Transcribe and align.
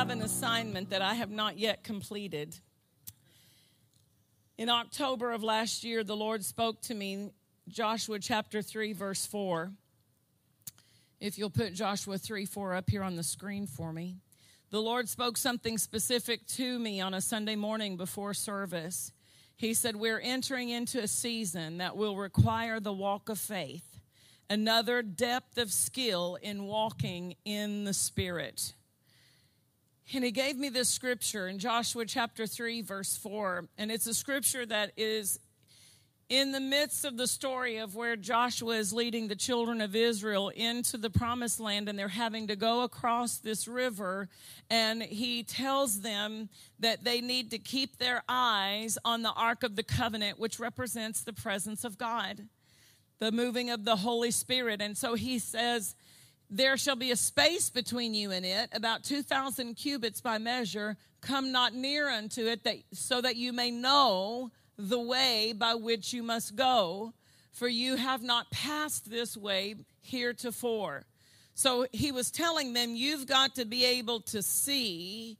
Have 0.00 0.08
an 0.08 0.22
assignment 0.22 0.88
that 0.88 1.02
I 1.02 1.12
have 1.12 1.30
not 1.30 1.58
yet 1.58 1.84
completed. 1.84 2.56
In 4.56 4.70
October 4.70 5.30
of 5.30 5.42
last 5.42 5.84
year, 5.84 6.02
the 6.02 6.16
Lord 6.16 6.42
spoke 6.42 6.80
to 6.84 6.94
me, 6.94 7.32
Joshua 7.68 8.18
chapter 8.18 8.62
3, 8.62 8.94
verse 8.94 9.26
4. 9.26 9.70
If 11.20 11.36
you'll 11.36 11.50
put 11.50 11.74
Joshua 11.74 12.16
3 12.16 12.46
4 12.46 12.76
up 12.76 12.88
here 12.88 13.02
on 13.02 13.16
the 13.16 13.22
screen 13.22 13.66
for 13.66 13.92
me. 13.92 14.16
The 14.70 14.80
Lord 14.80 15.06
spoke 15.06 15.36
something 15.36 15.76
specific 15.76 16.46
to 16.46 16.78
me 16.78 17.02
on 17.02 17.12
a 17.12 17.20
Sunday 17.20 17.56
morning 17.56 17.98
before 17.98 18.32
service. 18.32 19.12
He 19.54 19.74
said, 19.74 19.96
We're 19.96 20.20
entering 20.20 20.70
into 20.70 20.98
a 21.02 21.08
season 21.08 21.76
that 21.76 21.94
will 21.94 22.16
require 22.16 22.80
the 22.80 22.94
walk 22.94 23.28
of 23.28 23.38
faith, 23.38 24.00
another 24.48 25.02
depth 25.02 25.58
of 25.58 25.70
skill 25.70 26.38
in 26.40 26.64
walking 26.64 27.34
in 27.44 27.84
the 27.84 27.92
Spirit. 27.92 28.72
And 30.12 30.24
he 30.24 30.32
gave 30.32 30.56
me 30.56 30.68
this 30.70 30.88
scripture 30.88 31.46
in 31.46 31.58
Joshua 31.58 32.04
chapter 32.04 32.46
3, 32.46 32.82
verse 32.82 33.16
4. 33.16 33.68
And 33.78 33.92
it's 33.92 34.06
a 34.06 34.14
scripture 34.14 34.66
that 34.66 34.90
is 34.96 35.38
in 36.28 36.50
the 36.50 36.60
midst 36.60 37.04
of 37.04 37.16
the 37.16 37.28
story 37.28 37.78
of 37.78 37.94
where 37.94 38.16
Joshua 38.16 38.76
is 38.76 38.92
leading 38.92 39.28
the 39.28 39.36
children 39.36 39.80
of 39.80 39.94
Israel 39.94 40.48
into 40.48 40.96
the 40.96 41.10
promised 41.10 41.60
land 41.60 41.88
and 41.88 41.98
they're 41.98 42.08
having 42.08 42.48
to 42.48 42.56
go 42.56 42.82
across 42.82 43.38
this 43.38 43.68
river. 43.68 44.28
And 44.68 45.02
he 45.02 45.44
tells 45.44 46.00
them 46.00 46.48
that 46.80 47.04
they 47.04 47.20
need 47.20 47.50
to 47.52 47.58
keep 47.58 47.98
their 47.98 48.22
eyes 48.28 48.98
on 49.04 49.22
the 49.22 49.32
Ark 49.32 49.62
of 49.62 49.76
the 49.76 49.82
Covenant, 49.84 50.40
which 50.40 50.58
represents 50.58 51.22
the 51.22 51.32
presence 51.32 51.84
of 51.84 51.98
God, 51.98 52.48
the 53.20 53.30
moving 53.30 53.70
of 53.70 53.84
the 53.84 53.96
Holy 53.96 54.32
Spirit. 54.32 54.80
And 54.80 54.96
so 54.96 55.14
he 55.14 55.38
says, 55.38 55.94
there 56.50 56.76
shall 56.76 56.96
be 56.96 57.12
a 57.12 57.16
space 57.16 57.70
between 57.70 58.12
you 58.12 58.32
and 58.32 58.44
it, 58.44 58.70
about 58.72 59.04
2,000 59.04 59.74
cubits 59.74 60.20
by 60.20 60.38
measure. 60.38 60.96
Come 61.20 61.52
not 61.52 61.74
near 61.74 62.08
unto 62.08 62.46
it, 62.46 62.64
that, 62.64 62.76
so 62.92 63.20
that 63.20 63.36
you 63.36 63.52
may 63.52 63.70
know 63.70 64.50
the 64.76 64.98
way 64.98 65.54
by 65.56 65.74
which 65.74 66.12
you 66.12 66.22
must 66.22 66.56
go, 66.56 67.14
for 67.52 67.68
you 67.68 67.96
have 67.96 68.22
not 68.22 68.50
passed 68.50 69.08
this 69.08 69.36
way 69.36 69.76
heretofore. 70.02 71.04
So 71.54 71.86
he 71.92 72.10
was 72.10 72.30
telling 72.30 72.72
them, 72.72 72.96
You've 72.96 73.26
got 73.26 73.54
to 73.56 73.64
be 73.64 73.84
able 73.84 74.20
to 74.22 74.42
see 74.42 75.38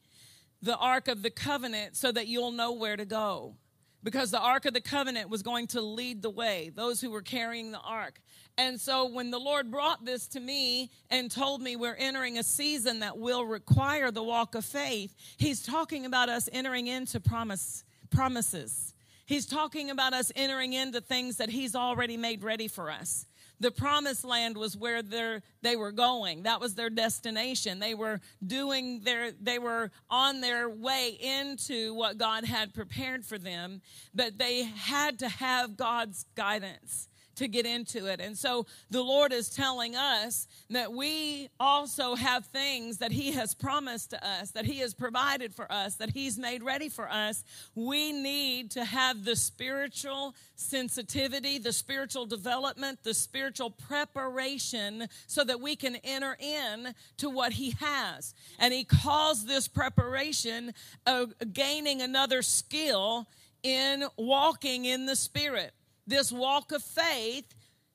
the 0.62 0.76
Ark 0.76 1.08
of 1.08 1.22
the 1.22 1.30
Covenant 1.30 1.96
so 1.96 2.12
that 2.12 2.26
you'll 2.26 2.52
know 2.52 2.72
where 2.72 2.96
to 2.96 3.04
go. 3.04 3.56
Because 4.02 4.30
the 4.30 4.40
Ark 4.40 4.64
of 4.64 4.74
the 4.74 4.80
Covenant 4.80 5.28
was 5.28 5.42
going 5.42 5.66
to 5.68 5.80
lead 5.80 6.22
the 6.22 6.30
way, 6.30 6.70
those 6.74 7.00
who 7.00 7.10
were 7.10 7.22
carrying 7.22 7.72
the 7.72 7.80
Ark. 7.80 8.20
And 8.60 8.78
so 8.78 9.06
when 9.06 9.30
the 9.30 9.38
Lord 9.38 9.70
brought 9.70 10.04
this 10.04 10.26
to 10.28 10.38
me 10.38 10.90
and 11.08 11.30
told 11.30 11.62
me 11.62 11.76
we're 11.76 11.94
entering 11.94 12.36
a 12.36 12.42
season 12.42 13.00
that 13.00 13.16
will 13.16 13.46
require 13.46 14.10
the 14.10 14.22
walk 14.22 14.54
of 14.54 14.66
faith, 14.66 15.14
he's 15.38 15.62
talking 15.62 16.04
about 16.04 16.28
us 16.28 16.46
entering 16.52 16.86
into 16.86 17.20
promise 17.20 17.84
promises. 18.10 18.92
He's 19.24 19.46
talking 19.46 19.88
about 19.88 20.12
us 20.12 20.30
entering 20.36 20.74
into 20.74 21.00
things 21.00 21.38
that 21.38 21.48
he's 21.48 21.74
already 21.74 22.18
made 22.18 22.42
ready 22.42 22.68
for 22.68 22.90
us. 22.90 23.24
The 23.60 23.70
promised 23.70 24.24
land 24.26 24.58
was 24.58 24.76
where 24.76 25.00
they 25.02 25.76
were 25.76 25.92
going. 25.92 26.42
That 26.42 26.60
was 26.60 26.74
their 26.74 26.90
destination. 26.90 27.78
They 27.78 27.94
were 27.94 28.20
doing 28.46 29.00
their, 29.00 29.32
they 29.40 29.58
were 29.58 29.90
on 30.10 30.42
their 30.42 30.68
way 30.68 31.16
into 31.18 31.94
what 31.94 32.18
God 32.18 32.44
had 32.44 32.74
prepared 32.74 33.24
for 33.24 33.38
them, 33.38 33.80
but 34.14 34.36
they 34.36 34.64
had 34.64 35.18
to 35.20 35.30
have 35.30 35.78
God's 35.78 36.26
guidance 36.34 37.08
to 37.40 37.48
get 37.48 37.64
into 37.64 38.04
it. 38.04 38.20
And 38.20 38.36
so 38.36 38.66
the 38.90 39.02
Lord 39.02 39.32
is 39.32 39.48
telling 39.48 39.96
us 39.96 40.46
that 40.68 40.92
we 40.92 41.48
also 41.58 42.14
have 42.14 42.44
things 42.44 42.98
that 42.98 43.12
He 43.12 43.32
has 43.32 43.54
promised 43.54 44.10
to 44.10 44.26
us, 44.26 44.50
that 44.50 44.66
He 44.66 44.80
has 44.80 44.92
provided 44.92 45.54
for 45.54 45.70
us, 45.72 45.94
that 45.96 46.10
He's 46.10 46.38
made 46.38 46.62
ready 46.62 46.90
for 46.90 47.10
us. 47.10 47.42
We 47.74 48.12
need 48.12 48.72
to 48.72 48.84
have 48.84 49.24
the 49.24 49.36
spiritual 49.36 50.34
sensitivity, 50.54 51.56
the 51.56 51.72
spiritual 51.72 52.26
development, 52.26 53.04
the 53.04 53.14
spiritual 53.14 53.70
preparation 53.70 55.08
so 55.26 55.42
that 55.42 55.62
we 55.62 55.76
can 55.76 55.96
enter 55.96 56.36
in 56.38 56.94
to 57.16 57.30
what 57.30 57.54
He 57.54 57.74
has. 57.80 58.34
And 58.58 58.74
He 58.74 58.84
calls 58.84 59.46
this 59.46 59.66
preparation 59.66 60.74
uh, 61.06 61.26
gaining 61.54 62.02
another 62.02 62.42
skill 62.42 63.26
in 63.62 64.04
walking 64.18 64.84
in 64.84 65.06
the 65.06 65.16
Spirit. 65.16 65.72
This 66.10 66.32
walk 66.32 66.72
of 66.72 66.82
faith 66.82 67.54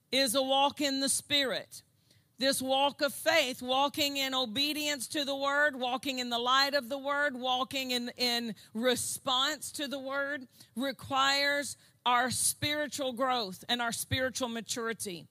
is 0.10 0.36
a 0.36 0.42
walk 0.42 0.80
in 0.80 1.02
the 1.02 1.10
Spirit. 1.10 1.82
This 2.40 2.62
walk 2.62 3.02
of 3.02 3.14
faith, 3.14 3.62
walking 3.62 4.16
in 4.16 4.34
obedience 4.34 5.10
to 5.10 5.26
the 5.26 5.36
word, 5.36 5.76
walking 5.76 6.20
in 6.20 6.30
the 6.30 6.40
light 6.40 6.76
of 6.76 6.88
the 6.88 6.98
word, 6.98 7.36
walking 7.36 7.92
in, 7.92 8.10
in 8.16 8.56
response 8.74 9.70
to 9.74 9.90
the 9.90 10.00
word, 10.00 10.48
requires 10.78 11.76
our 12.06 12.32
spiritual 12.32 13.12
growth 13.12 13.66
and 13.68 13.82
our 13.82 13.92
spiritual 13.92 14.48
maturity. 14.48 15.28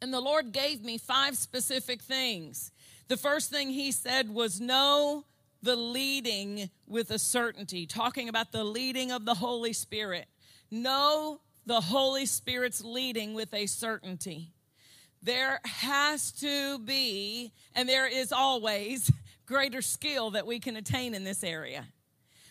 And 0.00 0.10
the 0.10 0.20
Lord 0.20 0.52
gave 0.52 0.82
me 0.82 0.96
five 0.96 1.36
specific 1.36 2.00
things. 2.00 2.72
The 3.08 3.18
first 3.18 3.50
thing 3.50 3.68
He 3.68 3.92
said 3.92 4.34
was, 4.34 4.58
Know 4.58 5.26
the 5.62 5.76
leading 5.76 6.70
with 6.86 7.10
a 7.10 7.18
certainty, 7.18 7.84
talking 7.84 8.30
about 8.30 8.52
the 8.52 8.64
leading 8.64 9.12
of 9.12 9.26
the 9.26 9.34
Holy 9.34 9.74
Spirit. 9.74 10.28
Know 10.70 11.40
the 11.66 11.80
Holy 11.80 12.26
Spirit's 12.26 12.82
leading 12.82 13.34
with 13.34 13.52
a 13.52 13.66
certainty. 13.66 14.52
There 15.22 15.60
has 15.64 16.30
to 16.32 16.78
be, 16.78 17.52
and 17.74 17.88
there 17.88 18.06
is 18.06 18.32
always, 18.32 19.10
greater 19.46 19.82
skill 19.82 20.30
that 20.30 20.46
we 20.46 20.60
can 20.60 20.76
attain 20.76 21.14
in 21.14 21.24
this 21.24 21.42
area. 21.42 21.86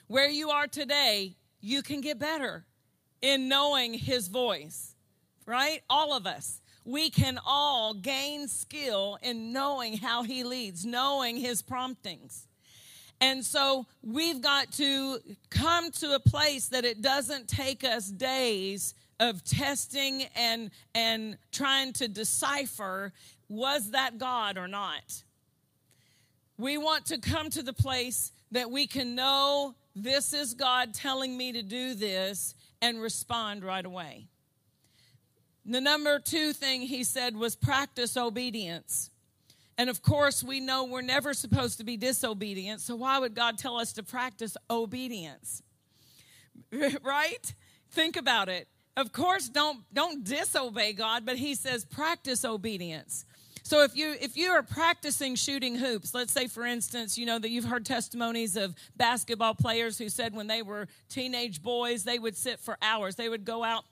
Where 0.07 0.29
you 0.29 0.49
are 0.49 0.67
today, 0.67 1.35
you 1.61 1.81
can 1.81 2.01
get 2.01 2.19
better 2.19 2.65
in 3.21 3.47
knowing 3.47 3.93
His 3.93 4.27
voice, 4.27 4.95
right? 5.45 5.81
All 5.89 6.13
of 6.13 6.27
us. 6.27 6.61
We 6.83 7.09
can 7.09 7.39
all 7.43 7.95
gain 7.95 8.47
skill 8.47 9.17
in 9.21 9.51
knowing 9.51 9.97
how 9.97 10.23
He 10.23 10.43
leads, 10.43 10.85
knowing 10.85 11.37
His 11.37 11.61
promptings. 11.61 12.47
And 13.21 13.43
so 13.43 13.87
we've 14.03 14.41
got 14.41 14.71
to 14.73 15.19
come 15.49 15.91
to 15.91 16.15
a 16.15 16.19
place 16.19 16.67
that 16.67 16.85
it 16.85 17.01
doesn't 17.01 17.47
take 17.47 17.83
us 17.83 18.07
days 18.07 18.93
of 19.19 19.43
testing 19.43 20.23
and 20.35 20.71
and 20.93 21.37
trying 21.51 21.93
to 21.93 22.07
decipher 22.07 23.13
was 23.47 23.91
that 23.91 24.17
God 24.17 24.57
or 24.57 24.67
not. 24.67 25.23
We 26.57 26.77
want 26.77 27.07
to 27.07 27.17
come 27.17 27.49
to 27.51 27.63
the 27.63 27.73
place 27.73 28.31
that 28.51 28.71
we 28.71 28.87
can 28.87 29.15
know 29.15 29.75
this 29.95 30.33
is 30.33 30.53
God 30.53 30.93
telling 30.93 31.37
me 31.37 31.51
to 31.53 31.61
do 31.61 31.93
this 31.93 32.55
and 32.81 33.01
respond 33.01 33.63
right 33.63 33.85
away. 33.85 34.27
The 35.65 35.81
number 35.81 36.19
two 36.19 36.53
thing 36.53 36.81
he 36.81 37.03
said 37.03 37.35
was 37.35 37.55
practice 37.55 38.15
obedience. 38.15 39.09
And 39.77 39.89
of 39.89 40.01
course, 40.01 40.43
we 40.43 40.59
know 40.59 40.85
we're 40.85 41.01
never 41.01 41.33
supposed 41.33 41.79
to 41.79 41.83
be 41.83 41.97
disobedient. 41.97 42.79
So, 42.81 42.95
why 42.95 43.19
would 43.19 43.35
God 43.35 43.57
tell 43.57 43.77
us 43.77 43.91
to 43.93 44.03
practice 44.03 44.55
obedience? 44.69 45.63
right? 47.03 47.53
Think 47.91 48.15
about 48.15 48.47
it 48.47 48.67
of 48.97 49.11
course 49.11 49.49
don't 49.49 49.81
don't 49.93 50.23
disobey 50.23 50.93
god 50.93 51.25
but 51.25 51.37
he 51.37 51.55
says 51.55 51.85
practice 51.85 52.45
obedience. 52.45 53.25
So 53.63 53.81
if 53.81 53.95
you 53.95 54.15
if 54.21 54.37
you 54.37 54.51
are 54.51 54.61
practicing 54.61 55.35
shooting 55.35 55.75
hoops 55.75 56.13
let's 56.13 56.31
say 56.31 56.47
for 56.47 56.65
instance 56.65 57.17
you 57.17 57.25
know 57.25 57.39
that 57.39 57.49
you've 57.49 57.65
heard 57.65 57.85
testimonies 57.85 58.55
of 58.55 58.75
basketball 58.95 59.55
players 59.55 59.97
who 59.97 60.07
said 60.07 60.35
when 60.35 60.47
they 60.47 60.61
were 60.61 60.87
teenage 61.09 61.61
boys 61.61 62.03
they 62.03 62.19
would 62.19 62.37
sit 62.37 62.59
for 62.59 62.77
hours. 62.81 63.15
They 63.15 63.27
would 63.27 63.43
go 63.43 63.63
out 63.63 63.85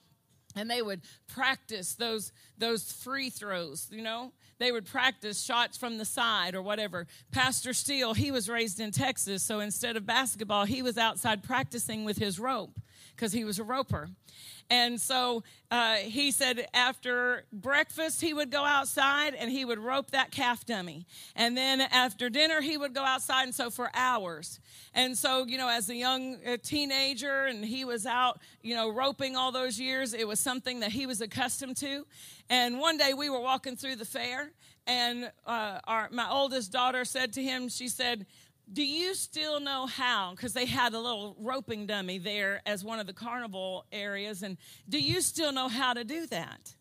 and 0.56 0.70
they 0.70 0.84
would 0.84 1.02
practice 1.28 1.96
those 1.96 2.32
those 2.58 2.92
free 2.92 3.30
throws 3.30 3.88
you 3.92 4.04
know? 4.04 4.32
They 4.60 4.72
would 4.72 4.86
practice 4.86 5.44
shots 5.44 5.76
from 5.76 5.98
the 5.98 6.06
side 6.06 6.54
or 6.56 6.62
whatever. 6.62 7.08
Pastor 7.32 7.74
steele 7.74 8.14
he 8.14 8.30
was 8.30 8.48
raised 8.48 8.80
in 8.80 8.92
texas 8.92 9.42
so 9.42 9.60
instead 9.60 9.98
of 9.98 10.06
basketball 10.06 10.66
he 10.66 10.84
was 10.84 11.00
outside 11.00 11.42
practicing 11.42 12.06
with 12.06 12.18
his 12.18 12.40
rope 12.40 12.80
because 13.16 13.32
he 13.32 13.44
was 13.44 13.60
a 13.60 13.64
roper. 13.64 14.10
And 14.70 15.00
so 15.00 15.44
uh, 15.70 15.96
he 15.96 16.32
said 16.32 16.68
after 16.74 17.46
breakfast, 17.52 18.22
he 18.22 18.34
would 18.34 18.50
go 18.50 18.64
outside 18.64 19.36
and 19.36 19.52
he 19.52 19.66
would 19.66 19.80
rope 19.80 20.12
that 20.12 20.32
calf 20.32 20.66
dummy. 20.66 21.06
And 21.36 21.56
then 21.56 21.82
after 21.82 22.30
dinner, 22.30 22.62
he 22.62 22.78
would 22.78 22.94
go 22.94 23.04
outside, 23.04 23.44
and 23.44 23.54
so 23.54 23.70
for 23.70 23.92
hours. 23.94 24.60
And 24.94 25.18
so, 25.18 25.46
you 25.46 25.58
know, 25.58 25.70
as 25.70 25.90
a 25.90 25.96
young 25.96 26.38
uh, 26.46 26.58
teenager, 26.64 27.46
and 27.46 27.64
he 27.64 27.86
was 27.86 28.06
out, 28.06 28.40
you 28.62 28.76
know, 28.76 28.90
roping 28.90 29.36
all 29.36 29.52
those 29.52 29.80
years, 29.80 30.14
it 30.14 30.28
was 30.28 30.40
something 30.40 30.80
that 30.80 30.92
he 30.92 31.06
was 31.06 31.22
accustomed 31.22 31.78
to. 31.78 32.06
And 32.50 32.80
one 32.80 32.98
day 32.98 33.14
we 33.14 33.30
were 33.30 33.42
walking 33.42 33.76
through 33.76 33.98
the 33.98 34.06
fair, 34.06 34.52
and 34.86 35.32
uh, 35.46 35.80
our, 35.86 36.10
my 36.12 36.30
oldest 36.30 36.72
daughter 36.72 37.06
said 37.06 37.34
to 37.34 37.44
him, 37.44 37.70
she 37.70 37.88
said, 37.88 38.26
do 38.72 38.84
you 38.84 39.14
still 39.14 39.60
know 39.60 39.86
how? 39.86 40.32
Because 40.32 40.54
they 40.54 40.66
had 40.66 40.94
a 40.94 41.00
little 41.00 41.36
roping 41.40 41.86
dummy 41.86 42.18
there 42.18 42.62
as 42.66 42.84
one 42.84 43.00
of 43.00 43.08
the 43.08 43.14
carnival 43.14 43.86
areas 43.92 44.44
and 44.44 44.58
do 44.88 45.00
you 45.00 45.22
still 45.22 45.52
know 45.52 45.68
how 45.68 45.94
to 45.94 46.04
do 46.04 46.26
that? 46.28 46.74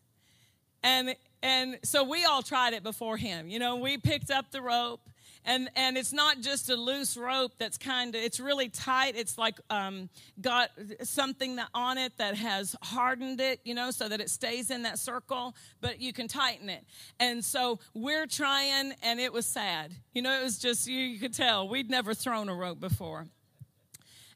And 0.81 1.15
and 1.41 1.77
so 1.83 2.03
we 2.03 2.25
all 2.25 2.41
tried 2.41 2.73
it 2.73 2.83
before 2.83 3.17
him 3.17 3.49
you 3.49 3.59
know 3.59 3.75
we 3.75 3.97
picked 3.97 4.31
up 4.31 4.51
the 4.51 4.61
rope 4.61 5.09
and 5.45 5.69
and 5.75 5.97
it's 5.97 6.13
not 6.13 6.41
just 6.41 6.69
a 6.69 6.75
loose 6.75 7.17
rope 7.17 7.53
that's 7.57 7.77
kind 7.77 8.15
of 8.15 8.21
it's 8.21 8.39
really 8.39 8.69
tight. 8.69 9.15
It's 9.15 9.37
like 9.37 9.59
um, 9.69 10.09
got 10.39 10.69
something 11.03 11.57
that 11.57 11.69
on 11.73 11.97
it 11.97 12.17
that 12.17 12.35
has 12.35 12.75
hardened 12.81 13.41
it 13.41 13.59
you 13.63 13.73
know 13.73 13.91
so 13.91 14.07
that 14.07 14.21
it 14.21 14.29
stays 14.29 14.71
in 14.71 14.83
that 14.83 14.99
circle 14.99 15.55
but 15.81 15.99
you 15.99 16.13
can 16.13 16.27
tighten 16.27 16.69
it. 16.69 16.85
And 17.19 17.43
so 17.43 17.79
we're 17.93 18.27
trying 18.27 18.93
and 19.01 19.19
it 19.19 19.33
was 19.33 19.45
sad. 19.45 19.93
You 20.13 20.21
know 20.21 20.39
it 20.39 20.43
was 20.43 20.59
just 20.59 20.87
you, 20.87 20.99
you 20.99 21.19
could 21.19 21.33
tell 21.33 21.67
we'd 21.67 21.89
never 21.89 22.13
thrown 22.13 22.49
a 22.49 22.55
rope 22.55 22.79
before. 22.79 23.27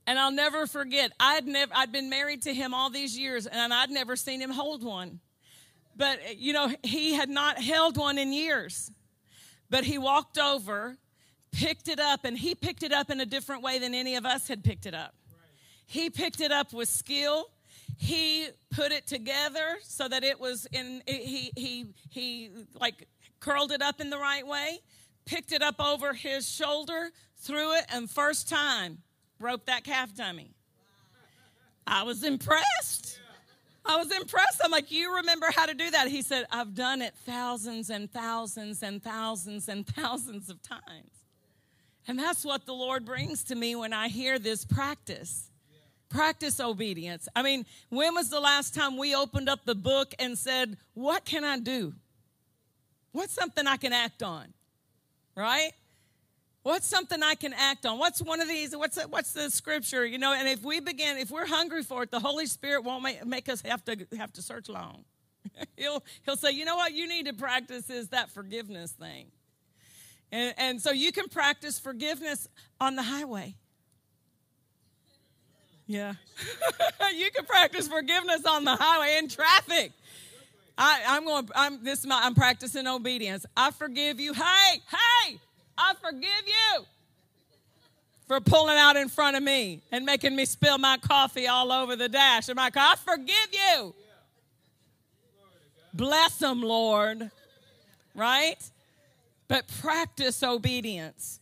And 0.05 0.17
I'll 0.17 0.31
never 0.31 0.67
forget 0.67 1.11
I'd 1.19 1.47
never 1.47 1.71
I'd 1.75 1.91
been 1.91 2.09
married 2.09 2.43
to 2.43 2.53
him 2.53 2.73
all 2.73 2.89
these 2.89 3.17
years 3.17 3.47
and 3.47 3.73
I'd 3.73 3.89
never 3.89 4.15
seen 4.15 4.41
him 4.41 4.51
hold 4.51 4.83
one. 4.83 5.19
But 5.95 6.37
you 6.37 6.53
know 6.53 6.73
he 6.83 7.13
had 7.13 7.29
not 7.29 7.61
held 7.61 7.97
one 7.97 8.17
in 8.17 8.33
years 8.33 8.91
but 9.69 9.83
he 9.83 9.97
walked 9.97 10.37
over, 10.37 10.97
picked 11.51 11.87
it 11.87 11.99
up, 11.99 12.25
and 12.25 12.37
he 12.37 12.55
picked 12.55 12.83
it 12.83 12.91
up 12.91 13.09
in 13.09 13.19
a 13.19 13.25
different 13.25 13.61
way 13.61 13.79
than 13.79 13.93
any 13.93 14.15
of 14.15 14.25
us 14.25 14.47
had 14.47 14.63
picked 14.63 14.85
it 14.85 14.93
up. 14.93 15.13
He 15.85 16.09
picked 16.09 16.41
it 16.41 16.51
up 16.51 16.73
with 16.73 16.89
skill. 16.89 17.49
He 17.97 18.47
put 18.69 18.91
it 18.91 19.07
together 19.07 19.77
so 19.81 20.07
that 20.07 20.23
it 20.23 20.39
was 20.39 20.67
in, 20.71 21.01
he, 21.07 21.51
he, 21.55 21.85
he 22.09 22.51
like 22.79 23.07
curled 23.39 23.71
it 23.71 23.81
up 23.81 23.99
in 23.99 24.09
the 24.09 24.17
right 24.17 24.45
way, 24.45 24.79
picked 25.25 25.51
it 25.51 25.61
up 25.63 25.79
over 25.79 26.13
his 26.13 26.49
shoulder, 26.49 27.11
threw 27.37 27.75
it, 27.75 27.85
and 27.91 28.09
first 28.09 28.49
time 28.49 28.99
broke 29.39 29.65
that 29.65 29.83
calf 29.83 30.13
dummy. 30.13 30.51
I 31.85 32.03
was 32.03 32.23
impressed. 32.23 33.06
I 33.87 33.95
was 33.97 34.11
impressed. 34.11 34.61
I'm 34.63 34.71
like, 34.71 34.91
You 34.91 35.15
remember 35.15 35.47
how 35.55 35.65
to 35.65 35.73
do 35.73 35.89
that? 35.91 36.07
He 36.07 36.21
said, 36.21 36.45
I've 36.51 36.75
done 36.75 37.01
it 37.01 37.13
thousands 37.25 37.89
and 37.89 38.11
thousands 38.11 38.83
and 38.83 39.01
thousands 39.01 39.67
and 39.69 39.87
thousands 39.87 40.49
of 40.49 40.61
times. 40.61 41.11
And 42.07 42.17
that's 42.17 42.45
what 42.45 42.65
the 42.65 42.73
Lord 42.73 43.05
brings 43.05 43.43
to 43.45 43.55
me 43.55 43.75
when 43.75 43.93
I 43.93 44.07
hear 44.07 44.39
this 44.39 44.63
practice. 44.65 45.49
Practice 46.09 46.59
obedience. 46.61 47.27
I 47.35 47.43
mean, 47.43 47.65
when 47.89 48.15
was 48.15 48.29
the 48.29 48.39
last 48.39 48.73
time 48.73 48.97
we 48.97 49.13
opened 49.13 49.49
up 49.49 49.65
the 49.65 49.75
book 49.75 50.13
and 50.19 50.37
said, 50.37 50.77
What 50.93 51.25
can 51.25 51.43
I 51.43 51.59
do? 51.59 51.93
What's 53.11 53.33
something 53.33 53.65
I 53.67 53.77
can 53.77 53.93
act 53.93 54.23
on? 54.23 54.53
Right? 55.35 55.71
What's 56.67 56.85
something 56.85 57.23
I 57.23 57.35
can 57.35 57.53
act 57.53 57.85
on? 57.85 57.97
What's 57.97 58.21
one 58.21 58.41
of 58.41 58.49
these? 58.49 58.75
What's 58.75 59.01
what's 59.05 59.31
the 59.31 59.49
scripture? 59.49 60.05
You 60.05 60.17
know, 60.17 60.33
and 60.33 60.49
if 60.49 60.65
we 60.65 60.81
begin, 60.81 61.15
if 61.15 61.31
we're 61.31 61.45
hungry 61.45 61.81
for 61.81 62.03
it, 62.03 62.11
the 62.11 62.19
Holy 62.19 62.45
Spirit 62.45 62.83
won't 62.83 63.03
make, 63.03 63.25
make 63.25 63.47
us 63.47 63.61
have 63.61 63.85
to 63.85 64.05
have 64.17 64.33
to 64.33 64.41
search 64.41 64.67
long. 64.67 65.05
he'll 65.77 66.03
he'll 66.25 66.35
say, 66.35 66.51
you 66.51 66.65
know 66.65 66.75
what, 66.75 66.91
you 66.91 67.07
need 67.07 67.27
to 67.27 67.33
practice 67.33 67.89
is 67.89 68.09
that 68.09 68.31
forgiveness 68.31 68.91
thing, 68.91 69.27
and 70.29 70.53
and 70.57 70.81
so 70.81 70.91
you 70.91 71.13
can 71.13 71.29
practice 71.29 71.79
forgiveness 71.79 72.49
on 72.81 72.97
the 72.97 73.03
highway. 73.03 73.55
Yeah, 75.85 76.15
you 77.15 77.31
can 77.31 77.45
practice 77.45 77.87
forgiveness 77.87 78.45
on 78.45 78.65
the 78.65 78.75
highway 78.75 79.19
in 79.19 79.29
traffic. 79.29 79.93
I, 80.77 81.01
I'm 81.07 81.23
going. 81.23 81.47
I'm 81.55 81.81
this. 81.81 82.05
My, 82.05 82.19
I'm 82.23 82.35
practicing 82.35 82.87
obedience. 82.87 83.45
I 83.55 83.71
forgive 83.71 84.19
you. 84.19 84.33
Hey, 84.33 84.81
hey. 84.91 85.39
I 85.77 85.93
forgive 86.01 86.47
you 86.47 86.85
for 88.27 88.41
pulling 88.41 88.77
out 88.77 88.97
in 88.97 89.07
front 89.07 89.37
of 89.37 89.43
me 89.43 89.81
and 89.91 90.05
making 90.05 90.35
me 90.35 90.45
spill 90.45 90.77
my 90.77 90.97
coffee 90.97 91.47
all 91.47 91.71
over 91.71 91.95
the 91.95 92.09
dash 92.09 92.49
my 92.53 92.69
car. 92.69 92.93
I 92.93 92.95
forgive 92.95 93.47
you. 93.51 93.93
Bless 95.93 96.37
them, 96.37 96.61
Lord. 96.61 97.31
Right? 98.13 98.57
But 99.47 99.65
practice 99.81 100.43
obedience. 100.43 101.39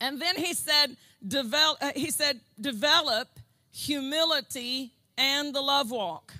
And 0.00 0.20
then 0.20 0.36
he 0.36 0.52
said, 0.52 0.96
develop, 1.26 1.78
uh, 1.80 1.92
he 1.96 2.10
said, 2.10 2.40
develop 2.60 3.28
humility 3.72 4.92
and 5.16 5.54
the 5.54 5.60
love 5.62 5.90
walk. 5.90 6.34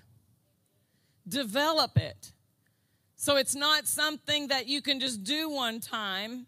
Develop 1.27 1.97
it. 1.97 2.33
So 3.17 3.37
it's 3.37 3.55
not 3.55 3.87
something 3.87 4.49
that 4.49 4.67
you 4.67 4.83
can 4.83 5.01
just 5.01 5.25
do 5.25 5.49
one 5.49 5.81
time 5.81 6.47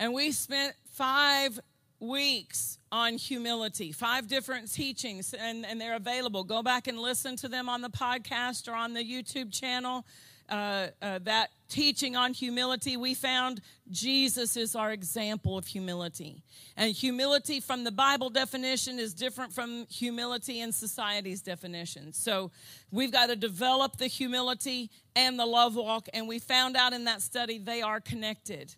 and 0.00 0.14
we 0.14 0.32
spent 0.32 0.74
five 0.94 1.60
weeks 2.00 2.78
on 2.90 3.18
humility, 3.18 3.92
five 3.92 4.26
different 4.26 4.72
teachings, 4.72 5.34
and, 5.34 5.66
and 5.66 5.78
they're 5.78 5.94
available. 5.94 6.42
Go 6.42 6.62
back 6.62 6.88
and 6.88 6.98
listen 6.98 7.36
to 7.36 7.48
them 7.48 7.68
on 7.68 7.82
the 7.82 7.90
podcast 7.90 8.66
or 8.66 8.74
on 8.74 8.94
the 8.94 9.04
YouTube 9.04 9.52
channel. 9.52 10.06
Uh, 10.48 10.88
uh, 11.00 11.20
that 11.22 11.50
teaching 11.68 12.16
on 12.16 12.32
humility, 12.32 12.96
we 12.96 13.14
found 13.14 13.60
Jesus 13.90 14.56
is 14.56 14.74
our 14.74 14.90
example 14.90 15.56
of 15.56 15.66
humility. 15.66 16.42
And 16.76 16.92
humility 16.92 17.60
from 17.60 17.84
the 17.84 17.92
Bible 17.92 18.30
definition 18.30 18.98
is 18.98 19.14
different 19.14 19.52
from 19.52 19.86
humility 19.86 20.60
in 20.60 20.72
society's 20.72 21.42
definition. 21.42 22.12
So 22.12 22.50
we've 22.90 23.12
got 23.12 23.26
to 23.28 23.36
develop 23.36 23.98
the 23.98 24.08
humility 24.08 24.90
and 25.14 25.38
the 25.38 25.46
love 25.46 25.76
walk, 25.76 26.08
and 26.14 26.26
we 26.26 26.40
found 26.40 26.76
out 26.76 26.94
in 26.94 27.04
that 27.04 27.22
study 27.22 27.58
they 27.58 27.82
are 27.82 28.00
connected. 28.00 28.74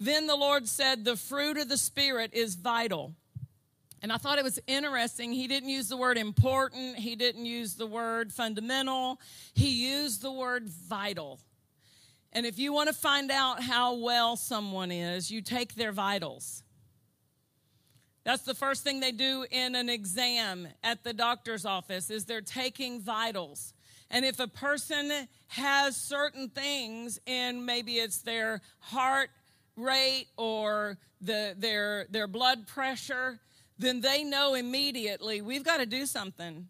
Then 0.00 0.26
the 0.26 0.36
Lord 0.36 0.66
said, 0.66 1.04
The 1.04 1.16
fruit 1.16 1.58
of 1.58 1.68
the 1.68 1.76
Spirit 1.76 2.30
is 2.32 2.54
vital. 2.54 3.14
And 4.02 4.10
I 4.10 4.16
thought 4.16 4.38
it 4.38 4.44
was 4.44 4.58
interesting. 4.66 5.30
He 5.30 5.46
didn't 5.46 5.68
use 5.68 5.88
the 5.88 5.96
word 5.96 6.16
important, 6.16 6.96
he 6.96 7.14
didn't 7.16 7.44
use 7.44 7.74
the 7.74 7.86
word 7.86 8.32
fundamental, 8.32 9.20
he 9.52 9.90
used 9.90 10.22
the 10.22 10.32
word 10.32 10.68
vital. 10.68 11.38
And 12.32 12.46
if 12.46 12.58
you 12.58 12.72
want 12.72 12.88
to 12.88 12.94
find 12.94 13.30
out 13.30 13.62
how 13.62 13.94
well 13.94 14.36
someone 14.36 14.90
is, 14.90 15.30
you 15.30 15.42
take 15.42 15.74
their 15.74 15.92
vitals. 15.92 16.62
That's 18.24 18.42
the 18.42 18.54
first 18.54 18.84
thing 18.84 19.00
they 19.00 19.12
do 19.12 19.44
in 19.50 19.74
an 19.74 19.88
exam 19.88 20.68
at 20.84 21.02
the 21.02 21.12
doctor's 21.12 21.66
office 21.66 22.08
is 22.10 22.24
they're 22.24 22.40
taking 22.40 23.00
vitals. 23.00 23.74
And 24.10 24.24
if 24.24 24.38
a 24.40 24.46
person 24.46 25.10
has 25.48 25.96
certain 25.96 26.48
things 26.48 27.18
in 27.26 27.64
maybe 27.64 27.94
it's 27.94 28.18
their 28.18 28.60
heart 28.78 29.30
rate 29.80 30.28
or 30.36 30.98
the, 31.20 31.54
their, 31.58 32.06
their 32.10 32.26
blood 32.26 32.66
pressure, 32.66 33.40
then 33.78 34.00
they 34.00 34.24
know 34.24 34.54
immediately 34.54 35.40
we've 35.40 35.64
got 35.64 35.78
to 35.78 35.86
do 35.86 36.06
something. 36.06 36.68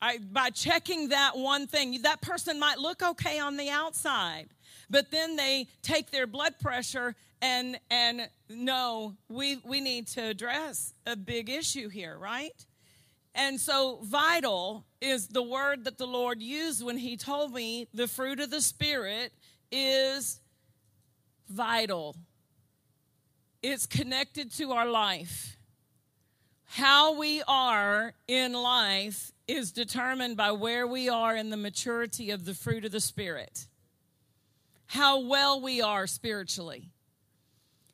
I, 0.00 0.18
by 0.18 0.50
checking 0.50 1.10
that 1.10 1.36
one 1.36 1.68
thing, 1.68 2.02
that 2.02 2.20
person 2.20 2.58
might 2.58 2.78
look 2.78 3.02
okay 3.02 3.38
on 3.38 3.56
the 3.56 3.70
outside, 3.70 4.48
but 4.90 5.12
then 5.12 5.36
they 5.36 5.68
take 5.82 6.10
their 6.10 6.26
blood 6.26 6.58
pressure 6.60 7.14
and 7.40 7.78
and 7.90 8.28
know 8.48 9.14
we 9.28 9.60
we 9.64 9.80
need 9.80 10.06
to 10.08 10.22
address 10.22 10.94
a 11.06 11.16
big 11.16 11.48
issue 11.48 11.88
here, 11.88 12.16
right? 12.18 12.66
And 13.34 13.60
so 13.60 14.00
vital 14.02 14.84
is 15.00 15.28
the 15.28 15.42
word 15.42 15.84
that 15.84 15.98
the 15.98 16.06
Lord 16.06 16.42
used 16.42 16.84
when 16.84 16.98
he 16.98 17.16
told 17.16 17.52
me 17.52 17.88
the 17.94 18.06
fruit 18.06 18.40
of 18.40 18.50
the 18.50 18.60
spirit 18.60 19.32
is 19.70 20.40
vital. 21.48 22.16
It's 23.62 23.86
connected 23.86 24.52
to 24.54 24.72
our 24.72 24.86
life. 24.86 25.56
How 26.64 27.18
we 27.18 27.42
are 27.46 28.14
in 28.26 28.54
life 28.54 29.30
is 29.46 29.72
determined 29.72 30.36
by 30.36 30.52
where 30.52 30.86
we 30.86 31.08
are 31.08 31.36
in 31.36 31.50
the 31.50 31.56
maturity 31.56 32.30
of 32.30 32.44
the 32.44 32.54
fruit 32.54 32.84
of 32.84 32.92
the 32.92 33.00
Spirit. 33.00 33.66
How 34.86 35.20
well 35.20 35.60
we 35.60 35.80
are 35.80 36.06
spiritually. 36.06 36.90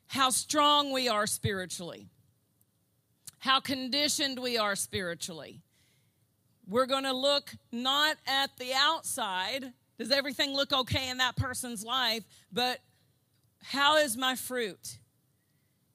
How 0.07 0.29
strong 0.29 0.91
we 0.91 1.07
are 1.07 1.27
spiritually. 1.27 2.07
How 3.39 3.59
conditioned 3.59 4.39
we 4.39 4.57
are 4.57 4.75
spiritually. 4.75 5.61
We're 6.67 6.85
going 6.85 7.03
to 7.03 7.13
look 7.13 7.53
not 7.71 8.17
at 8.27 8.57
the 8.57 8.73
outside. 8.75 9.73
Does 9.97 10.11
everything 10.11 10.53
look 10.53 10.71
okay 10.71 11.09
in 11.09 11.17
that 11.17 11.35
person's 11.35 11.83
life? 11.83 12.23
But 12.51 12.79
how 13.63 13.97
is 13.97 14.15
my 14.15 14.35
fruit? 14.35 14.98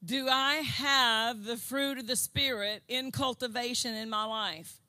Do 0.04 0.28
I 0.28 0.56
have 0.56 1.44
the 1.44 1.56
fruit 1.56 1.98
of 1.98 2.06
the 2.06 2.16
Spirit 2.16 2.82
in 2.88 3.10
cultivation 3.10 3.94
in 3.94 4.10
my 4.10 4.24
life? 4.24 4.80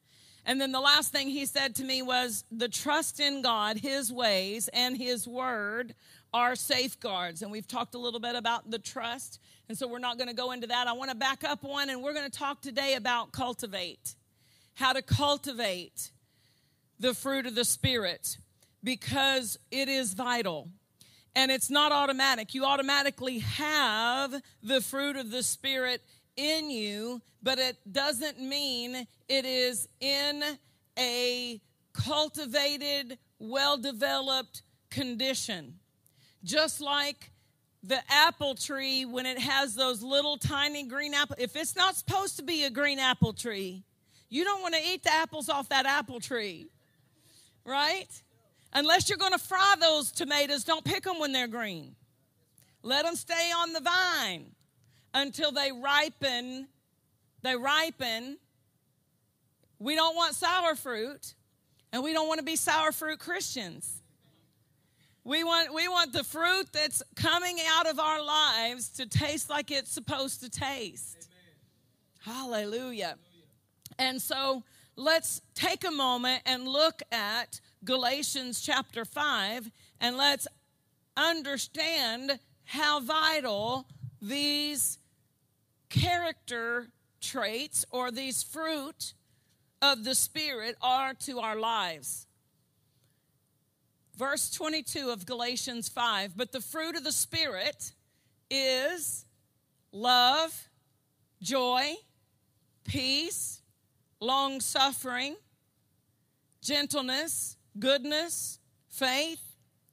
And 0.45 0.61
then 0.61 0.71
the 0.71 0.79
last 0.79 1.11
thing 1.11 1.29
he 1.29 1.45
said 1.45 1.75
to 1.75 1.83
me 1.83 2.01
was 2.01 2.43
the 2.51 2.67
trust 2.67 3.19
in 3.19 3.41
God, 3.41 3.77
his 3.77 4.11
ways, 4.11 4.67
and 4.73 4.95
his 4.95 5.27
word 5.27 5.95
are 6.33 6.55
safeguards. 6.55 7.41
And 7.41 7.51
we've 7.51 7.67
talked 7.67 7.95
a 7.95 7.97
little 7.97 8.19
bit 8.19 8.35
about 8.35 8.69
the 8.69 8.77
trust. 8.77 9.39
And 9.69 9.77
so 9.77 9.87
we're 9.87 9.99
not 9.99 10.17
going 10.17 10.27
to 10.27 10.35
go 10.35 10.51
into 10.51 10.67
that. 10.67 10.87
I 10.87 10.93
want 10.93 11.09
to 11.09 11.15
back 11.15 11.43
up 11.43 11.63
one 11.63 11.89
and 11.89 12.03
we're 12.03 12.13
going 12.13 12.29
to 12.29 12.37
talk 12.37 12.61
today 12.61 12.95
about 12.95 13.31
cultivate. 13.31 14.15
How 14.75 14.93
to 14.93 15.01
cultivate 15.01 16.11
the 16.99 17.13
fruit 17.13 17.45
of 17.45 17.55
the 17.55 17.65
Spirit 17.65 18.37
because 18.83 19.57
it 19.71 19.87
is 19.87 20.13
vital. 20.13 20.69
And 21.35 21.51
it's 21.51 21.69
not 21.69 21.91
automatic. 21.91 22.53
You 22.53 22.63
automatically 22.65 23.39
have 23.39 24.33
the 24.63 24.81
fruit 24.81 25.17
of 25.17 25.31
the 25.31 25.43
Spirit 25.43 26.01
in 26.37 26.69
you, 26.69 27.21
but 27.43 27.59
it 27.59 27.77
doesn't 27.91 28.39
mean 28.39 29.05
it 29.27 29.45
is 29.45 29.87
in 29.99 30.43
a 30.97 31.61
cultivated, 31.93 33.17
well 33.39 33.77
developed 33.77 34.61
condition. 34.89 35.79
Just 36.43 36.79
like 36.79 37.31
the 37.83 37.99
apple 38.09 38.55
tree, 38.55 39.05
when 39.05 39.25
it 39.25 39.39
has 39.39 39.75
those 39.75 40.01
little 40.01 40.37
tiny 40.37 40.83
green 40.83 41.13
apples, 41.13 41.39
if 41.39 41.55
it's 41.55 41.75
not 41.75 41.95
supposed 41.95 42.37
to 42.37 42.43
be 42.43 42.63
a 42.63 42.69
green 42.69 42.99
apple 42.99 43.33
tree, 43.33 43.83
you 44.29 44.43
don't 44.43 44.61
want 44.61 44.73
to 44.73 44.81
eat 44.81 45.03
the 45.03 45.13
apples 45.13 45.49
off 45.49 45.69
that 45.69 45.85
apple 45.85 46.19
tree, 46.19 46.67
right? 47.63 48.07
Unless 48.75 49.07
you're 49.09 49.17
going 49.17 49.31
to 49.31 49.39
fry 49.39 49.75
those 49.79 50.11
tomatoes, 50.11 50.65
don't 50.65 50.83
pick 50.83 51.03
them 51.03 51.17
when 51.17 51.31
they're 51.31 51.47
green. 51.47 51.95
Let 52.83 53.05
them 53.05 53.15
stay 53.15 53.51
on 53.57 53.71
the 53.71 53.79
vine 53.79 54.51
until 55.13 55.53
they 55.53 55.71
ripen. 55.71 56.67
They 57.41 57.55
ripen. 57.55 58.37
We 59.79 59.95
don't 59.95 60.15
want 60.15 60.35
sour 60.35 60.75
fruit, 60.75 61.35
and 61.93 62.03
we 62.03 62.11
don't 62.11 62.27
want 62.27 62.39
to 62.39 62.45
be 62.45 62.57
sour 62.57 62.91
fruit 62.91 63.17
Christians. 63.17 64.01
We 65.23 65.43
want, 65.43 65.73
we 65.73 65.87
want 65.87 66.11
the 66.11 66.23
fruit 66.23 66.67
that's 66.73 67.01
coming 67.15 67.57
out 67.77 67.87
of 67.87 67.97
our 67.97 68.21
lives 68.21 68.89
to 68.89 69.07
taste 69.07 69.49
like 69.49 69.71
it's 69.71 69.91
supposed 69.91 70.41
to 70.41 70.49
taste. 70.49 71.29
Amen. 72.27 72.35
Hallelujah. 72.37 73.15
And 73.97 74.21
so 74.21 74.63
let's 74.97 75.41
take 75.55 75.83
a 75.83 75.91
moment 75.91 76.43
and 76.45 76.67
look 76.67 77.01
at 77.11 77.59
Galatians 77.85 78.61
chapter 78.61 79.05
5 79.05 79.71
and 80.01 80.17
let's 80.17 80.47
understand 81.15 82.39
how 82.65 82.99
vital 82.99 83.87
these 84.21 84.97
character 85.89 86.87
traits 87.21 87.85
or 87.91 88.11
these 88.11 88.43
fruit 88.43 89.13
of 89.81 90.03
the 90.03 90.15
Spirit 90.15 90.75
are 90.81 91.13
to 91.13 91.39
our 91.39 91.55
lives. 91.55 92.27
Verse 94.17 94.49
22 94.51 95.09
of 95.09 95.25
Galatians 95.25 95.89
5 95.89 96.35
But 96.35 96.51
the 96.51 96.61
fruit 96.61 96.95
of 96.95 97.03
the 97.03 97.11
Spirit 97.11 97.91
is 98.49 99.25
love, 99.91 100.69
joy, 101.41 101.95
peace, 102.83 103.61
long 104.19 104.61
suffering, 104.61 105.35
gentleness, 106.61 107.54
goodness, 107.77 108.59
faith, 108.89 109.41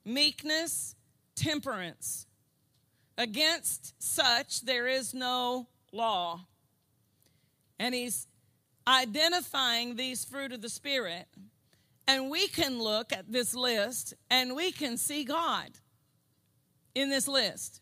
meekness, 0.05 0.95
temperance. 1.35 2.27
Against 3.19 3.95
such 4.03 4.63
there 4.63 4.87
is 4.87 5.15
no 5.15 5.69
law. 5.93 6.47
And 7.79 7.95
he's 7.95 8.27
identifying 8.87 9.97
these 9.97 10.25
fruit 10.25 10.53
of 10.53 10.63
the 10.63 10.69
Spirit. 10.69 11.27
And 12.07 12.31
we 12.31 12.49
can 12.49 12.81
look 12.81 13.13
at 13.13 13.31
this 13.31 13.55
list 13.55 14.15
and 14.31 14.57
we 14.57 14.73
can 14.73 14.97
see 14.97 15.25
God 15.25 15.71
in 16.95 17.11
this 17.11 17.29
list. 17.29 17.81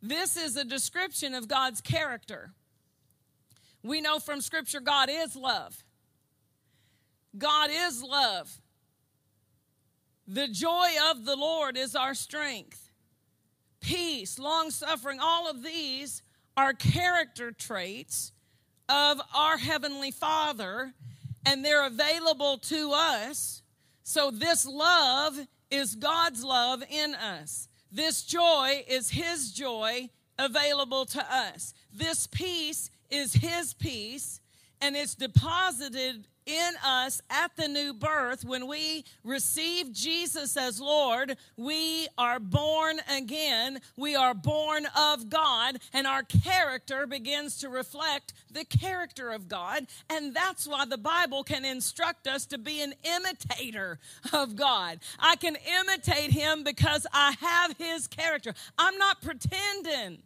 This 0.00 0.36
is 0.36 0.56
a 0.56 0.64
description 0.64 1.34
of 1.34 1.48
God's 1.48 1.80
character. 1.80 2.52
We 3.82 4.00
know 4.00 4.18
from 4.18 4.40
Scripture 4.40 4.80
God 4.80 5.08
is 5.10 5.34
love. 5.36 5.84
God 7.36 7.70
is 7.72 8.02
love. 8.02 8.60
The 10.26 10.48
joy 10.48 10.88
of 11.10 11.24
the 11.24 11.36
Lord 11.36 11.76
is 11.76 11.96
our 11.96 12.14
strength. 12.14 12.90
Peace, 13.80 14.38
long 14.38 14.70
suffering, 14.70 15.18
all 15.20 15.50
of 15.50 15.62
these 15.62 16.22
are 16.56 16.72
character 16.72 17.50
traits 17.50 18.32
of 18.88 19.20
our 19.34 19.56
Heavenly 19.58 20.10
Father, 20.10 20.92
and 21.44 21.64
they're 21.64 21.86
available 21.86 22.58
to 22.58 22.92
us. 22.94 23.62
So, 24.04 24.30
this 24.30 24.66
love 24.66 25.38
is 25.70 25.96
God's 25.96 26.44
love 26.44 26.84
in 26.88 27.14
us. 27.14 27.68
This 27.90 28.22
joy 28.22 28.84
is 28.86 29.10
His 29.10 29.52
joy 29.52 30.08
available 30.38 31.04
to 31.06 31.34
us. 31.34 31.74
This 31.92 32.26
peace 32.26 32.90
is 33.10 33.32
His 33.34 33.74
peace, 33.74 34.40
and 34.80 34.96
it's 34.96 35.14
deposited 35.14 36.26
in 36.46 36.72
us 36.84 37.22
at 37.30 37.56
the 37.56 37.68
new 37.68 37.92
birth, 37.92 38.44
when 38.44 38.66
we 38.66 39.04
receive 39.24 39.92
Jesus 39.92 40.56
as 40.56 40.80
Lord, 40.80 41.36
we 41.56 42.08
are 42.18 42.40
born 42.40 43.00
again. 43.10 43.80
We 43.96 44.16
are 44.16 44.34
born 44.34 44.86
of 44.96 45.28
God, 45.28 45.78
and 45.92 46.06
our 46.06 46.22
character 46.22 47.06
begins 47.06 47.58
to 47.58 47.68
reflect 47.68 48.32
the 48.50 48.64
character 48.64 49.30
of 49.30 49.48
God. 49.48 49.86
And 50.10 50.34
that's 50.34 50.66
why 50.66 50.84
the 50.84 50.98
Bible 50.98 51.44
can 51.44 51.64
instruct 51.64 52.26
us 52.26 52.46
to 52.46 52.58
be 52.58 52.82
an 52.82 52.94
imitator 53.04 53.98
of 54.32 54.56
God. 54.56 55.00
I 55.18 55.36
can 55.36 55.56
imitate 55.80 56.32
Him 56.32 56.64
because 56.64 57.06
I 57.12 57.34
have 57.40 57.76
His 57.78 58.06
character. 58.06 58.54
I'm 58.78 58.98
not 58.98 59.22
pretending 59.22 60.18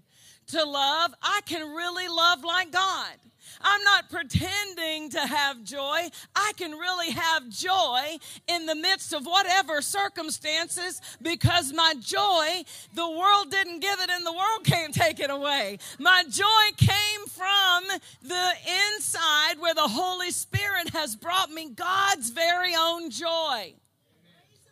to 0.49 0.65
love, 0.65 1.13
I 1.23 1.41
can 1.45 1.75
really 1.75 2.09
love 2.09 2.45
like 2.45 2.71
God. 2.71 3.17
I'm 3.61 3.83
not 3.83 4.11
pretending 4.11 5.11
to 5.11 5.21
have 5.21 5.63
joy. 5.63 6.09
I 6.35 6.53
can 6.57 6.73
really 6.73 7.11
have 7.11 7.49
joy 7.49 8.19
in 8.49 8.67
the 8.67 8.75
midst 8.75 9.13
of 9.13 9.25
whatever 9.25 9.83
circumstances 9.83 11.01
because 11.23 11.73
my 11.73 11.95
joy, 12.01 12.65
the 12.95 13.11
world 13.11 13.51
didn't 13.51 13.81
give 13.81 14.01
it 14.01 14.11
and 14.11 14.25
the 14.25 14.33
world 14.33 14.65
can't 14.65 14.95
take 14.95 15.21
it 15.21 15.31
away. 15.31 15.79
My 15.99 16.25
joy 16.29 16.47
came 16.77 17.27
from 17.29 17.85
the 18.23 18.53
inside 18.95 19.59
where 19.59 19.75
the 19.75 19.83
Holy 19.83 20.31
Spirit 20.31 20.91
has 20.91 21.17
brought 21.17 21.51
me 21.51 21.71
God's 21.71 22.31
very 22.31 22.75
own 22.75 23.11
joy. 23.11 23.75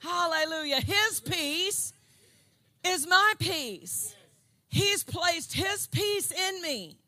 Hallelujah. 0.01 0.81
His 0.81 1.21
peace 1.21 1.93
is 2.85 3.07
my 3.07 3.33
peace. 3.39 4.15
He's 4.69 5.03
placed 5.03 5.55
his 5.55 5.87
peace 5.87 6.31
in 6.31 6.63
me. 6.63 6.99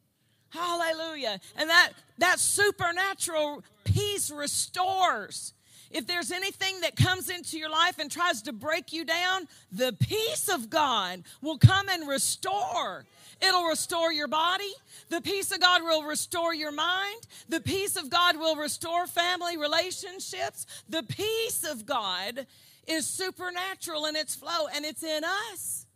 Hallelujah. 0.56 1.38
And 1.56 1.68
that, 1.68 1.92
that 2.18 2.40
supernatural 2.40 3.62
peace 3.84 4.30
restores. 4.30 5.52
If 5.90 6.06
there's 6.06 6.32
anything 6.32 6.80
that 6.80 6.96
comes 6.96 7.30
into 7.30 7.58
your 7.58 7.70
life 7.70 7.98
and 7.98 8.10
tries 8.10 8.42
to 8.42 8.52
break 8.52 8.92
you 8.92 9.04
down, 9.04 9.48
the 9.70 9.92
peace 10.00 10.48
of 10.48 10.68
God 10.68 11.22
will 11.42 11.58
come 11.58 11.88
and 11.88 12.08
restore. 12.08 13.04
It'll 13.40 13.64
restore 13.64 14.12
your 14.12 14.28
body. 14.28 14.72
The 15.10 15.20
peace 15.20 15.52
of 15.52 15.60
God 15.60 15.82
will 15.82 16.02
restore 16.02 16.54
your 16.54 16.72
mind. 16.72 17.26
The 17.48 17.60
peace 17.60 17.96
of 17.96 18.10
God 18.10 18.36
will 18.38 18.56
restore 18.56 19.06
family 19.06 19.56
relationships. 19.56 20.66
The 20.88 21.02
peace 21.02 21.64
of 21.70 21.86
God 21.86 22.46
is 22.86 23.06
supernatural 23.06 24.06
in 24.06 24.16
its 24.16 24.34
flow 24.34 24.68
and 24.74 24.84
it's 24.84 25.02
in 25.02 25.22
us, 25.52 25.86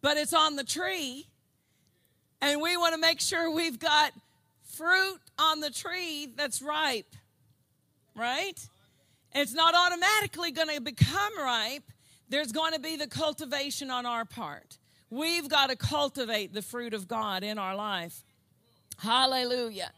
but 0.00 0.16
it's 0.16 0.34
on 0.34 0.56
the 0.56 0.64
tree 0.64 1.26
and 2.44 2.60
we 2.60 2.76
want 2.76 2.94
to 2.94 3.00
make 3.00 3.20
sure 3.20 3.50
we've 3.50 3.78
got 3.78 4.12
fruit 4.64 5.18
on 5.38 5.60
the 5.60 5.70
tree 5.70 6.28
that's 6.36 6.60
ripe, 6.60 7.16
right? 8.14 8.68
It's 9.34 9.54
not 9.54 9.74
automatically 9.74 10.50
going 10.50 10.68
to 10.68 10.80
become 10.80 11.38
ripe. 11.38 11.84
There's 12.28 12.52
going 12.52 12.74
to 12.74 12.80
be 12.80 12.96
the 12.96 13.06
cultivation 13.06 13.90
on 13.90 14.04
our 14.04 14.26
part. 14.26 14.76
We've 15.08 15.48
got 15.48 15.70
to 15.70 15.76
cultivate 15.76 16.52
the 16.52 16.60
fruit 16.60 16.92
of 16.92 17.08
God 17.08 17.44
in 17.44 17.58
our 17.58 17.74
life. 17.74 18.22
Hallelujah. 18.98 19.90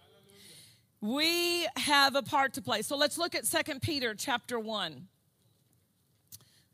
We 1.01 1.67
have 1.77 2.15
a 2.15 2.23
part 2.23 2.55
to 2.55 2.63
play. 2.63 2.83
So 2.83 2.97
let's 2.97 3.19
look 3.19 3.35
at 3.35 3.45
Second 3.45 3.83
Peter 3.83 4.15
chapter 4.15 4.59
1. 4.61 5.09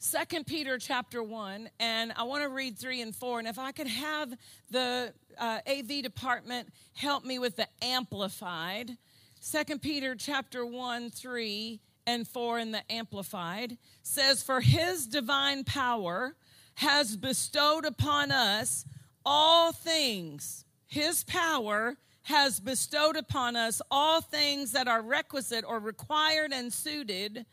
Second 0.04 0.48
Peter 0.48 0.78
chapter 0.78 1.22
1, 1.22 1.70
and 1.78 2.12
I 2.16 2.24
want 2.24 2.42
to 2.42 2.48
read 2.48 2.76
3 2.76 3.02
and 3.02 3.14
4. 3.14 3.38
And 3.38 3.46
if 3.46 3.56
I 3.56 3.70
could 3.70 3.86
have 3.86 4.36
the 4.68 5.14
uh, 5.38 5.60
AV 5.64 6.02
department 6.02 6.70
help 6.94 7.24
me 7.24 7.38
with 7.38 7.54
the 7.54 7.68
amplified. 7.80 8.96
Second 9.38 9.80
Peter 9.80 10.16
chapter 10.16 10.66
1, 10.66 11.10
3 11.10 11.80
and 12.04 12.26
4 12.26 12.58
in 12.58 12.72
the 12.72 12.82
amplified 12.90 13.78
says, 14.02 14.42
For 14.42 14.60
his 14.60 15.06
divine 15.06 15.62
power 15.62 16.34
has 16.74 17.16
bestowed 17.16 17.84
upon 17.84 18.32
us 18.32 18.84
all 19.24 19.70
things 19.70 20.64
his 20.92 21.24
power 21.24 21.96
has 22.24 22.60
bestowed 22.60 23.16
upon 23.16 23.56
us 23.56 23.80
all 23.90 24.20
things 24.20 24.72
that 24.72 24.86
are 24.86 25.00
requisite 25.00 25.64
or 25.66 25.78
required 25.78 26.52
and 26.52 26.70
suited 26.70 27.46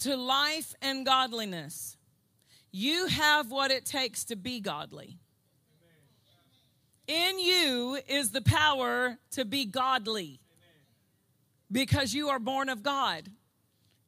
to 0.00 0.16
life 0.16 0.74
and 0.82 1.04
godliness. 1.06 1.96
You 2.70 3.06
have 3.06 3.50
what 3.50 3.70
it 3.70 3.86
takes 3.86 4.24
to 4.24 4.36
be 4.36 4.60
godly. 4.60 5.18
In 7.06 7.38
you 7.38 7.98
is 8.08 8.30
the 8.30 8.42
power 8.42 9.18
to 9.30 9.44
be 9.44 9.64
godly 9.64 10.40
because 11.70 12.14
you 12.14 12.28
are 12.28 12.38
born 12.38 12.68
of 12.68 12.82
God. 12.82 13.30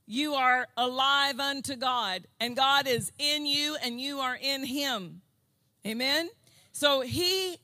You 0.06 0.34
are 0.34 0.66
alive 0.76 1.38
unto 1.38 1.76
God, 1.76 2.26
and 2.40 2.56
God 2.56 2.86
is 2.88 3.12
in 3.18 3.44
you, 3.44 3.76
and 3.82 4.00
you 4.00 4.20
are 4.20 4.38
in 4.40 4.64
Him. 4.64 5.20
Amen? 5.86 6.30
So, 6.72 7.02
He, 7.02 7.58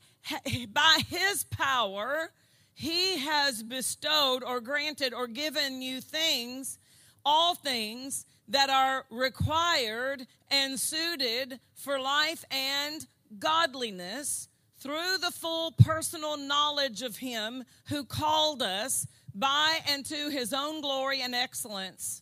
by 0.71 0.99
His 1.09 1.43
power, 1.45 2.31
He 2.73 3.17
has 3.17 3.63
bestowed 3.63 4.43
or 4.43 4.61
granted 4.61 5.13
or 5.13 5.27
given 5.27 5.81
you 5.81 6.01
things, 6.01 6.77
all 7.25 7.55
things 7.55 8.25
that 8.47 8.69
are 8.69 9.05
required 9.09 10.27
and 10.51 10.79
suited 10.79 11.59
for 11.73 11.99
life 11.99 12.45
and 12.51 13.07
godliness 13.39 14.47
through 14.77 15.17
the 15.19 15.31
full 15.31 15.71
personal 15.71 16.37
knowledge 16.37 17.01
of 17.01 17.17
Him 17.17 17.63
who 17.87 18.03
called 18.03 18.61
us 18.61 19.07
by 19.33 19.79
and 19.89 20.05
to 20.05 20.29
His 20.29 20.53
own 20.53 20.81
glory 20.81 21.21
and 21.21 21.33
excellence. 21.33 22.21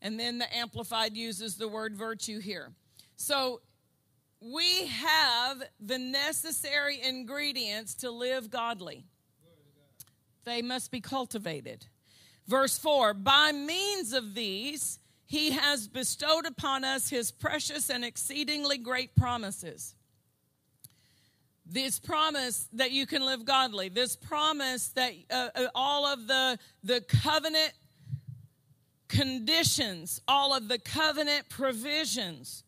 And 0.00 0.18
then 0.18 0.38
the 0.38 0.56
Amplified 0.56 1.16
uses 1.16 1.56
the 1.56 1.68
word 1.68 1.96
virtue 1.96 2.40
here. 2.40 2.72
So 3.16 3.60
we 4.40 4.86
have 4.86 5.62
the 5.80 5.98
necessary 5.98 7.00
ingredients 7.00 7.94
to 7.96 8.10
live 8.10 8.50
godly, 8.50 9.04
they 10.44 10.62
must 10.62 10.90
be 10.90 11.00
cultivated. 11.00 11.86
Verse 12.46 12.78
4 12.78 13.14
By 13.14 13.52
means 13.52 14.12
of 14.12 14.34
these, 14.34 14.98
he 15.24 15.52
has 15.52 15.88
bestowed 15.88 16.46
upon 16.46 16.84
us 16.84 17.08
his 17.08 17.30
precious 17.30 17.88
and 17.88 18.04
exceedingly 18.04 18.78
great 18.78 19.16
promises. 19.16 19.94
This 21.64 21.98
promise 21.98 22.68
that 22.74 22.90
you 22.90 23.06
can 23.06 23.24
live 23.24 23.44
godly 23.44 23.88
this 23.88 24.14
promise 24.14 24.88
that 24.88 25.12
uh, 25.30 25.48
uh, 25.54 25.66
all 25.74 26.04
of 26.04 26.26
the 26.26 26.58
the 26.82 27.00
covenant 27.02 27.72
conditions 29.08 30.20
all 30.26 30.54
of 30.54 30.68
the 30.68 30.78
covenant 30.78 31.48
provisions 31.48 32.64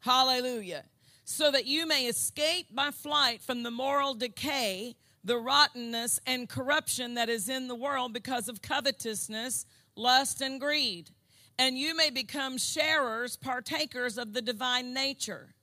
hallelujah 0.00 0.84
so 1.24 1.50
that 1.50 1.66
you 1.66 1.86
may 1.86 2.04
escape 2.04 2.74
by 2.74 2.90
flight 2.92 3.42
from 3.42 3.62
the 3.62 3.70
moral 3.70 4.14
decay 4.14 4.94
the 5.26 5.36
rottenness 5.36 6.20
and 6.26 6.48
corruption 6.48 7.14
that 7.14 7.28
is 7.28 7.48
in 7.48 7.68
the 7.68 7.74
world 7.74 8.12
because 8.12 8.48
of 8.48 8.62
covetousness 8.62 9.66
lust 9.96 10.40
and 10.40 10.60
greed 10.60 11.10
and 11.58 11.78
you 11.78 11.96
may 11.96 12.10
become 12.10 12.56
sharers 12.58 13.36
partakers 13.36 14.18
of 14.18 14.32
the 14.32 14.42
divine 14.42 14.94
nature 14.94 15.54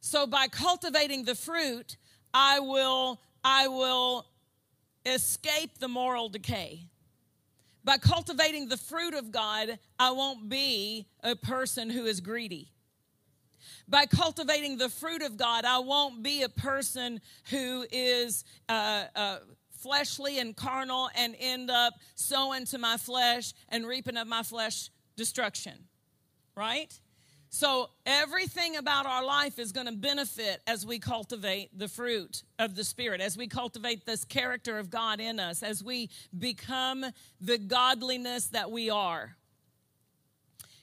so 0.00 0.26
by 0.26 0.48
cultivating 0.48 1.24
the 1.24 1.34
fruit 1.34 1.96
I 2.32 2.60
will, 2.60 3.20
I 3.42 3.68
will 3.68 4.26
escape 5.04 5.78
the 5.78 5.88
moral 5.88 6.28
decay. 6.28 6.86
By 7.82 7.98
cultivating 7.98 8.68
the 8.68 8.76
fruit 8.76 9.14
of 9.14 9.30
God, 9.30 9.78
I 9.98 10.10
won't 10.10 10.48
be 10.48 11.06
a 11.22 11.34
person 11.34 11.90
who 11.90 12.04
is 12.04 12.20
greedy. 12.20 12.72
By 13.90 14.06
cultivating 14.06 14.78
the 14.78 14.88
fruit 14.88 15.20
of 15.20 15.36
God, 15.36 15.64
I 15.64 15.80
won't 15.80 16.22
be 16.22 16.42
a 16.42 16.48
person 16.48 17.20
who 17.50 17.84
is 17.90 18.44
uh, 18.68 19.06
uh, 19.16 19.38
fleshly 19.80 20.38
and 20.38 20.54
carnal 20.54 21.10
and 21.16 21.34
end 21.40 21.72
up 21.72 21.94
sowing 22.14 22.66
to 22.66 22.78
my 22.78 22.96
flesh 22.96 23.52
and 23.68 23.84
reaping 23.84 24.16
of 24.16 24.28
my 24.28 24.44
flesh 24.44 24.90
destruction. 25.16 25.72
Right? 26.56 26.96
So, 27.52 27.90
everything 28.06 28.76
about 28.76 29.06
our 29.06 29.24
life 29.24 29.58
is 29.58 29.72
going 29.72 29.86
to 29.86 29.92
benefit 29.92 30.60
as 30.68 30.86
we 30.86 31.00
cultivate 31.00 31.76
the 31.76 31.88
fruit 31.88 32.44
of 32.60 32.76
the 32.76 32.84
Spirit, 32.84 33.20
as 33.20 33.36
we 33.36 33.48
cultivate 33.48 34.06
this 34.06 34.24
character 34.24 34.78
of 34.78 34.88
God 34.88 35.18
in 35.18 35.40
us, 35.40 35.64
as 35.64 35.82
we 35.82 36.10
become 36.38 37.04
the 37.40 37.58
godliness 37.58 38.46
that 38.48 38.70
we 38.70 38.88
are. 38.88 39.34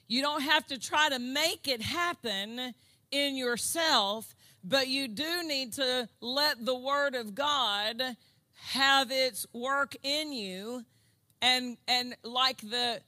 You 0.08 0.20
don't 0.20 0.42
have 0.42 0.66
to 0.66 0.78
try 0.78 1.08
to 1.08 1.18
make 1.18 1.68
it 1.68 1.80
happen 1.80 2.74
in 3.10 3.36
yourself, 3.36 4.34
but 4.64 4.88
you 4.88 5.08
do 5.08 5.42
need 5.46 5.72
to 5.74 6.08
let 6.20 6.64
the 6.64 6.74
Word 6.74 7.14
of 7.14 7.34
God 7.34 8.02
have 8.68 9.10
its 9.10 9.46
work 9.52 9.96
in 10.02 10.32
you. 10.32 10.84
And, 11.40 11.76
and 11.86 12.16
like 12.24 12.60
the 12.60 13.00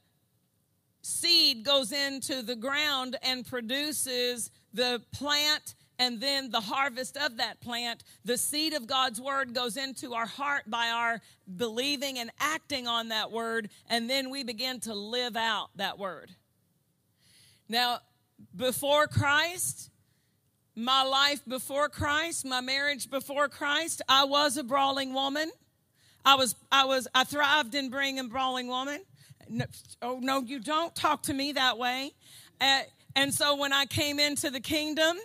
seed 1.01 1.65
goes 1.65 1.91
into 1.91 2.41
the 2.41 2.55
ground 2.55 3.17
and 3.23 3.45
produces 3.45 4.51
the 4.73 5.01
plant 5.11 5.75
and 6.01 6.19
then 6.19 6.49
the 6.49 6.61
harvest 6.61 7.15
of 7.15 7.37
that 7.37 7.61
plant, 7.61 8.03
the 8.25 8.35
seed 8.35 8.73
of 8.73 8.87
God's 8.87 9.21
word 9.21 9.53
goes 9.53 9.77
into 9.77 10.15
our 10.15 10.25
heart 10.25 10.63
by 10.67 10.87
our 10.87 11.21
believing 11.57 12.17
and 12.17 12.31
acting 12.39 12.87
on 12.87 13.09
that 13.09 13.31
word, 13.31 13.69
and 13.87 14.09
then 14.09 14.31
we 14.31 14.43
begin 14.43 14.79
to 14.79 14.95
live 14.95 15.35
out 15.35 15.69
that 15.75 15.99
word. 15.99 16.31
Now, 17.69 17.99
before 18.55 19.05
Christ, 19.05 19.90
my 20.75 21.03
life 21.03 21.41
before 21.47 21.89
Christ, 21.89 22.45
my 22.45 22.61
marriage 22.61 23.09
before 23.09 23.47
Christ, 23.49 24.01
I 24.07 24.25
was 24.25 24.57
a 24.57 24.63
brawling 24.63 25.13
woman. 25.13 25.51
I 26.23 26.35
was, 26.35 26.55
I 26.71 26.85
was, 26.85 27.07
I 27.15 27.23
thrived 27.23 27.75
in 27.75 27.89
being 27.89 28.19
a 28.19 28.23
brawling 28.23 28.67
woman 28.67 29.01
no, 29.51 29.65
oh, 30.01 30.19
no, 30.21 30.41
you 30.41 30.59
don't 30.59 30.95
talk 30.95 31.23
to 31.23 31.33
me 31.33 31.51
that 31.53 31.77
way. 31.77 32.11
Uh, 32.59 32.81
and 33.15 33.33
so 33.33 33.55
when 33.55 33.73
I 33.73 33.85
came 33.85 34.19
into 34.19 34.49
the 34.49 34.59
kingdom 34.59 35.17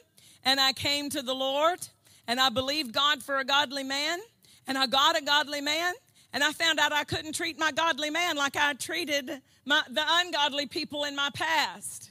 and 0.44 0.60
I 0.60 0.72
came 0.72 1.08
to 1.10 1.22
the 1.22 1.34
Lord 1.34 1.78
and 2.26 2.40
I 2.40 2.48
believed 2.48 2.92
God 2.92 3.22
for 3.22 3.38
a 3.38 3.44
godly 3.44 3.84
man 3.84 4.18
and 4.66 4.76
I 4.76 4.86
got 4.86 5.16
a 5.16 5.24
godly 5.24 5.60
man 5.60 5.94
and 6.32 6.42
I 6.42 6.52
found 6.52 6.80
out 6.80 6.92
I 6.92 7.04
couldn't 7.04 7.34
treat 7.34 7.58
my 7.58 7.70
godly 7.72 8.10
man 8.10 8.36
like 8.36 8.56
I 8.56 8.74
treated 8.74 9.30
my, 9.64 9.82
the 9.90 10.02
ungodly 10.04 10.66
people 10.66 11.04
in 11.04 11.14
my 11.14 11.30
past. 11.32 12.10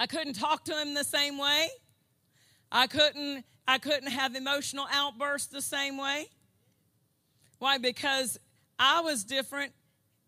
I 0.00 0.06
couldn't 0.06 0.32
talk 0.32 0.64
to 0.64 0.72
him 0.72 0.94
the 0.94 1.04
same 1.04 1.36
way. 1.36 1.68
I 2.72 2.86
couldn't 2.86 3.44
I 3.68 3.76
couldn't 3.76 4.10
have 4.10 4.34
emotional 4.34 4.86
outbursts 4.90 5.48
the 5.48 5.60
same 5.60 5.98
way. 5.98 6.26
Why? 7.58 7.76
Because 7.76 8.40
I 8.78 9.02
was 9.02 9.24
different 9.24 9.74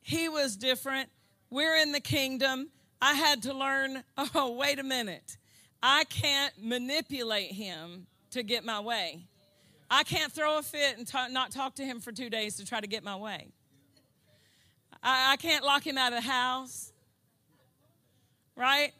he 0.02 0.28
was 0.28 0.56
different. 0.56 1.08
We're 1.48 1.76
in 1.76 1.92
the 1.92 2.00
kingdom. 2.00 2.68
I 3.00 3.14
had 3.14 3.44
to 3.44 3.54
learn 3.54 4.04
oh, 4.34 4.52
wait 4.52 4.78
a 4.78 4.82
minute. 4.82 5.38
I 5.82 6.04
can't 6.04 6.52
manipulate 6.62 7.52
him 7.52 8.06
to 8.32 8.42
get 8.42 8.66
my 8.66 8.80
way. 8.80 9.24
I 9.90 10.02
can't 10.02 10.30
throw 10.30 10.58
a 10.58 10.62
fit 10.62 10.98
and 10.98 11.10
not 11.32 11.50
talk 11.50 11.76
to 11.76 11.84
him 11.84 12.00
for 12.00 12.12
two 12.12 12.28
days 12.28 12.56
to 12.56 12.66
try 12.66 12.80
to 12.80 12.86
get 12.86 13.02
my 13.02 13.16
way. 13.16 13.48
I, 15.02 15.32
I 15.32 15.36
can't 15.36 15.64
lock 15.64 15.86
him 15.86 15.96
out 15.96 16.12
of 16.12 16.22
the 16.22 16.30
house. 16.30 16.92
Right? 18.54 18.92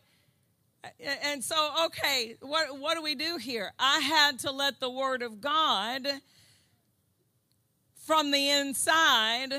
And 1.23 1.43
so, 1.45 1.87
okay, 1.87 2.37
what, 2.41 2.79
what 2.79 2.97
do 2.97 3.03
we 3.03 3.15
do 3.15 3.37
here? 3.37 3.73
I 3.79 4.01
had 4.01 4.41
to 4.41 4.51
let 4.51 4.81
the 4.81 4.91
Word 4.91 5.23
of 5.23 5.41
God 5.41 6.07
from 7.95 8.31
the 8.33 8.51
inside 8.51 9.53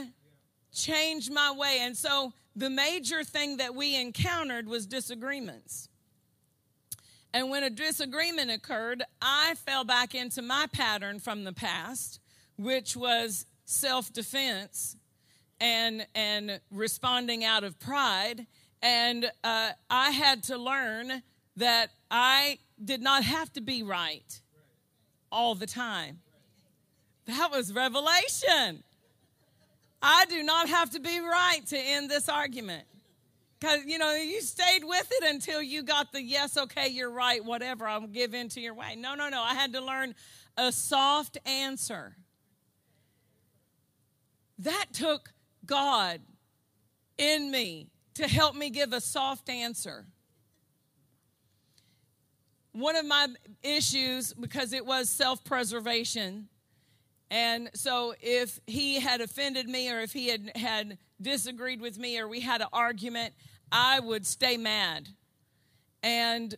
change 0.74 1.30
my 1.30 1.52
way. 1.52 1.78
And 1.82 1.96
so 1.96 2.34
the 2.56 2.70
major 2.70 3.24
thing 3.24 3.58
that 3.58 3.74
we 3.74 3.96
encountered 4.00 4.68
was 4.68 4.86
disagreements. 4.86 5.88
And 7.34 7.50
when 7.50 7.64
a 7.64 7.70
disagreement 7.70 8.52
occurred, 8.52 9.04
I 9.22 9.56
fell 9.56 9.84
back 9.84 10.14
into 10.14 10.42
my 10.42 10.68
pattern 10.72 11.20
from 11.20 11.46
the 11.46 11.54
past, 11.54 12.20
which 12.58 12.96
was 12.96 13.46
self 13.66 14.14
defense 14.14 14.96
and, 15.60 16.06
and 16.14 16.60
responding 16.70 17.44
out 17.44 17.64
of 17.64 17.80
pride. 17.80 18.46
And 18.84 19.32
uh, 19.46 19.72
I 19.90 20.12
had 20.12 20.44
to 20.44 20.58
learn 20.58 21.24
that 21.56 21.90
I 22.12 22.60
did 22.84 23.02
not 23.02 23.24
have 23.24 23.52
to 23.54 23.62
be 23.62 23.82
right 23.82 24.42
all 25.32 25.56
the 25.56 25.66
time. 25.66 26.20
That 27.26 27.50
was 27.50 27.74
revelation. 27.74 28.84
I 30.02 30.26
do 30.26 30.44
not 30.44 30.68
have 30.68 30.90
to 30.92 31.00
be 31.00 31.22
right 31.22 31.62
to 31.68 31.78
end 31.78 32.12
this 32.12 32.28
argument. 32.28 32.84
Because, 33.58 33.86
you 33.86 33.98
know, 33.98 34.14
you 34.16 34.42
stayed 34.42 34.84
with 34.84 35.10
it 35.10 35.34
until 35.34 35.62
you 35.62 35.84
got 35.84 36.12
the 36.12 36.22
yes, 36.22 36.58
okay, 36.58 36.90
you're 36.90 37.10
right, 37.10 37.44
whatever, 37.44 37.88
I'll 37.88 38.06
give 38.06 38.34
in 38.34 38.50
to 38.50 38.60
your 38.60 38.74
way. 38.74 38.98
No, 38.98 39.16
no, 39.16 39.30
no. 39.30 39.42
I 39.42 39.54
had 39.54 39.72
to 39.72 39.80
learn 39.80 40.14
a 40.58 40.74
soft 40.74 41.38
answer. 41.46 42.18
That 44.60 44.88
took 44.92 45.32
God 45.66 46.20
in 47.18 47.50
me 47.50 47.93
to 48.16 48.28
help 48.28 48.56
me 48.56 48.70
give 48.70 48.94
a 48.94 49.02
soft 49.02 49.50
answer. 49.50 50.06
One 52.72 52.96
of 52.96 53.06
my 53.06 53.28
issues, 53.62 54.34
because 54.34 54.74
it 54.74 54.86
was 54.86 55.10
self 55.10 55.44
preservation, 55.44 56.50
And 57.34 57.72
so 57.74 58.14
if 58.22 58.60
he 58.68 59.00
had 59.00 59.20
offended 59.20 59.68
me 59.68 59.90
or 59.90 60.02
if 60.02 60.14
he 60.14 60.28
had, 60.28 60.52
had 60.56 61.00
disagreed 61.20 61.82
with 61.82 61.98
me 61.98 62.20
or 62.20 62.28
we 62.28 62.42
had 62.42 62.62
an 62.62 62.68
argument, 62.72 63.34
I 63.72 64.00
would 64.00 64.28
stay 64.28 64.56
mad. 64.56 65.10
And 66.04 66.54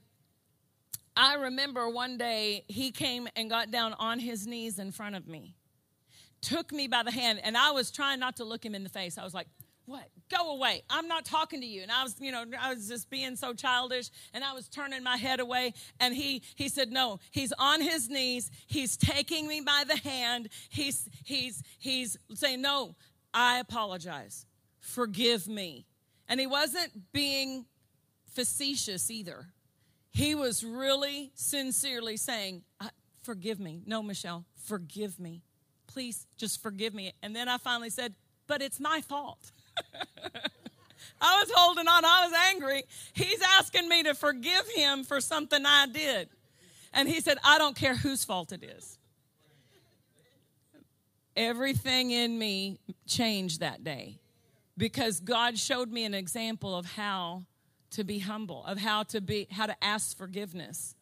I 1.16 1.36
remember 1.36 1.90
one 1.90 2.18
day 2.18 2.66
he 2.68 2.92
came 2.92 3.30
and 3.38 3.50
got 3.50 3.72
down 3.72 3.94
on 3.94 4.20
his 4.20 4.46
knees 4.46 4.78
in 4.78 4.92
front 4.92 5.16
of 5.16 5.28
me, 5.28 5.56
took 6.42 6.74
me 6.74 6.88
by 6.88 7.04
the 7.04 7.12
hand, 7.12 7.40
and 7.42 7.56
I 7.56 7.72
was 7.72 7.90
trying 7.90 8.20
not 8.20 8.36
to 8.38 8.44
look 8.44 8.66
him 8.66 8.76
in 8.76 8.84
the 8.84 8.90
face. 8.90 9.18
I 9.18 9.24
was 9.24 9.34
like, 9.34 9.48
what? 9.86 10.10
Go 10.30 10.56
away. 10.56 10.84
I'm 10.90 11.08
not 11.08 11.26
talking 11.26 11.62
to 11.62 11.68
you. 11.68 11.84
And 11.84 11.92
I 11.92 12.04
was, 12.04 12.16
you 12.20 12.32
know, 12.32 12.44
I 12.60 12.74
was 12.74 12.88
just 12.88 13.10
being 13.10 13.36
so 13.36 13.54
childish 13.54 14.10
and 14.34 14.44
I 14.44 14.54
was 14.54 14.68
turning 14.68 15.04
my 15.04 15.18
head 15.18 15.40
away. 15.40 15.74
And 16.00 16.14
he 16.14 16.42
he 16.56 16.70
said, 16.70 16.92
No, 16.92 17.20
he's 17.32 17.54
on 17.60 17.82
his 17.82 18.10
knees. 18.10 18.50
He's 18.68 18.98
taking 18.98 19.48
me 19.48 19.62
by 19.62 19.84
the 19.88 19.98
hand. 19.98 20.50
He's 20.70 21.08
he's 21.24 21.62
he's 21.78 22.18
saying, 22.34 22.62
No, 22.62 22.96
I 23.34 23.60
apologize. 23.60 24.46
Forgive 24.80 25.48
me. 25.48 25.86
And 26.28 26.40
he 26.40 26.48
wasn't 26.48 27.12
being 27.12 27.66
facetious 28.34 29.12
either. 29.12 29.48
He 30.12 30.34
was 30.34 30.64
really 30.64 31.32
sincerely 31.36 32.18
saying, 32.18 32.64
Forgive 33.22 33.60
me. 33.60 33.84
No, 33.86 34.02
Michelle, 34.02 34.46
forgive 34.56 35.20
me. 35.20 35.44
Please 35.88 36.26
just 36.38 36.62
forgive 36.62 36.94
me. 36.94 37.14
And 37.22 37.36
then 37.36 37.48
I 37.48 37.58
finally 37.58 37.90
said, 37.90 38.16
But 38.48 38.62
it's 38.62 38.80
my 38.80 39.02
fault. 39.02 39.52
I 41.22 41.40
was 41.40 41.52
holding 41.54 41.88
on. 41.88 42.06
I 42.06 42.28
was 42.28 42.34
angry. 42.54 42.84
He's 43.14 43.42
asking 43.58 43.90
me 43.90 44.04
to 44.04 44.14
forgive 44.14 44.68
him 44.76 45.04
for 45.04 45.22
something 45.22 45.66
I 45.66 45.88
did. 45.88 46.30
And 46.94 47.10
he 47.10 47.20
said, 47.20 47.38
I 47.44 47.58
don't 47.58 47.76
care 47.76 47.96
whose 47.96 48.24
fault 48.24 48.52
it 48.52 48.64
is. 48.64 48.98
Everything 51.36 52.12
in 52.12 52.38
me 52.38 52.80
changed 53.06 53.60
that 53.60 53.84
day 53.84 54.20
because 54.78 55.20
God 55.20 55.58
showed 55.58 55.92
me 55.92 56.06
an 56.06 56.14
example 56.14 56.78
of 56.78 56.86
how 56.86 57.44
to 57.92 58.04
be 58.04 58.20
humble, 58.20 58.64
of 58.66 58.78
how 58.78 59.04
to 59.04 59.22
be 59.22 59.48
how 59.52 59.66
to 59.66 59.84
ask 59.84 60.18
forgiveness. 60.18 60.96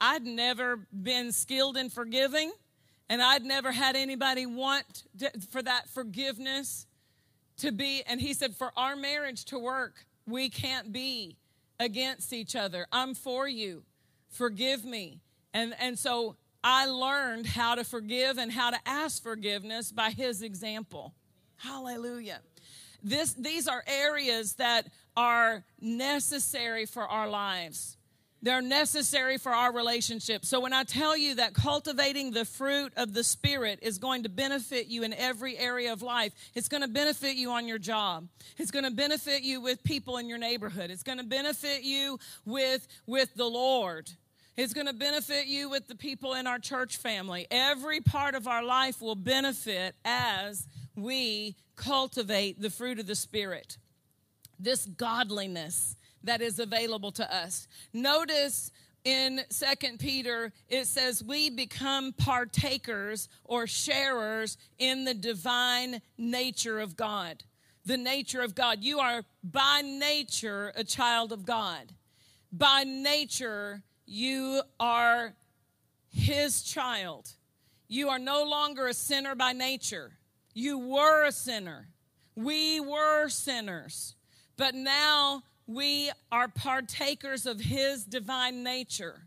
I'd 0.00 0.24
never 0.24 0.80
been 0.92 1.32
skilled 1.32 1.76
in 1.76 1.90
forgiving, 1.90 2.52
and 3.08 3.22
I'd 3.22 3.44
never 3.44 3.70
had 3.70 3.94
anybody 3.94 4.46
want 4.46 5.04
to, 5.18 5.30
for 5.50 5.62
that 5.62 5.88
forgiveness 5.88 6.86
to 7.62 7.72
be, 7.72 8.02
and 8.06 8.20
he 8.20 8.34
said, 8.34 8.54
for 8.54 8.72
our 8.76 8.94
marriage 8.94 9.44
to 9.46 9.58
work, 9.58 10.04
we 10.26 10.48
can't 10.48 10.92
be 10.92 11.36
against 11.80 12.32
each 12.32 12.54
other. 12.54 12.86
I'm 12.92 13.14
for 13.14 13.48
you. 13.48 13.82
Forgive 14.28 14.84
me. 14.84 15.20
And, 15.54 15.74
and 15.80 15.98
so 15.98 16.36
I 16.62 16.86
learned 16.86 17.46
how 17.46 17.74
to 17.74 17.84
forgive 17.84 18.38
and 18.38 18.52
how 18.52 18.70
to 18.70 18.78
ask 18.86 19.22
forgiveness 19.22 19.90
by 19.90 20.10
his 20.10 20.42
example. 20.42 21.14
Hallelujah. 21.56 22.40
This, 23.02 23.32
these 23.32 23.66
are 23.66 23.82
areas 23.86 24.54
that 24.54 24.86
are 25.16 25.64
necessary 25.80 26.86
for 26.86 27.06
our 27.06 27.28
lives. 27.28 27.96
They're 28.42 28.60
necessary 28.60 29.38
for 29.38 29.52
our 29.52 29.72
relationship. 29.72 30.44
So 30.44 30.58
when 30.58 30.72
I 30.72 30.82
tell 30.82 31.16
you 31.16 31.36
that 31.36 31.54
cultivating 31.54 32.32
the 32.32 32.44
fruit 32.44 32.92
of 32.96 33.14
the 33.14 33.22
Spirit 33.22 33.78
is 33.82 33.98
going 33.98 34.24
to 34.24 34.28
benefit 34.28 34.88
you 34.88 35.04
in 35.04 35.12
every 35.12 35.56
area 35.56 35.92
of 35.92 36.02
life, 36.02 36.32
it's 36.54 36.68
going 36.68 36.82
to 36.82 36.88
benefit 36.88 37.36
you 37.36 37.52
on 37.52 37.68
your 37.68 37.78
job. 37.78 38.26
It's 38.58 38.72
going 38.72 38.84
to 38.84 38.90
benefit 38.90 39.42
you 39.42 39.60
with 39.60 39.84
people 39.84 40.16
in 40.16 40.28
your 40.28 40.38
neighborhood. 40.38 40.90
It's 40.90 41.04
going 41.04 41.18
to 41.18 41.24
benefit 41.24 41.84
you 41.84 42.18
with, 42.44 42.88
with 43.06 43.32
the 43.36 43.46
Lord. 43.46 44.10
It's 44.56 44.74
going 44.74 44.88
to 44.88 44.92
benefit 44.92 45.46
you 45.46 45.70
with 45.70 45.86
the 45.86 45.94
people 45.94 46.34
in 46.34 46.48
our 46.48 46.58
church 46.58 46.96
family. 46.96 47.46
Every 47.48 48.00
part 48.00 48.34
of 48.34 48.48
our 48.48 48.64
life 48.64 49.00
will 49.00 49.14
benefit 49.14 49.94
as 50.04 50.66
we 50.96 51.54
cultivate 51.76 52.60
the 52.60 52.70
fruit 52.70 52.98
of 52.98 53.06
the 53.06 53.14
Spirit. 53.14 53.78
This 54.58 54.84
godliness 54.84 55.96
that 56.24 56.40
is 56.40 56.58
available 56.58 57.12
to 57.12 57.34
us. 57.34 57.68
Notice 57.92 58.70
in 59.04 59.40
Second 59.50 59.98
Peter, 59.98 60.52
it 60.68 60.86
says, 60.86 61.24
We 61.24 61.50
become 61.50 62.12
partakers 62.12 63.28
or 63.44 63.66
sharers 63.66 64.56
in 64.78 65.04
the 65.04 65.14
divine 65.14 66.00
nature 66.16 66.78
of 66.78 66.96
God. 66.96 67.42
The 67.84 67.96
nature 67.96 68.42
of 68.42 68.54
God. 68.54 68.78
You 68.80 69.00
are 69.00 69.22
by 69.42 69.82
nature 69.82 70.72
a 70.76 70.84
child 70.84 71.32
of 71.32 71.44
God. 71.44 71.92
By 72.52 72.84
nature, 72.84 73.82
you 74.06 74.62
are 74.78 75.34
His 76.10 76.62
child. 76.62 77.32
You 77.88 78.08
are 78.08 78.20
no 78.20 78.44
longer 78.44 78.86
a 78.86 78.94
sinner 78.94 79.34
by 79.34 79.52
nature. 79.52 80.12
You 80.54 80.78
were 80.78 81.24
a 81.24 81.32
sinner. 81.32 81.88
We 82.36 82.78
were 82.78 83.28
sinners. 83.28 84.14
But 84.56 84.74
now 84.74 85.42
we 85.74 86.10
are 86.30 86.48
partakers 86.48 87.46
of 87.46 87.60
his 87.60 88.04
divine 88.04 88.62
nature. 88.62 89.22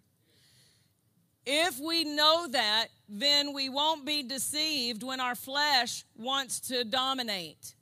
If 1.45 1.79
we 1.79 2.03
know 2.03 2.47
that, 2.47 2.87
then 3.07 3.53
we 3.53 3.69
won't 3.69 4.05
be 4.05 4.23
deceived 4.23 5.03
when 5.03 5.19
our 5.19 5.35
flesh 5.35 6.03
wants 6.17 6.59
to 6.61 6.83
dominate. 6.83 7.75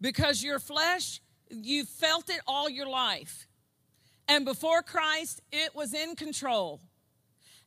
Because 0.00 0.42
your 0.42 0.58
flesh, 0.58 1.20
you 1.48 1.84
felt 1.84 2.28
it 2.28 2.40
all 2.46 2.68
your 2.68 2.88
life. 2.88 3.46
And 4.28 4.44
before 4.44 4.82
Christ, 4.82 5.40
it 5.50 5.74
was 5.74 5.94
in 5.94 6.14
control. 6.16 6.80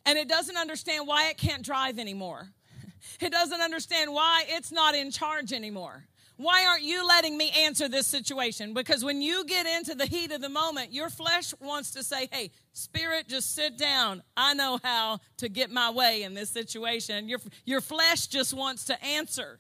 And 0.06 0.18
it 0.18 0.28
doesn't 0.28 0.58
understand 0.58 1.08
why 1.08 1.30
it 1.30 1.38
can't 1.38 1.64
drive 1.64 2.00
anymore. 2.00 2.50
It 3.20 3.34
doesn't 3.34 3.60
understand 3.60 4.14
why 4.14 4.46
it's 4.48 4.72
not 4.72 4.96
in 4.96 5.12
charge 5.12 5.52
anymore. 5.52 6.06
Why 6.44 6.66
aren't 6.66 6.84
you 6.84 7.08
letting 7.08 7.38
me 7.38 7.52
answer 7.52 7.88
this 7.88 8.06
situation? 8.06 8.74
Because 8.74 9.02
when 9.02 9.22
you 9.22 9.46
get 9.46 9.66
into 9.66 9.96
the 9.96 10.06
heat 10.06 10.34
of 10.34 10.42
the 10.42 10.50
moment, 10.50 10.92
your 10.92 11.10
flesh 11.10 11.54
wants 11.62 11.92
to 11.92 12.04
say, 12.04 12.28
Hey, 12.34 12.52
spirit, 12.74 13.30
just 13.30 13.56
sit 13.56 13.78
down. 13.78 14.24
I 14.36 14.54
know 14.54 14.78
how 14.84 15.20
to 15.38 15.48
get 15.48 15.72
my 15.72 15.90
way 15.90 16.24
in 16.24 16.34
this 16.34 16.50
situation. 16.50 17.30
Your, 17.30 17.40
your 17.64 17.80
flesh 17.80 18.28
just 18.28 18.54
wants 18.54 18.84
to 18.86 19.02
answer. 19.02 19.60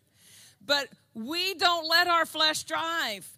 But 0.65 0.89
we 1.13 1.53
don't 1.53 1.87
let 1.87 2.07
our 2.07 2.25
flesh 2.25 2.65
drive 2.65 3.29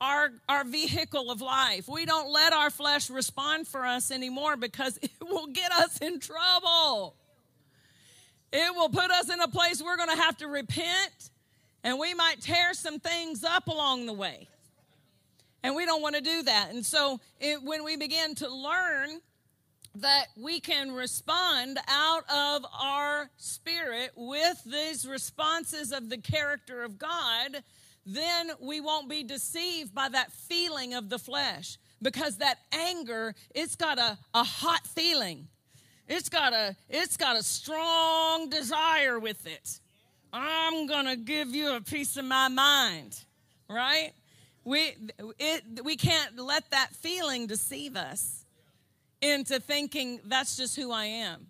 our, 0.00 0.30
our 0.48 0.64
vehicle 0.64 1.30
of 1.30 1.40
life. 1.40 1.88
We 1.88 2.06
don't 2.06 2.30
let 2.30 2.52
our 2.52 2.70
flesh 2.70 3.10
respond 3.10 3.66
for 3.66 3.84
us 3.84 4.12
anymore 4.12 4.56
because 4.56 4.96
it 5.02 5.10
will 5.20 5.48
get 5.48 5.72
us 5.72 5.98
in 5.98 6.20
trouble. 6.20 7.16
It 8.52 8.76
will 8.76 8.90
put 8.90 9.10
us 9.10 9.28
in 9.28 9.40
a 9.40 9.48
place 9.48 9.82
we're 9.82 9.96
going 9.96 10.10
to 10.10 10.22
have 10.22 10.36
to 10.36 10.46
repent 10.46 11.30
and 11.84 11.98
we 11.98 12.14
might 12.14 12.40
tear 12.40 12.74
some 12.74 12.98
things 12.98 13.44
up 13.44 13.66
along 13.68 14.06
the 14.06 14.12
way. 14.12 14.48
And 15.62 15.76
we 15.76 15.86
don't 15.86 16.02
want 16.02 16.16
to 16.16 16.20
do 16.20 16.42
that. 16.42 16.70
And 16.70 16.84
so 16.84 17.20
it, 17.40 17.62
when 17.62 17.84
we 17.84 17.96
begin 17.96 18.34
to 18.36 18.48
learn 18.52 19.20
that 19.96 20.26
we 20.36 20.58
can 20.58 20.92
respond 20.92 21.78
out 21.86 22.24
of 22.30 22.64
our 22.80 23.30
spirit 23.36 24.10
with 24.16 24.62
these 24.64 25.06
responses 25.06 25.92
of 25.92 26.08
the 26.08 26.16
character 26.16 26.82
of 26.82 26.98
God, 26.98 27.62
then 28.06 28.50
we 28.60 28.80
won't 28.80 29.08
be 29.08 29.22
deceived 29.22 29.94
by 29.94 30.08
that 30.08 30.32
feeling 30.32 30.94
of 30.94 31.08
the 31.08 31.18
flesh. 31.18 31.78
Because 32.00 32.38
that 32.38 32.58
anger, 32.72 33.34
it's 33.54 33.76
got 33.76 33.98
a, 33.98 34.18
a 34.34 34.42
hot 34.42 34.86
feeling. 34.86 35.46
It's 36.08 36.28
got 36.28 36.52
a 36.52 36.74
it's 36.90 37.16
got 37.16 37.38
a 37.38 37.44
strong 37.44 38.50
desire 38.50 39.20
with 39.20 39.46
it. 39.46 39.78
I'm 40.32 40.86
going 40.86 41.06
to 41.06 41.16
give 41.16 41.54
you 41.54 41.74
a 41.74 41.80
piece 41.80 42.16
of 42.16 42.24
my 42.24 42.48
mind, 42.48 43.18
right? 43.68 44.12
We, 44.64 44.94
it, 45.38 45.84
we 45.84 45.96
can't 45.96 46.38
let 46.38 46.70
that 46.70 46.94
feeling 46.94 47.46
deceive 47.46 47.96
us 47.96 48.44
into 49.20 49.60
thinking 49.60 50.20
that's 50.24 50.56
just 50.56 50.76
who 50.76 50.90
I 50.90 51.04
am. 51.04 51.48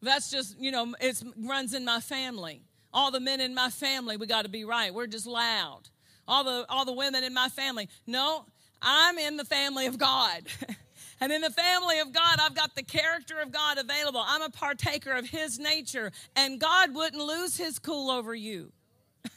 That's 0.00 0.30
just, 0.30 0.58
you 0.58 0.70
know, 0.70 0.94
it 1.00 1.22
runs 1.36 1.74
in 1.74 1.84
my 1.84 2.00
family. 2.00 2.62
All 2.92 3.10
the 3.10 3.20
men 3.20 3.40
in 3.40 3.54
my 3.54 3.70
family, 3.70 4.16
we 4.16 4.26
got 4.26 4.42
to 4.42 4.48
be 4.48 4.64
right. 4.64 4.94
We're 4.94 5.06
just 5.06 5.26
loud. 5.26 5.82
All 6.26 6.44
the, 6.44 6.64
all 6.68 6.84
the 6.84 6.92
women 6.92 7.24
in 7.24 7.34
my 7.34 7.48
family. 7.48 7.88
No, 8.06 8.46
I'm 8.80 9.18
in 9.18 9.36
the 9.36 9.44
family 9.44 9.86
of 9.86 9.98
God. 9.98 10.42
And 11.20 11.32
in 11.32 11.40
the 11.40 11.50
family 11.50 11.98
of 11.98 12.12
God, 12.12 12.38
I've 12.40 12.54
got 12.54 12.74
the 12.74 12.82
character 12.82 13.38
of 13.40 13.50
God 13.50 13.78
available. 13.78 14.22
I'm 14.24 14.42
a 14.42 14.50
partaker 14.50 15.12
of 15.12 15.28
His 15.28 15.58
nature, 15.58 16.12
and 16.36 16.60
God 16.60 16.94
wouldn't 16.94 17.22
lose 17.22 17.56
His 17.56 17.78
cool 17.78 18.10
over 18.10 18.34
you. 18.34 18.72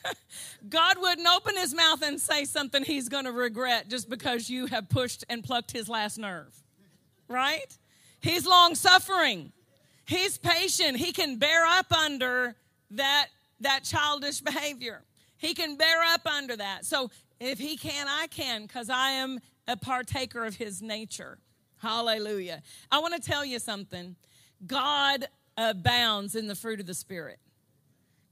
God 0.69 0.97
wouldn't 0.99 1.27
open 1.27 1.57
His 1.57 1.73
mouth 1.73 2.01
and 2.03 2.19
say 2.19 2.45
something 2.45 2.83
He's 2.83 3.09
going 3.09 3.25
to 3.25 3.31
regret 3.31 3.89
just 3.89 4.09
because 4.09 4.49
you 4.49 4.67
have 4.67 4.89
pushed 4.89 5.23
and 5.29 5.43
plucked 5.43 5.71
His 5.71 5.89
last 5.89 6.17
nerve, 6.17 6.55
right? 7.27 7.77
He's 8.19 8.45
long 8.45 8.75
suffering. 8.75 9.51
He's 10.05 10.37
patient. 10.37 10.97
He 10.97 11.11
can 11.11 11.37
bear 11.37 11.65
up 11.65 11.91
under 11.91 12.55
that, 12.91 13.27
that 13.61 13.83
childish 13.83 14.41
behavior. 14.41 15.03
He 15.37 15.55
can 15.55 15.75
bear 15.75 16.03
up 16.03 16.27
under 16.27 16.55
that. 16.55 16.85
So 16.85 17.09
if 17.39 17.57
he 17.57 17.77
can, 17.77 18.07
I 18.07 18.27
can 18.27 18.63
because 18.63 18.89
I 18.89 19.11
am 19.11 19.39
a 19.67 19.75
partaker 19.75 20.45
of 20.45 20.55
his 20.55 20.81
nature. 20.81 21.39
Hallelujah. 21.81 22.61
I 22.91 22.99
want 22.99 23.13
to 23.15 23.21
tell 23.21 23.43
you 23.43 23.59
something. 23.59 24.15
God 24.65 25.25
abounds 25.57 26.35
in 26.35 26.47
the 26.47 26.55
fruit 26.55 26.79
of 26.79 26.85
the 26.85 26.93
Spirit. 26.93 27.39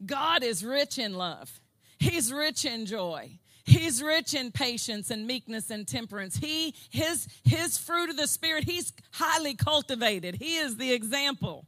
God 0.06 0.44
is 0.44 0.64
rich 0.64 0.98
in 0.98 1.16
love. 1.16 1.60
He's 1.98 2.32
rich 2.32 2.64
in 2.64 2.86
joy. 2.86 3.40
He's 3.66 4.02
rich 4.02 4.34
in 4.34 4.52
patience 4.52 5.12
and 5.12 5.28
meekness 5.28 5.70
and 5.70 5.88
temperance. 5.88 6.38
He 6.38 6.74
his 6.90 7.28
his 7.44 7.78
fruit 7.78 8.10
of 8.10 8.18
the 8.18 8.26
spirit, 8.26 8.64
he's 8.64 8.94
highly 9.12 9.54
cultivated. 9.54 10.36
He 10.36 10.58
is 10.58 10.78
the 10.78 10.92
example 10.94 11.66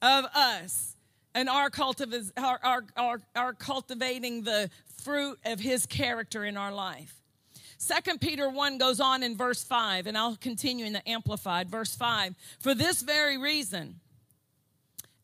of 0.00 0.26
us 0.34 0.96
and 1.34 1.48
our, 1.48 1.70
cultiv- 1.70 2.30
our, 2.36 2.60
our, 2.62 2.84
our, 2.96 3.20
our 3.34 3.52
cultivating 3.52 4.44
the 4.44 4.70
fruit 5.02 5.38
of 5.44 5.58
his 5.58 5.86
character 5.86 6.44
in 6.44 6.56
our 6.56 6.72
life. 6.72 7.23
Second 7.78 8.20
Peter 8.20 8.48
1 8.48 8.78
goes 8.78 9.00
on 9.00 9.22
in 9.22 9.36
verse 9.36 9.62
5, 9.62 10.06
and 10.06 10.16
I'll 10.16 10.36
continue 10.36 10.86
in 10.86 10.92
the 10.92 11.08
Amplified. 11.08 11.68
Verse 11.68 11.94
5 11.94 12.34
For 12.60 12.74
this 12.74 13.02
very 13.02 13.38
reason, 13.38 14.00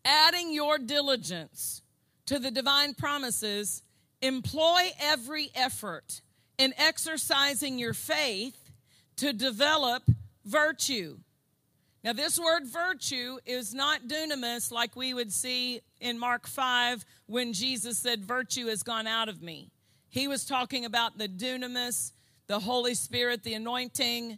adding 0.05 0.53
your 0.53 0.79
diligence 0.79 1.83
to 2.27 2.39
the 2.39 2.51
divine 2.51 2.95
promises, 2.95 3.83
employ 4.23 4.91
every 5.01 5.51
effort 5.55 6.21
in 6.59 6.75
exercising 6.77 7.79
your 7.79 7.95
faith 7.95 8.71
to 9.17 9.33
develop 9.33 10.03
virtue. 10.45 11.19
Now, 12.03 12.15
this 12.15 12.39
word 12.39 12.67
virtue 12.67 13.39
is 13.45 13.75
not 13.75 14.09
dunamis 14.09 14.73
like 14.73 14.97
we 14.97 15.13
would 15.13 15.33
see 15.33 15.81
in 16.01 16.19
Mark 16.19 16.47
5 16.47 17.05
when 17.27 17.53
Jesus 17.53 17.99
said, 17.99 18.25
Virtue 18.25 18.67
has 18.67 18.83
gone 18.83 19.07
out 19.07 19.29
of 19.29 19.43
me. 19.43 19.71
He 20.09 20.27
was 20.27 20.45
talking 20.45 20.85
about 20.85 21.19
the 21.19 21.29
dunamis, 21.29 22.13
the 22.51 22.59
Holy 22.59 22.95
Spirit, 22.95 23.45
the 23.45 23.55
anointing. 23.55 24.37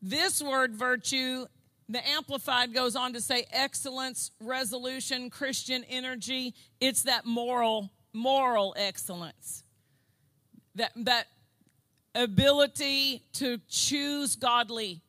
This 0.00 0.40
word 0.40 0.76
virtue, 0.76 1.46
the 1.88 2.08
Amplified 2.08 2.72
goes 2.72 2.94
on 2.94 3.12
to 3.14 3.20
say 3.20 3.44
excellence, 3.50 4.30
resolution, 4.40 5.28
Christian 5.28 5.82
energy. 5.90 6.54
It's 6.80 7.02
that 7.02 7.26
moral, 7.26 7.90
moral 8.12 8.72
excellence. 8.78 9.64
That, 10.76 10.92
that 10.94 11.26
ability 12.14 13.24
to 13.32 13.58
choose 13.68 14.36
godly 14.36 15.02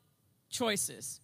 choices. 0.49 1.21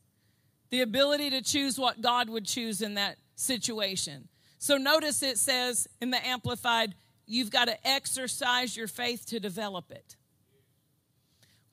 The 0.70 0.82
ability 0.82 1.32
to 1.32 1.42
choose 1.42 1.80
what 1.80 2.00
God 2.00 2.30
would 2.30 2.46
choose 2.46 2.84
in 2.84 2.94
that 2.94 3.18
situation. 3.34 4.28
So 4.60 4.78
notice 4.78 5.24
it 5.24 5.40
says 5.40 5.88
in 6.00 6.12
the 6.12 6.24
Amplified, 6.24 6.94
you've 7.26 7.50
got 7.50 7.70
to 7.70 7.88
exercise 7.88 8.78
your 8.78 8.88
faith 8.88 9.26
to 9.30 9.40
develop 9.40 9.90
it. 9.90 10.16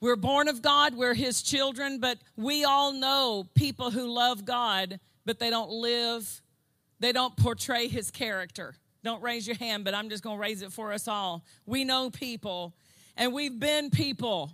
We're 0.03 0.17
born 0.17 0.49
of 0.49 0.61
God, 0.61 0.95
we're 0.95 1.13
His 1.13 1.41
children, 1.41 2.01
but 2.01 2.17
we 2.35 2.65
all 2.65 2.91
know 2.91 3.47
people 3.55 3.89
who 3.89 4.13
love 4.13 4.43
God, 4.43 4.99
but 5.25 5.39
they 5.39 5.49
don't 5.49 5.71
live, 5.71 6.41
they 6.99 7.13
don't 7.13 7.33
portray 7.37 7.87
His 7.87 8.11
character. 8.11 8.75
Don't 9.05 9.23
raise 9.23 9.47
your 9.47 9.55
hand, 9.55 9.85
but 9.85 9.93
I'm 9.93 10.09
just 10.09 10.21
going 10.21 10.35
to 10.35 10.41
raise 10.41 10.61
it 10.61 10.73
for 10.73 10.91
us 10.91 11.07
all. 11.07 11.45
We 11.65 11.85
know 11.85 12.09
people, 12.09 12.73
and 13.15 13.31
we've 13.31 13.57
been 13.57 13.91
people. 13.91 14.51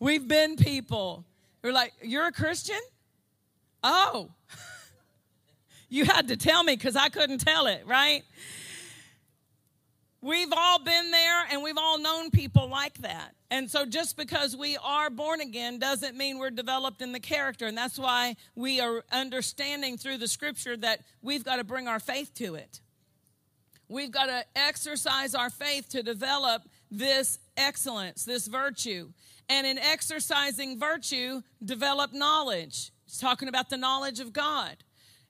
We've 0.00 0.26
been 0.26 0.56
people. 0.56 1.26
We're 1.62 1.74
like, 1.74 1.92
You're 2.00 2.28
a 2.28 2.32
Christian? 2.32 2.80
Oh, 3.84 4.30
you 5.90 6.06
had 6.06 6.28
to 6.28 6.36
tell 6.38 6.64
me 6.64 6.76
because 6.76 6.96
I 6.96 7.10
couldn't 7.10 7.42
tell 7.42 7.66
it, 7.66 7.82
right? 7.86 8.22
We've 10.24 10.52
all 10.56 10.78
been 10.78 11.10
there 11.10 11.44
and 11.50 11.64
we've 11.64 11.76
all 11.76 11.98
known 11.98 12.30
people 12.30 12.68
like 12.68 12.94
that. 12.98 13.34
And 13.50 13.68
so 13.68 13.84
just 13.84 14.16
because 14.16 14.56
we 14.56 14.76
are 14.76 15.10
born 15.10 15.40
again 15.40 15.80
doesn't 15.80 16.16
mean 16.16 16.38
we're 16.38 16.50
developed 16.50 17.02
in 17.02 17.10
the 17.10 17.18
character. 17.18 17.66
And 17.66 17.76
that's 17.76 17.98
why 17.98 18.36
we 18.54 18.80
are 18.80 19.04
understanding 19.10 19.98
through 19.98 20.18
the 20.18 20.28
scripture 20.28 20.76
that 20.76 21.00
we've 21.22 21.44
got 21.44 21.56
to 21.56 21.64
bring 21.64 21.88
our 21.88 21.98
faith 21.98 22.32
to 22.34 22.54
it. 22.54 22.80
We've 23.88 24.12
got 24.12 24.26
to 24.26 24.44
exercise 24.54 25.34
our 25.34 25.50
faith 25.50 25.88
to 25.88 26.04
develop 26.04 26.62
this 26.88 27.40
excellence, 27.56 28.24
this 28.24 28.46
virtue. 28.46 29.12
And 29.48 29.66
in 29.66 29.76
exercising 29.76 30.78
virtue, 30.78 31.42
develop 31.64 32.12
knowledge. 32.12 32.92
It's 33.06 33.18
talking 33.18 33.48
about 33.48 33.70
the 33.70 33.76
knowledge 33.76 34.20
of 34.20 34.32
God. 34.32 34.76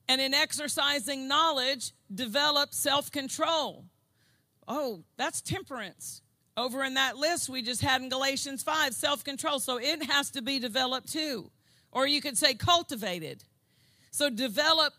And 0.06 0.20
in 0.20 0.34
exercising 0.34 1.26
knowledge, 1.26 1.92
develop 2.14 2.74
self 2.74 3.10
control. 3.10 3.86
Oh, 4.68 5.04
that's 5.16 5.40
temperance. 5.40 6.22
Over 6.56 6.84
in 6.84 6.94
that 6.94 7.16
list 7.16 7.48
we 7.48 7.62
just 7.62 7.82
had 7.82 8.02
in 8.02 8.08
Galatians 8.08 8.62
5, 8.62 8.94
self 8.94 9.24
control. 9.24 9.58
So 9.58 9.78
it 9.78 10.04
has 10.04 10.30
to 10.32 10.42
be 10.42 10.58
developed 10.58 11.12
too. 11.12 11.50
Or 11.90 12.06
you 12.06 12.20
could 12.20 12.36
say 12.36 12.54
cultivated. 12.54 13.44
So 14.10 14.28
develop 14.30 14.92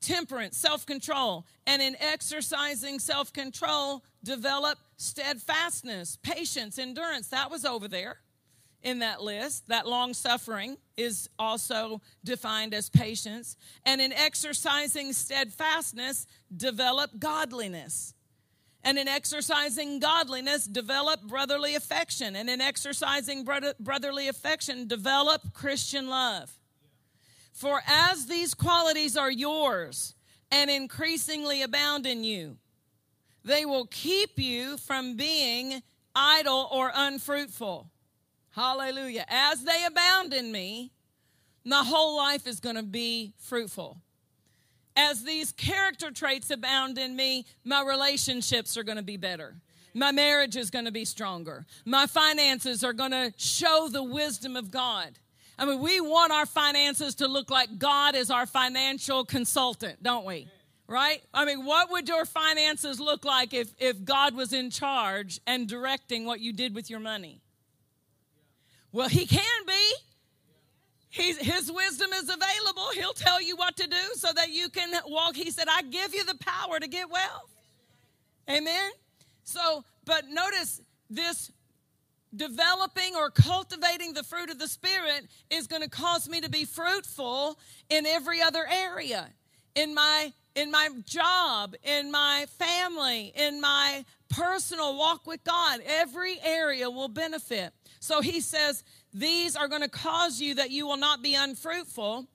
temperance, 0.00 0.56
self 0.56 0.86
control. 0.86 1.46
And 1.66 1.82
in 1.82 1.96
exercising 2.00 2.98
self 2.98 3.32
control, 3.32 4.04
develop 4.22 4.78
steadfastness, 4.96 6.18
patience, 6.22 6.78
endurance. 6.78 7.28
That 7.28 7.50
was 7.50 7.64
over 7.64 7.88
there 7.88 8.18
in 8.82 9.00
that 9.00 9.22
list. 9.22 9.68
That 9.68 9.86
long 9.86 10.14
suffering 10.14 10.76
is 10.96 11.28
also 11.38 12.00
defined 12.24 12.74
as 12.74 12.88
patience. 12.88 13.56
And 13.84 14.00
in 14.00 14.12
exercising 14.12 15.12
steadfastness, 15.12 16.26
develop 16.56 17.18
godliness. 17.18 18.14
And 18.82 18.98
in 18.98 19.08
exercising 19.08 19.98
godliness, 19.98 20.66
develop 20.66 21.22
brotherly 21.22 21.74
affection. 21.74 22.34
And 22.34 22.48
in 22.48 22.60
exercising 22.60 23.44
brotherly 23.44 24.28
affection, 24.28 24.88
develop 24.88 25.52
Christian 25.52 26.08
love. 26.08 26.58
For 27.52 27.82
as 27.86 28.26
these 28.26 28.54
qualities 28.54 29.16
are 29.16 29.30
yours 29.30 30.14
and 30.50 30.70
increasingly 30.70 31.60
abound 31.60 32.06
in 32.06 32.24
you, 32.24 32.56
they 33.44 33.64
will 33.66 33.86
keep 33.86 34.38
you 34.38 34.78
from 34.78 35.16
being 35.16 35.82
idle 36.14 36.68
or 36.72 36.90
unfruitful. 36.94 37.90
Hallelujah. 38.50 39.26
As 39.28 39.62
they 39.62 39.84
abound 39.84 40.32
in 40.32 40.50
me, 40.50 40.92
my 41.64 41.84
whole 41.84 42.16
life 42.16 42.46
is 42.46 42.60
going 42.60 42.76
to 42.76 42.82
be 42.82 43.34
fruitful. 43.38 43.98
As 45.02 45.22
these 45.22 45.50
character 45.52 46.10
traits 46.10 46.50
abound 46.50 46.98
in 46.98 47.16
me, 47.16 47.46
my 47.64 47.82
relationships 47.82 48.76
are 48.76 48.82
going 48.82 48.98
to 48.98 49.02
be 49.02 49.16
better. 49.16 49.54
My 49.94 50.12
marriage 50.12 50.56
is 50.56 50.70
going 50.70 50.84
to 50.84 50.90
be 50.90 51.06
stronger. 51.06 51.64
My 51.86 52.06
finances 52.06 52.84
are 52.84 52.92
going 52.92 53.12
to 53.12 53.32
show 53.38 53.88
the 53.90 54.02
wisdom 54.02 54.56
of 54.56 54.70
God. 54.70 55.18
I 55.58 55.64
mean, 55.64 55.80
we 55.80 56.02
want 56.02 56.32
our 56.32 56.44
finances 56.44 57.14
to 57.16 57.28
look 57.28 57.50
like 57.50 57.78
God 57.78 58.14
is 58.14 58.30
our 58.30 58.44
financial 58.44 59.24
consultant, 59.24 60.02
don't 60.02 60.26
we? 60.26 60.48
Right? 60.86 61.22
I 61.32 61.46
mean, 61.46 61.64
what 61.64 61.90
would 61.90 62.06
your 62.06 62.26
finances 62.26 63.00
look 63.00 63.24
like 63.24 63.54
if, 63.54 63.72
if 63.78 64.04
God 64.04 64.34
was 64.34 64.52
in 64.52 64.68
charge 64.68 65.40
and 65.46 65.66
directing 65.66 66.26
what 66.26 66.40
you 66.40 66.52
did 66.52 66.74
with 66.74 66.90
your 66.90 67.00
money? 67.00 67.40
Well, 68.92 69.08
he 69.08 69.24
can 69.24 69.66
be. 69.66 69.92
He's, 71.10 71.36
his 71.38 71.70
wisdom 71.70 72.10
is 72.14 72.22
available. 72.22 72.88
He'll 72.94 73.12
tell 73.12 73.42
you 73.42 73.56
what 73.56 73.76
to 73.76 73.86
do 73.86 74.14
so 74.14 74.28
that 74.32 74.50
you 74.50 74.68
can 74.68 74.92
walk. 75.06 75.34
He 75.34 75.50
said, 75.50 75.66
I 75.68 75.82
give 75.82 76.14
you 76.14 76.24
the 76.24 76.36
power 76.36 76.78
to 76.78 76.86
get 76.86 77.10
wealth. 77.10 77.50
Amen. 78.48 78.90
So, 79.42 79.84
but 80.04 80.28
notice 80.28 80.80
this 81.08 81.50
developing 82.34 83.16
or 83.16 83.30
cultivating 83.30 84.14
the 84.14 84.22
fruit 84.22 84.50
of 84.50 84.60
the 84.60 84.68
Spirit 84.68 85.26
is 85.50 85.66
going 85.66 85.82
to 85.82 85.90
cause 85.90 86.28
me 86.28 86.40
to 86.40 86.48
be 86.48 86.64
fruitful 86.64 87.58
in 87.88 88.06
every 88.06 88.40
other 88.40 88.66
area. 88.70 89.28
In 89.74 89.94
my 89.94 90.32
in 90.56 90.70
my 90.70 90.88
job, 91.06 91.74
in 91.84 92.10
my 92.10 92.44
family, 92.58 93.32
in 93.36 93.60
my 93.60 94.04
personal 94.28 94.96
walk 94.96 95.26
with 95.26 95.44
God, 95.44 95.80
every 95.86 96.40
area 96.42 96.90
will 96.90 97.08
benefit. 97.08 97.72
So 98.00 98.20
he 98.20 98.40
says, 98.40 98.82
These 99.12 99.56
are 99.56 99.68
going 99.68 99.82
to 99.82 99.88
cause 99.88 100.40
you 100.40 100.54
that 100.54 100.70
you 100.70 100.86
will 100.86 100.96
not 100.96 101.22
be 101.22 101.34
unfruitful. 101.34 102.26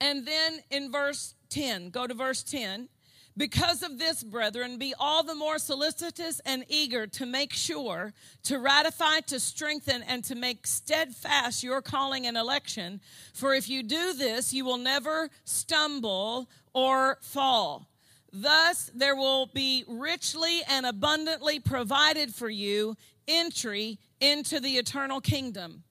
And 0.00 0.26
then 0.26 0.60
in 0.70 0.90
verse 0.90 1.34
10, 1.50 1.90
go 1.90 2.06
to 2.06 2.14
verse 2.14 2.42
10. 2.42 2.88
Because 3.36 3.82
of 3.82 3.98
this, 3.98 4.22
brethren, 4.22 4.78
be 4.78 4.94
all 4.96 5.24
the 5.24 5.34
more 5.34 5.58
solicitous 5.58 6.40
and 6.46 6.64
eager 6.68 7.08
to 7.08 7.26
make 7.26 7.52
sure, 7.52 8.12
to 8.44 8.60
ratify, 8.60 9.20
to 9.26 9.40
strengthen, 9.40 10.04
and 10.04 10.22
to 10.24 10.36
make 10.36 10.68
steadfast 10.68 11.64
your 11.64 11.82
calling 11.82 12.26
and 12.26 12.36
election. 12.36 13.00
For 13.32 13.52
if 13.52 13.68
you 13.68 13.82
do 13.82 14.12
this, 14.12 14.54
you 14.54 14.64
will 14.64 14.78
never 14.78 15.30
stumble 15.44 16.48
or 16.74 17.18
fall. 17.22 17.88
Thus, 18.32 18.90
there 18.94 19.16
will 19.16 19.46
be 19.46 19.84
richly 19.88 20.62
and 20.68 20.86
abundantly 20.86 21.58
provided 21.58 22.34
for 22.34 22.48
you 22.48 22.96
entry 23.28 23.98
into 24.20 24.60
the 24.60 24.76
eternal 24.76 25.20
kingdom 25.20 25.84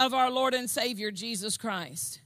of 0.00 0.12
our 0.12 0.30
Lord 0.30 0.54
and 0.54 0.68
Savior 0.68 1.10
Jesus 1.10 1.56
Christ. 1.56 2.20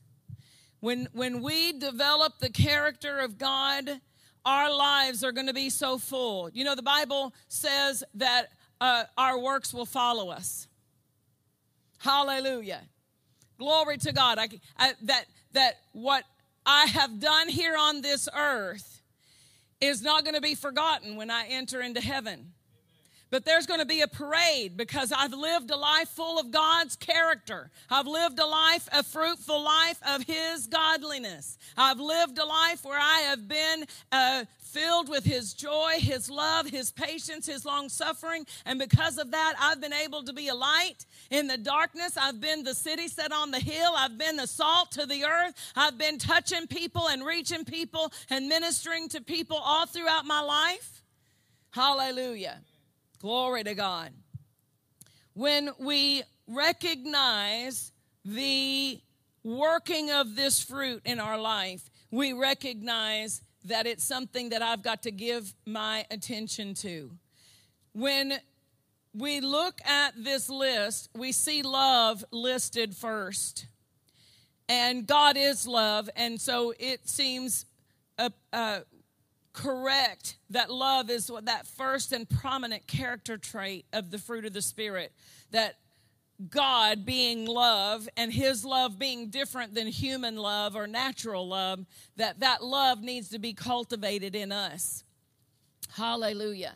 When, 0.80 1.08
when 1.12 1.42
we 1.42 1.72
develop 1.72 2.38
the 2.38 2.50
character 2.50 3.18
of 3.18 3.38
God, 3.38 4.00
our 4.44 4.74
lives 4.74 5.24
are 5.24 5.32
going 5.32 5.48
to 5.48 5.54
be 5.54 5.70
so 5.70 5.98
full. 5.98 6.48
You 6.50 6.64
know, 6.64 6.74
the 6.74 6.82
Bible 6.82 7.34
says 7.48 8.04
that 8.14 8.48
uh, 8.80 9.04
our 9.16 9.38
works 9.38 9.74
will 9.74 9.86
follow 9.86 10.30
us. 10.30 10.68
Hallelujah. 11.98 12.82
Glory 13.58 13.98
to 13.98 14.12
God. 14.12 14.38
I, 14.38 14.48
I, 14.76 14.92
that, 15.02 15.24
that 15.52 15.74
what 15.92 16.24
I 16.64 16.86
have 16.86 17.18
done 17.18 17.48
here 17.48 17.76
on 17.76 18.02
this 18.02 18.28
earth 18.34 19.02
is 19.80 20.02
not 20.02 20.24
going 20.24 20.34
to 20.34 20.40
be 20.40 20.54
forgotten 20.54 21.16
when 21.16 21.30
I 21.30 21.46
enter 21.48 21.80
into 21.80 22.00
heaven. 22.00 22.52
But 23.30 23.44
there's 23.44 23.66
going 23.66 23.80
to 23.80 23.86
be 23.86 24.00
a 24.00 24.08
parade 24.08 24.76
because 24.76 25.12
I've 25.12 25.34
lived 25.34 25.70
a 25.70 25.76
life 25.76 26.08
full 26.08 26.38
of 26.38 26.50
God's 26.50 26.96
character. 26.96 27.70
I've 27.90 28.06
lived 28.06 28.38
a 28.38 28.46
life, 28.46 28.88
a 28.90 29.02
fruitful 29.02 29.62
life 29.62 30.00
of 30.06 30.22
His 30.22 30.66
godliness. 30.66 31.58
I've 31.76 32.00
lived 32.00 32.38
a 32.38 32.46
life 32.46 32.84
where 32.84 32.98
I 32.98 33.20
have 33.28 33.46
been 33.46 33.84
uh, 34.10 34.44
filled 34.58 35.10
with 35.10 35.24
His 35.24 35.52
joy, 35.52 35.96
His 35.98 36.30
love, 36.30 36.70
His 36.70 36.90
patience, 36.90 37.46
His 37.46 37.66
long 37.66 37.90
suffering. 37.90 38.46
And 38.64 38.78
because 38.78 39.18
of 39.18 39.30
that, 39.32 39.54
I've 39.60 39.80
been 39.80 39.92
able 39.92 40.22
to 40.24 40.32
be 40.32 40.48
a 40.48 40.54
light 40.54 41.04
in 41.30 41.48
the 41.48 41.58
darkness. 41.58 42.16
I've 42.16 42.40
been 42.40 42.64
the 42.64 42.74
city 42.74 43.08
set 43.08 43.30
on 43.30 43.50
the 43.50 43.60
hill. 43.60 43.92
I've 43.94 44.16
been 44.16 44.36
the 44.36 44.46
salt 44.46 44.92
to 44.92 45.04
the 45.04 45.24
earth. 45.24 45.54
I've 45.76 45.98
been 45.98 46.18
touching 46.18 46.66
people 46.66 47.08
and 47.08 47.26
reaching 47.26 47.66
people 47.66 48.10
and 48.30 48.48
ministering 48.48 49.10
to 49.10 49.20
people 49.20 49.58
all 49.58 49.84
throughout 49.84 50.24
my 50.24 50.40
life. 50.40 51.02
Hallelujah. 51.72 52.62
Glory 53.20 53.64
to 53.64 53.74
God. 53.74 54.12
When 55.34 55.70
we 55.80 56.22
recognize 56.46 57.90
the 58.24 59.00
working 59.42 60.10
of 60.12 60.36
this 60.36 60.62
fruit 60.62 61.02
in 61.04 61.18
our 61.18 61.38
life, 61.38 61.90
we 62.12 62.32
recognize 62.32 63.42
that 63.64 63.86
it's 63.88 64.04
something 64.04 64.50
that 64.50 64.62
I've 64.62 64.82
got 64.82 65.02
to 65.02 65.10
give 65.10 65.52
my 65.66 66.06
attention 66.12 66.74
to. 66.74 67.10
When 67.92 68.34
we 69.12 69.40
look 69.40 69.80
at 69.84 70.12
this 70.16 70.48
list, 70.48 71.08
we 71.16 71.32
see 71.32 71.62
love 71.62 72.24
listed 72.30 72.94
first. 72.94 73.66
And 74.68 75.06
God 75.06 75.36
is 75.36 75.66
love, 75.66 76.08
and 76.14 76.40
so 76.40 76.72
it 76.78 77.08
seems 77.08 77.64
a, 78.18 78.30
a 78.52 78.82
correct 79.58 80.38
that 80.50 80.70
love 80.70 81.10
is 81.10 81.30
that 81.42 81.66
first 81.66 82.12
and 82.12 82.28
prominent 82.28 82.86
character 82.86 83.36
trait 83.36 83.86
of 83.92 84.10
the 84.10 84.18
fruit 84.18 84.44
of 84.44 84.52
the 84.52 84.62
Spirit. 84.62 85.12
That 85.50 85.74
God 86.48 87.04
being 87.04 87.46
love 87.46 88.08
and 88.16 88.32
his 88.32 88.64
love 88.64 88.98
being 89.00 89.30
different 89.30 89.74
than 89.74 89.88
human 89.88 90.36
love 90.36 90.76
or 90.76 90.86
natural 90.86 91.48
love, 91.48 91.84
that 92.16 92.38
that 92.38 92.62
love 92.62 93.02
needs 93.02 93.30
to 93.30 93.40
be 93.40 93.52
cultivated 93.52 94.36
in 94.36 94.52
us. 94.52 95.02
Hallelujah. 95.96 96.74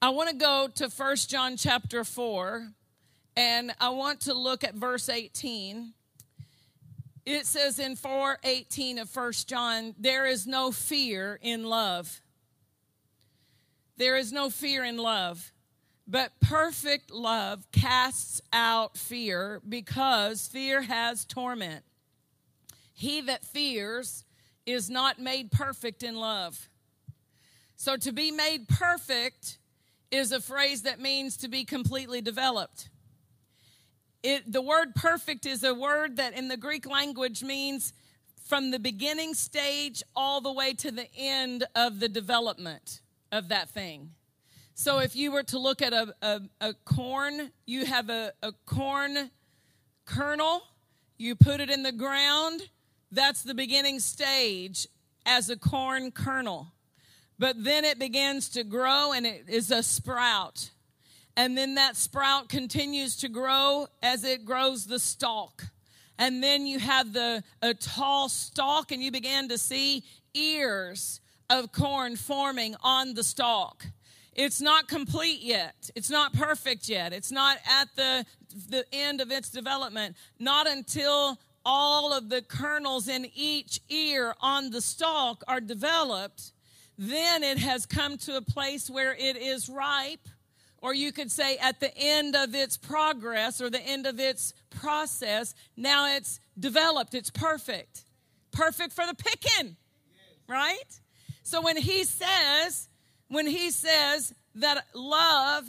I 0.00 0.10
want 0.10 0.30
to 0.30 0.36
go 0.36 0.68
to 0.76 0.88
First 0.88 1.28
John 1.28 1.56
chapter 1.56 2.04
4 2.04 2.68
and 3.36 3.72
I 3.80 3.88
want 3.88 4.20
to 4.22 4.34
look 4.34 4.62
at 4.62 4.74
verse 4.74 5.08
18. 5.08 5.94
It 7.28 7.44
says 7.44 7.78
in 7.78 7.94
4:18 7.94 8.96
of 8.98 9.10
First 9.10 9.48
John, 9.48 9.94
there 9.98 10.24
is 10.24 10.46
no 10.46 10.72
fear 10.72 11.38
in 11.42 11.64
love. 11.64 12.22
There 13.98 14.16
is 14.16 14.32
no 14.32 14.48
fear 14.48 14.82
in 14.82 14.96
love. 14.96 15.52
But 16.06 16.40
perfect 16.40 17.10
love 17.10 17.70
casts 17.70 18.40
out 18.50 18.96
fear 18.96 19.60
because 19.68 20.48
fear 20.48 20.80
has 20.80 21.26
torment. 21.26 21.84
He 22.94 23.20
that 23.20 23.44
fears 23.44 24.24
is 24.64 24.88
not 24.88 25.18
made 25.18 25.52
perfect 25.52 26.02
in 26.02 26.16
love. 26.16 26.70
So 27.76 27.98
to 27.98 28.10
be 28.10 28.30
made 28.30 28.68
perfect 28.68 29.58
is 30.10 30.32
a 30.32 30.40
phrase 30.40 30.80
that 30.82 30.98
means 30.98 31.36
to 31.36 31.48
be 31.48 31.66
completely 31.66 32.22
developed. 32.22 32.88
It, 34.22 34.50
the 34.52 34.62
word 34.62 34.94
perfect 34.94 35.46
is 35.46 35.62
a 35.62 35.74
word 35.74 36.16
that 36.16 36.34
in 36.34 36.48
the 36.48 36.56
Greek 36.56 36.86
language 36.86 37.42
means 37.42 37.92
from 38.44 38.70
the 38.70 38.78
beginning 38.78 39.34
stage 39.34 40.02
all 40.16 40.40
the 40.40 40.52
way 40.52 40.72
to 40.74 40.90
the 40.90 41.06
end 41.16 41.64
of 41.74 42.00
the 42.00 42.08
development 42.08 43.00
of 43.30 43.48
that 43.48 43.68
thing. 43.68 44.10
So 44.74 44.98
if 44.98 45.14
you 45.14 45.32
were 45.32 45.42
to 45.44 45.58
look 45.58 45.82
at 45.82 45.92
a, 45.92 46.14
a, 46.22 46.40
a 46.60 46.74
corn, 46.84 47.50
you 47.66 47.84
have 47.84 48.10
a, 48.10 48.32
a 48.42 48.52
corn 48.64 49.30
kernel, 50.04 50.62
you 51.18 51.34
put 51.34 51.60
it 51.60 51.68
in 51.68 51.82
the 51.82 51.92
ground, 51.92 52.62
that's 53.10 53.42
the 53.42 53.54
beginning 53.54 54.00
stage 54.00 54.86
as 55.26 55.50
a 55.50 55.56
corn 55.56 56.10
kernel. 56.10 56.72
But 57.38 57.62
then 57.62 57.84
it 57.84 57.98
begins 57.98 58.48
to 58.50 58.64
grow 58.64 59.12
and 59.12 59.26
it 59.26 59.44
is 59.48 59.70
a 59.70 59.82
sprout 59.82 60.70
and 61.38 61.56
then 61.56 61.76
that 61.76 61.96
sprout 61.96 62.48
continues 62.48 63.16
to 63.18 63.28
grow 63.28 63.86
as 64.02 64.24
it 64.24 64.44
grows 64.44 64.86
the 64.86 64.98
stalk. 64.98 65.66
And 66.18 66.42
then 66.42 66.66
you 66.66 66.80
have 66.80 67.12
the 67.12 67.44
a 67.62 67.74
tall 67.74 68.28
stalk 68.28 68.90
and 68.90 69.00
you 69.00 69.12
begin 69.12 69.48
to 69.50 69.56
see 69.56 70.02
ears 70.34 71.20
of 71.48 71.70
corn 71.70 72.16
forming 72.16 72.74
on 72.82 73.14
the 73.14 73.22
stalk. 73.22 73.86
It's 74.34 74.60
not 74.60 74.88
complete 74.88 75.40
yet. 75.40 75.90
It's 75.94 76.10
not 76.10 76.32
perfect 76.32 76.88
yet. 76.88 77.12
It's 77.12 77.30
not 77.30 77.58
at 77.70 77.88
the 77.94 78.26
the 78.68 78.84
end 78.92 79.20
of 79.20 79.30
its 79.30 79.48
development. 79.48 80.16
Not 80.40 80.68
until 80.68 81.38
all 81.64 82.12
of 82.12 82.30
the 82.30 82.42
kernels 82.42 83.06
in 83.06 83.30
each 83.32 83.80
ear 83.88 84.34
on 84.40 84.70
the 84.70 84.80
stalk 84.80 85.44
are 85.46 85.60
developed 85.60 86.52
then 87.00 87.44
it 87.44 87.58
has 87.58 87.86
come 87.86 88.18
to 88.18 88.36
a 88.36 88.42
place 88.42 88.90
where 88.90 89.14
it 89.14 89.36
is 89.36 89.68
ripe 89.68 90.28
or 90.80 90.94
you 90.94 91.12
could 91.12 91.30
say 91.30 91.56
at 91.58 91.80
the 91.80 91.96
end 91.96 92.36
of 92.36 92.54
its 92.54 92.76
progress 92.76 93.60
or 93.60 93.70
the 93.70 93.80
end 93.80 94.06
of 94.06 94.20
its 94.20 94.54
process, 94.70 95.54
now 95.76 96.14
it's 96.14 96.40
developed, 96.58 97.14
it's 97.14 97.30
perfect. 97.30 98.04
Perfect 98.52 98.92
for 98.92 99.06
the 99.06 99.14
picking, 99.14 99.76
right? 100.48 101.00
So 101.42 101.60
when 101.60 101.76
he 101.76 102.04
says, 102.04 102.88
when 103.28 103.46
he 103.46 103.70
says 103.70 104.34
that 104.56 104.86
love 104.94 105.64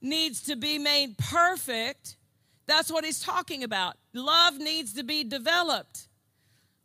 needs 0.00 0.42
to 0.44 0.56
be 0.56 0.78
made 0.78 1.16
perfect, 1.18 2.16
that's 2.66 2.90
what 2.90 3.04
he's 3.04 3.20
talking 3.20 3.62
about. 3.64 3.96
Love 4.12 4.58
needs 4.58 4.94
to 4.94 5.02
be 5.02 5.24
developed. 5.24 6.08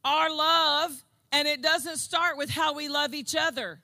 Our 0.04 0.34
love, 0.34 1.04
and 1.32 1.48
it 1.48 1.62
doesn't 1.62 1.98
start 1.98 2.38
with 2.38 2.50
how 2.50 2.74
we 2.74 2.90
love 2.90 3.14
each 3.14 3.36
other. 3.36 3.82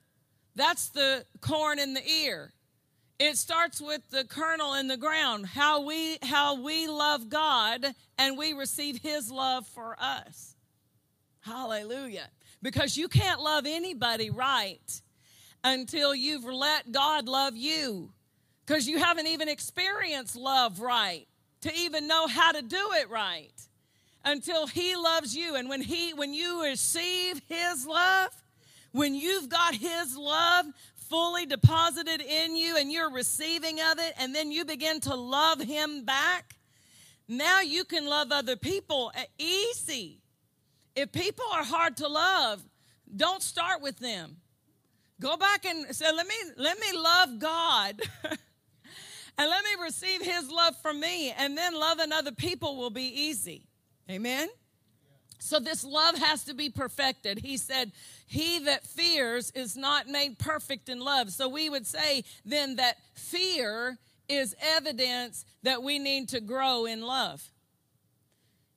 That's 0.56 0.90
the 0.90 1.26
corn 1.42 1.80
in 1.80 1.94
the 1.94 2.08
ear. 2.08 2.54
It 3.18 3.38
starts 3.38 3.80
with 3.80 4.10
the 4.10 4.26
kernel 4.26 4.74
in 4.74 4.88
the 4.88 4.98
ground, 4.98 5.46
how 5.46 5.82
we 5.82 6.18
how 6.22 6.62
we 6.62 6.88
love 6.88 7.30
God 7.30 7.86
and 8.18 8.38
we 8.38 8.52
receive 8.52 9.02
his 9.02 9.32
love 9.32 9.66
for 9.68 9.96
us. 10.00 10.56
Hallelujah. 11.40 12.28
Because 12.62 12.98
you 12.98 13.08
can't 13.08 13.40
love 13.40 13.66
anybody 13.66 14.30
right 14.30 15.02
until 15.64 16.14
you've 16.14 16.44
let 16.44 16.92
God 16.92 17.28
love 17.28 17.56
you. 17.56 18.12
Because 18.66 18.88
you 18.88 18.98
haven't 18.98 19.28
even 19.28 19.48
experienced 19.48 20.36
love 20.36 20.82
right 20.82 21.28
to 21.62 21.74
even 21.74 22.08
know 22.08 22.28
how 22.28 22.52
to 22.52 22.62
do 22.62 22.90
it 22.96 23.10
right 23.10 23.54
until 24.26 24.68
he 24.68 24.96
loves 24.96 25.36
you 25.38 25.56
and 25.56 25.70
when 25.70 25.82
he 25.82 26.14
when 26.14 26.34
you 26.34 26.64
receive 26.64 27.42
his 27.48 27.86
love 27.86 28.30
when 28.92 29.14
you've 29.14 29.50
got 29.50 29.76
his 29.76 30.18
love 30.18 30.66
fully 31.10 31.46
deposited 31.46 32.22
in 32.22 32.56
you 32.56 32.78
and 32.78 32.92
you're 32.92 33.12
receiving 33.12 33.80
of 33.80 34.00
it, 34.00 34.14
and 34.20 34.34
then 34.34 34.52
you 34.52 34.66
begin 34.66 35.00
to 35.02 35.16
love 35.16 35.62
Him 35.62 36.06
back, 36.06 36.56
now 37.28 37.62
you 37.62 37.84
can 37.84 38.06
love 38.06 38.32
other 38.32 38.56
people 38.56 39.12
eh, 39.16 39.26
easy. 39.38 40.22
If 40.96 41.12
people 41.12 41.46
are 41.54 41.64
hard 41.64 41.98
to 41.98 42.08
love, 42.08 42.64
don't 43.16 43.42
start 43.42 43.82
with 43.82 44.00
them. 44.00 44.38
Go 45.20 45.38
back 45.38 45.66
and 45.66 45.96
say, 45.96 46.12
let 46.12 46.28
me, 46.28 46.36
let 46.58 46.80
me 46.80 46.88
love 46.98 47.40
God. 47.40 48.02
and 48.24 49.50
let 49.50 49.64
me 49.64 49.84
receive 49.84 50.22
his 50.22 50.50
love 50.50 50.76
from 50.82 51.00
me 51.00 51.32
and 51.32 51.58
then 51.58 51.74
loving 51.74 52.12
other 52.12 52.32
people 52.32 52.78
will 52.78 52.90
be 52.90 53.04
easy 53.04 53.68
amen 54.10 54.48
so 55.46 55.60
this 55.60 55.84
love 55.84 56.18
has 56.18 56.44
to 56.46 56.54
be 56.54 56.70
perfected. 56.70 57.40
He 57.40 57.58
said, 57.58 57.92
He 58.26 58.60
that 58.60 58.86
fears 58.86 59.52
is 59.52 59.78
not 59.78 60.08
made 60.08 60.40
perfect 60.40 60.90
in 60.90 61.00
love. 61.00 61.32
So 61.32 61.48
we 61.48 61.70
would 61.70 61.86
say 61.86 62.24
then 62.44 62.78
that 62.78 62.98
fear 63.14 63.98
is 64.28 64.56
evidence 64.60 65.46
that 65.64 65.84
we 65.84 66.00
need 66.00 66.30
to 66.30 66.42
grow 66.42 66.86
in 66.86 67.02
love. 67.02 67.52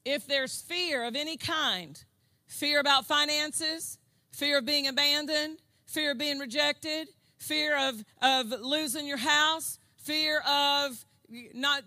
If 0.04 0.26
there's 0.26 0.60
fear 0.60 1.04
of 1.04 1.16
any 1.16 1.36
kind, 1.36 2.02
fear 2.46 2.80
about 2.80 3.06
finances, 3.06 3.98
fear 4.32 4.58
of 4.58 4.66
being 4.66 4.86
abandoned, 4.86 5.58
fear 5.86 6.12
of 6.12 6.18
being 6.18 6.38
rejected, 6.38 7.08
fear 7.38 7.76
of, 7.76 8.04
of 8.20 8.46
losing 8.60 9.06
your 9.06 9.18
house, 9.18 9.78
fear 9.96 10.40
of 10.40 11.04
not 11.54 11.82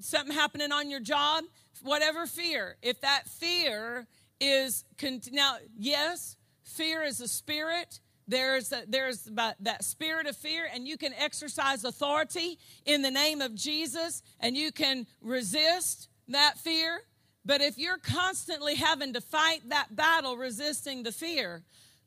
something 0.00 0.34
happening 0.34 0.72
on 0.72 0.90
your 0.90 1.00
job, 1.00 1.44
whatever 1.82 2.26
fear, 2.26 2.76
if 2.82 3.00
that 3.00 3.26
fear 3.28 4.06
is 4.40 4.84
now, 5.32 5.56
yes, 5.78 6.36
fear 6.74 7.02
is 7.02 7.20
a 7.20 7.28
spirit. 7.28 8.00
There's 8.26 8.72
a, 8.72 8.84
there's 8.88 9.28
that 9.60 9.84
spirit 9.84 10.26
of 10.26 10.36
fear, 10.36 10.66
and 10.72 10.88
you 10.88 10.96
can 10.96 11.12
exercise 11.14 11.84
authority 11.84 12.58
in 12.84 13.02
the 13.02 13.10
name 13.10 13.40
of 13.40 13.54
Jesus, 13.54 14.22
and 14.40 14.56
you 14.56 14.72
can 14.72 15.06
resist 15.20 16.08
that 16.28 16.58
fear. 16.58 17.02
But 17.44 17.60
if 17.60 17.76
you're 17.76 17.98
constantly 17.98 18.76
having 18.76 19.12
to 19.12 19.20
fight 19.20 19.68
that 19.68 19.94
battle, 19.94 20.36
resisting 20.36 21.02
the 21.02 21.12
fear, 21.12 21.62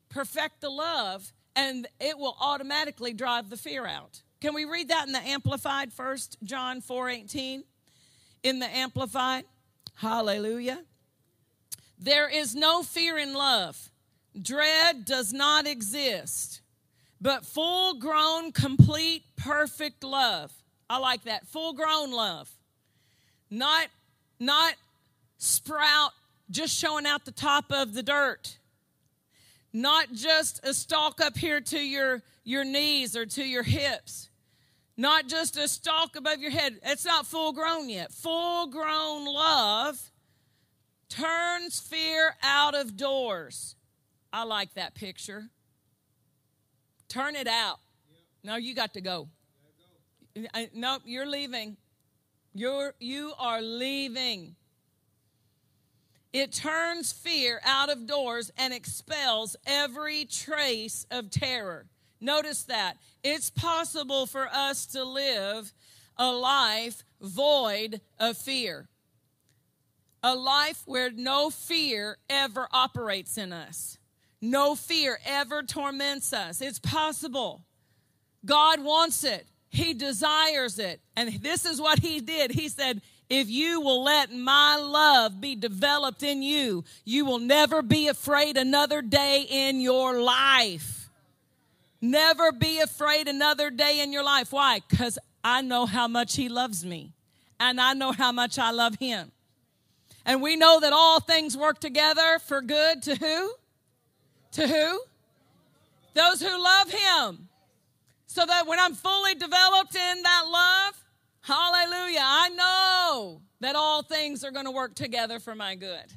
perfect 0.09 0.61
the 0.61 0.69
love, 0.69 1.31
and 1.55 1.87
it 1.99 2.17
will 2.17 2.35
automatically 2.39 3.13
drive 3.13 3.49
the 3.49 3.57
fear 3.57 3.85
out. 3.85 4.21
Can 4.41 4.53
we 4.53 4.65
read 4.65 4.89
that 4.89 5.07
in 5.07 5.13
the 5.13 5.19
Amplified 5.19 5.91
first, 5.91 6.37
John 6.43 6.81
4 6.81 7.09
18? 7.09 7.63
In 8.43 8.59
the 8.59 8.67
Amplified. 8.67 9.45
Hallelujah. 9.95 10.83
There 11.99 12.29
is 12.29 12.55
no 12.55 12.83
fear 12.83 13.17
in 13.17 13.33
love. 13.33 13.89
Dread 14.41 15.05
does 15.05 15.33
not 15.33 15.67
exist, 15.67 16.61
but 17.19 17.45
full 17.45 17.95
grown, 17.95 18.51
complete, 18.51 19.23
perfect 19.35 20.03
love. 20.03 20.51
I 20.89 20.99
like 20.99 21.23
that. 21.23 21.47
Full 21.47 21.73
grown 21.73 22.11
love. 22.11 22.49
Not, 23.49 23.87
not 24.39 24.75
sprout 25.37 26.11
just 26.49 26.77
showing 26.77 27.05
out 27.05 27.25
the 27.25 27.31
top 27.31 27.71
of 27.71 27.93
the 27.93 28.03
dirt. 28.03 28.57
Not 29.73 30.13
just 30.13 30.65
a 30.65 30.73
stalk 30.73 31.21
up 31.21 31.37
here 31.37 31.61
to 31.61 31.79
your, 31.79 32.21
your 32.43 32.63
knees 32.63 33.15
or 33.15 33.25
to 33.25 33.43
your 33.43 33.63
hips. 33.63 34.29
Not 34.95 35.27
just 35.27 35.57
a 35.57 35.67
stalk 35.67 36.15
above 36.15 36.39
your 36.39 36.51
head. 36.51 36.79
It's 36.83 37.05
not 37.05 37.27
full 37.27 37.53
grown 37.53 37.89
yet. 37.89 38.11
Full 38.11 38.67
grown 38.67 39.25
love 39.25 40.11
turns 41.09 41.79
fear 41.79 42.35
out 42.41 42.75
of 42.75 42.97
doors. 42.97 43.75
I 44.31 44.43
like 44.43 44.73
that 44.75 44.95
picture. 44.95 45.49
Turn 47.07 47.35
it 47.35 47.47
out. 47.47 47.79
No, 48.43 48.55
you 48.55 48.75
got 48.75 48.93
to 48.93 49.01
go. 49.01 49.29
No, 50.73 50.99
you're 51.05 51.25
leaving. 51.25 51.77
You're 52.53 52.93
you 52.99 53.33
are 53.39 53.61
leaving. 53.61 54.55
It 56.33 56.51
turns 56.51 57.11
fear 57.11 57.61
out 57.65 57.89
of 57.89 58.05
doors 58.05 58.51
and 58.57 58.73
expels 58.73 59.55
every 59.65 60.25
trace 60.25 61.05
of 61.09 61.31
terror. 61.31 61.87
Notice 62.19 62.63
that. 62.63 62.97
It's 63.23 63.49
possible 63.49 64.25
for 64.25 64.47
us 64.51 64.85
to 64.87 65.03
live 65.03 65.73
a 66.17 66.31
life 66.31 67.03
void 67.21 68.01
of 68.19 68.37
fear 68.37 68.87
a 70.23 70.35
life 70.35 70.83
where 70.85 71.11
no 71.11 71.49
fear 71.49 72.17
ever 72.29 72.67
operates 72.71 73.37
in 73.37 73.53
us, 73.53 73.97
no 74.41 74.75
fear 74.75 75.19
ever 75.25 75.63
torments 75.63 76.33
us. 76.33 76.61
It's 76.61 76.79
possible. 76.79 77.63
God 78.45 78.83
wants 78.83 79.23
it, 79.23 79.47
He 79.69 79.93
desires 79.93 80.79
it. 80.79 81.01
And 81.15 81.33
this 81.41 81.65
is 81.65 81.81
what 81.81 81.99
He 81.99 82.19
did. 82.19 82.51
He 82.51 82.69
said, 82.69 83.01
if 83.29 83.49
you 83.49 83.81
will 83.81 84.03
let 84.03 84.31
my 84.31 84.77
love 84.77 85.41
be 85.41 85.55
developed 85.55 86.23
in 86.23 86.41
you, 86.41 86.85
you 87.03 87.25
will 87.25 87.39
never 87.39 87.81
be 87.81 88.07
afraid 88.07 88.55
another 88.55 89.01
day 89.01 89.45
in 89.49 89.81
your 89.81 90.21
life. 90.21 91.09
Never 91.99 92.51
be 92.51 92.79
afraid 92.79 93.27
another 93.27 93.69
day 93.69 94.01
in 94.01 94.13
your 94.13 94.23
life. 94.23 94.53
Why? 94.53 94.81
Because 94.87 95.19
I 95.43 95.61
know 95.61 95.85
how 95.85 96.07
much 96.07 96.35
He 96.35 96.47
loves 96.47 96.85
me, 96.85 97.11
and 97.59 97.81
I 97.81 97.93
know 97.93 98.11
how 98.13 98.31
much 98.31 98.57
I 98.57 98.71
love 98.71 98.95
Him. 98.95 99.31
And 100.25 100.41
we 100.41 100.55
know 100.55 100.79
that 100.79 100.93
all 100.93 101.19
things 101.19 101.57
work 101.57 101.79
together 101.79 102.39
for 102.39 102.61
good 102.61 103.01
to 103.03 103.15
who? 103.15 103.51
To 104.57 104.67
who? 104.67 104.99
Those 106.15 106.41
who 106.41 106.63
love 106.63 106.89
Him. 106.89 107.47
So 108.25 108.43
that 108.43 108.65
when 108.65 108.79
I'm 108.79 108.95
fully 108.95 109.35
developed 109.35 109.95
in 109.95 110.23
that 110.23 110.43
love, 110.51 111.03
hallelujah, 111.41 112.23
I 112.23 112.49
know 112.49 113.41
that 113.59 113.75
all 113.75 114.01
things 114.01 114.43
are 114.43 114.49
going 114.49 114.65
to 114.65 114.71
work 114.71 114.95
together 114.95 115.39
for 115.39 115.53
my 115.53 115.75
good. 115.75 116.11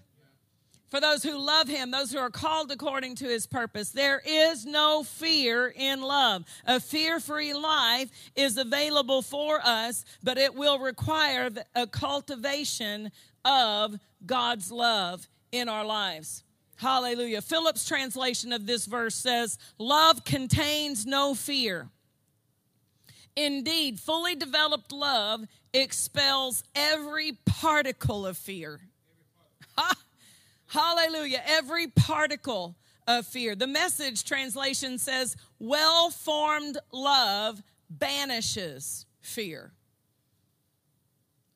For 0.88 1.02
those 1.02 1.22
who 1.22 1.38
love 1.38 1.68
Him, 1.68 1.90
those 1.90 2.10
who 2.12 2.18
are 2.18 2.30
called 2.30 2.72
according 2.72 3.16
to 3.16 3.26
His 3.26 3.46
purpose, 3.46 3.90
there 3.90 4.22
is 4.24 4.64
no 4.64 5.02
fear 5.04 5.68
in 5.76 6.00
love. 6.00 6.44
A 6.66 6.80
fear 6.80 7.20
free 7.20 7.52
life 7.52 8.10
is 8.34 8.56
available 8.56 9.20
for 9.20 9.60
us, 9.62 10.06
but 10.22 10.38
it 10.38 10.54
will 10.54 10.78
require 10.78 11.50
a 11.74 11.86
cultivation 11.86 13.12
of 13.44 13.98
God's 14.24 14.72
love 14.72 15.28
in 15.52 15.68
our 15.68 15.84
lives. 15.84 16.42
Hallelujah. 16.80 17.42
Phillips' 17.42 17.86
translation 17.86 18.54
of 18.54 18.66
this 18.66 18.86
verse 18.86 19.14
says, 19.14 19.58
Love 19.78 20.24
contains 20.24 21.04
no 21.04 21.34
fear. 21.34 21.90
Indeed, 23.36 24.00
fully 24.00 24.34
developed 24.34 24.90
love 24.90 25.44
expels 25.74 26.64
every 26.74 27.32
particle 27.44 28.26
of 28.26 28.38
fear. 28.38 28.80
Hallelujah. 30.68 31.42
Every 31.46 31.88
particle 31.88 32.76
of 33.06 33.26
fear. 33.26 33.54
The 33.54 33.66
message 33.66 34.24
translation 34.24 34.96
says, 34.96 35.36
Well 35.58 36.08
formed 36.08 36.78
love 36.92 37.62
banishes 37.90 39.04
fear. 39.20 39.72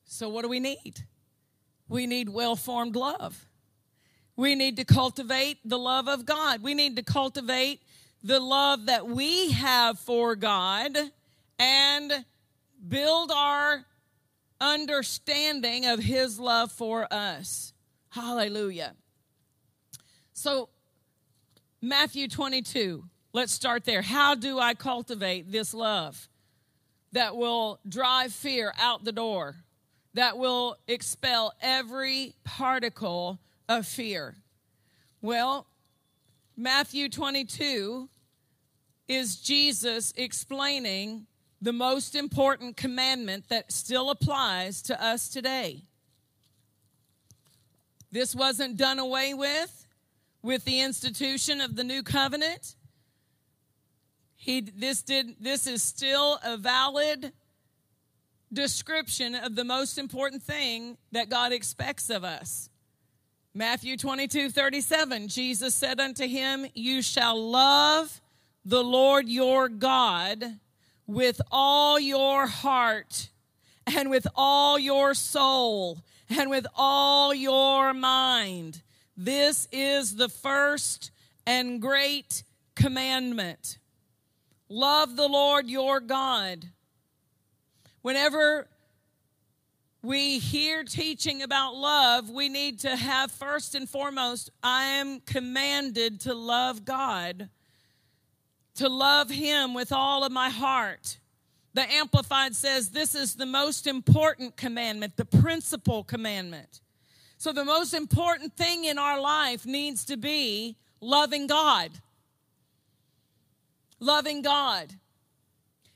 So, 0.03 0.29
what 0.29 0.43
do 0.43 0.49
we 0.49 0.59
need? 0.59 1.03
We 1.89 2.05
need 2.05 2.29
well 2.29 2.55
formed 2.55 2.95
love. 2.95 3.47
We 4.35 4.55
need 4.55 4.77
to 4.77 4.85
cultivate 4.85 5.59
the 5.63 5.77
love 5.77 6.07
of 6.07 6.25
God. 6.25 6.61
We 6.61 6.73
need 6.73 6.95
to 6.97 7.03
cultivate 7.03 7.81
the 8.23 8.39
love 8.39 8.87
that 8.87 9.07
we 9.07 9.51
have 9.51 9.99
for 9.99 10.35
God 10.35 10.97
and 11.57 12.25
build 12.87 13.31
our 13.31 13.85
understanding 14.59 15.85
of 15.85 15.99
His 15.99 16.39
love 16.39 16.71
for 16.71 17.11
us. 17.11 17.73
Hallelujah. 18.09 18.93
So, 20.33 20.69
Matthew 21.81 22.27
22, 22.27 23.05
let's 23.31 23.51
start 23.51 23.85
there. 23.85 24.01
How 24.01 24.35
do 24.35 24.59
I 24.59 24.73
cultivate 24.73 25.51
this 25.51 25.73
love 25.73 26.27
that 27.11 27.37
will 27.37 27.79
drive 27.87 28.33
fear 28.33 28.73
out 28.77 29.03
the 29.03 29.11
door? 29.11 29.55
that 30.15 30.37
will 30.37 30.77
expel 30.87 31.53
every 31.61 32.33
particle 32.45 33.37
of 33.67 33.85
fear? 33.85 34.35
Well, 35.21 35.67
Matthew 36.57 37.09
22 37.09 38.09
is 39.07 39.37
Jesus 39.37 40.13
explaining 40.15 41.27
the 41.61 41.73
most 41.73 42.15
important 42.15 42.77
commandment 42.77 43.49
that 43.49 43.71
still 43.71 44.09
applies 44.09 44.81
to 44.83 45.03
us 45.03 45.29
today. 45.29 45.83
This 48.11 48.35
wasn't 48.35 48.77
done 48.77 48.99
away 48.99 49.33
with 49.33 49.87
with 50.41 50.63
the 50.63 50.79
institution 50.79 51.59
of 51.59 51.75
the 51.75 51.83
new 51.83 52.03
covenant. 52.03 52.75
He 54.35 54.61
this 54.61 55.01
did 55.01 55.35
this 55.39 55.65
is 55.65 55.81
still 55.81 56.39
a 56.43 56.55
valid 56.55 57.33
description 58.53 59.35
of 59.35 59.55
the 59.55 59.65
most 59.65 59.97
important 59.97 60.43
thing 60.43 60.97
that 61.11 61.29
God 61.29 61.51
expects 61.51 62.09
of 62.09 62.23
us. 62.23 62.69
Matthew 63.57 63.95
22 63.95 64.49
37, 64.49 65.29
Jesus 65.29 65.73
said 65.73 66.01
unto 66.01 66.27
him, 66.27 66.65
You 66.73 67.01
shall 67.01 67.41
love 67.41 68.19
the 68.65 68.83
Lord 68.83 69.29
your 69.29 69.69
God 69.69 70.43
with 71.07 71.39
all 71.49 71.97
your 71.97 72.47
heart 72.47 73.29
and 73.87 74.09
with 74.09 74.27
all 74.35 74.77
your 74.77 75.13
soul 75.13 75.99
and 76.29 76.49
with 76.49 76.67
all 76.75 77.33
your 77.33 77.93
mind. 77.93 78.81
This 79.15 79.69
is 79.71 80.17
the 80.17 80.27
first 80.27 81.11
and 81.47 81.81
great 81.81 82.43
commandment. 82.75 83.77
Love 84.67 85.15
the 85.15 85.29
Lord 85.29 85.69
your 85.69 86.01
God 86.01 86.65
Whenever 88.05 88.67
we 90.05 90.37
hear 90.37 90.83
teaching 90.83 91.41
about 91.41 91.75
love, 91.75 92.29
we 92.29 92.47
need 92.47 92.79
to 92.81 92.95
have 92.95 93.31
first 93.31 93.73
and 93.73 93.89
foremost, 93.89 94.51
I 94.61 94.83
am 94.83 95.19
commanded 95.21 96.21
to 96.21 96.35
love 96.35 96.85
God, 96.85 97.49
to 98.75 98.87
love 98.87 99.31
Him 99.31 99.73
with 99.73 99.91
all 99.91 100.23
of 100.23 100.31
my 100.31 100.49
heart. 100.49 101.17
The 101.73 101.91
Amplified 101.91 102.55
says 102.55 102.89
this 102.89 103.15
is 103.15 103.35
the 103.35 103.47
most 103.47 103.87
important 103.87 104.55
commandment, 104.55 105.17
the 105.17 105.25
principal 105.25 106.03
commandment. 106.03 106.81
So, 107.37 107.51
the 107.51 107.65
most 107.65 107.93
important 107.93 108.55
thing 108.55 108.85
in 108.85 108.97
our 108.97 109.19
life 109.19 109.65
needs 109.65 110.05
to 110.05 110.17
be 110.17 110.77
loving 111.01 111.47
God. 111.47 111.91
Loving 113.99 114.41
God. 114.41 114.93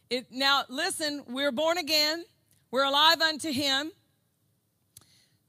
It, 0.09 0.31
now, 0.31 0.63
listen, 0.67 1.23
we're 1.27 1.51
born 1.51 1.77
again, 1.77 2.25
we're 2.71 2.83
alive 2.83 3.21
unto 3.21 3.51
Him, 3.51 3.91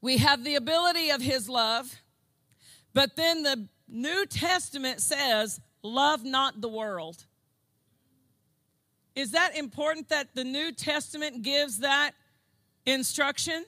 we 0.01 0.19
have 0.19 0.45
the 0.45 0.55
ability 0.55 1.11
of 1.11 1.21
His 1.21 1.49
love, 1.49 2.03
but 2.95 3.17
then 3.17 3.43
the 3.43 3.69
New 3.89 4.27
Testament 4.27 5.01
says, 5.01 5.61
Love 5.83 6.25
not 6.25 6.61
the 6.61 6.69
world. 6.69 7.25
Is 9.15 9.33
that 9.33 9.57
important 9.57 10.09
that 10.11 10.35
the 10.35 10.45
New 10.45 10.73
Testament 10.73 11.43
gives 11.43 11.79
that 11.79 12.13
instruction? 12.87 13.65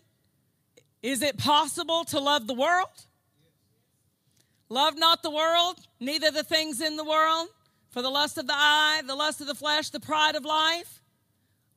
Is 1.02 1.22
it 1.22 1.38
possible 1.38 2.04
to 2.04 2.20
love 2.20 2.46
the 2.46 2.54
world? 2.54 3.06
Love 4.68 4.96
not 4.96 5.22
the 5.22 5.30
world, 5.30 5.76
neither 6.00 6.30
the 6.30 6.44
things 6.44 6.80
in 6.80 6.96
the 6.96 7.04
world. 7.04 7.48
For 7.90 8.00
the 8.00 8.08
lust 8.08 8.38
of 8.38 8.46
the 8.46 8.54
eye, 8.54 9.02
the 9.06 9.14
lust 9.14 9.42
of 9.42 9.46
the 9.46 9.54
flesh, 9.54 9.90
the 9.90 10.00
pride 10.00 10.34
of 10.34 10.46
life. 10.46 11.02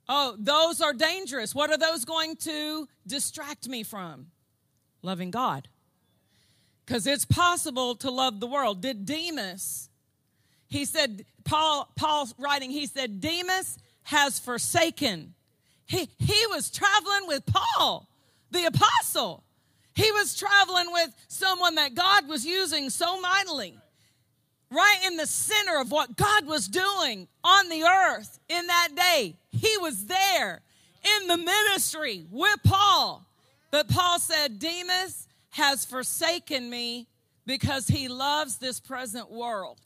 Oh, 0.08 0.38
those 0.40 0.80
are 0.80 0.94
dangerous. 0.94 1.54
What 1.54 1.72
are 1.72 1.78
those 1.78 2.06
going 2.06 2.38
to 2.38 2.88
distract 3.06 3.68
me 3.68 3.84
from? 3.84 4.28
Loving 5.06 5.32
God. 5.32 5.68
Because 6.86 7.06
it's 7.08 7.26
possible 7.26 7.96
to 7.96 8.12
love 8.12 8.40
the 8.40 8.48
world. 8.48 8.82
Did 8.82 9.06
Demas, 9.06 9.90
he 10.68 10.84
said, 10.86 11.26
Paul, 11.44 11.90
Paul's 11.96 12.34
writing, 12.38 12.72
he 12.72 12.88
said, 12.88 13.22
Demas 13.22 13.78
has 14.04 14.40
forsaken. 14.40 15.34
He, 15.86 16.10
he 16.18 16.48
was 16.50 16.72
traveling 16.72 17.28
with 17.28 17.44
Paul, 17.46 18.08
the 18.52 18.66
apostle. 18.66 19.44
He 19.94 20.12
was 20.12 20.36
traveling 20.36 20.92
with 20.92 21.10
someone 21.28 21.76
that 21.76 21.96
God 21.96 22.28
was 22.28 22.46
using 22.46 22.90
so 22.90 23.20
mightily 23.22 23.78
right 24.72 25.00
in 25.06 25.18
the 25.18 25.28
center 25.28 25.80
of 25.80 25.92
what 25.92 26.18
God 26.18 26.46
was 26.48 26.68
doing 26.68 27.28
on 27.44 27.70
the 27.70 27.84
earth 27.84 28.40
in 28.50 28.68
that 28.68 28.90
day. 28.96 29.36
He 29.52 29.78
was 29.80 30.06
there 30.06 30.62
in 31.22 31.28
the 31.28 31.38
ministry 31.38 32.26
with 32.32 32.58
Paul. 32.64 33.26
But 33.72 33.88
Paul 33.88 34.20
said, 34.20 34.60
Demas 34.60 35.28
has 35.52 35.86
forsaken 35.86 36.70
me 36.70 37.08
because 37.46 37.88
he 37.88 38.08
loves 38.08 38.58
this 38.58 38.80
present 38.80 39.32
world. 39.32 39.80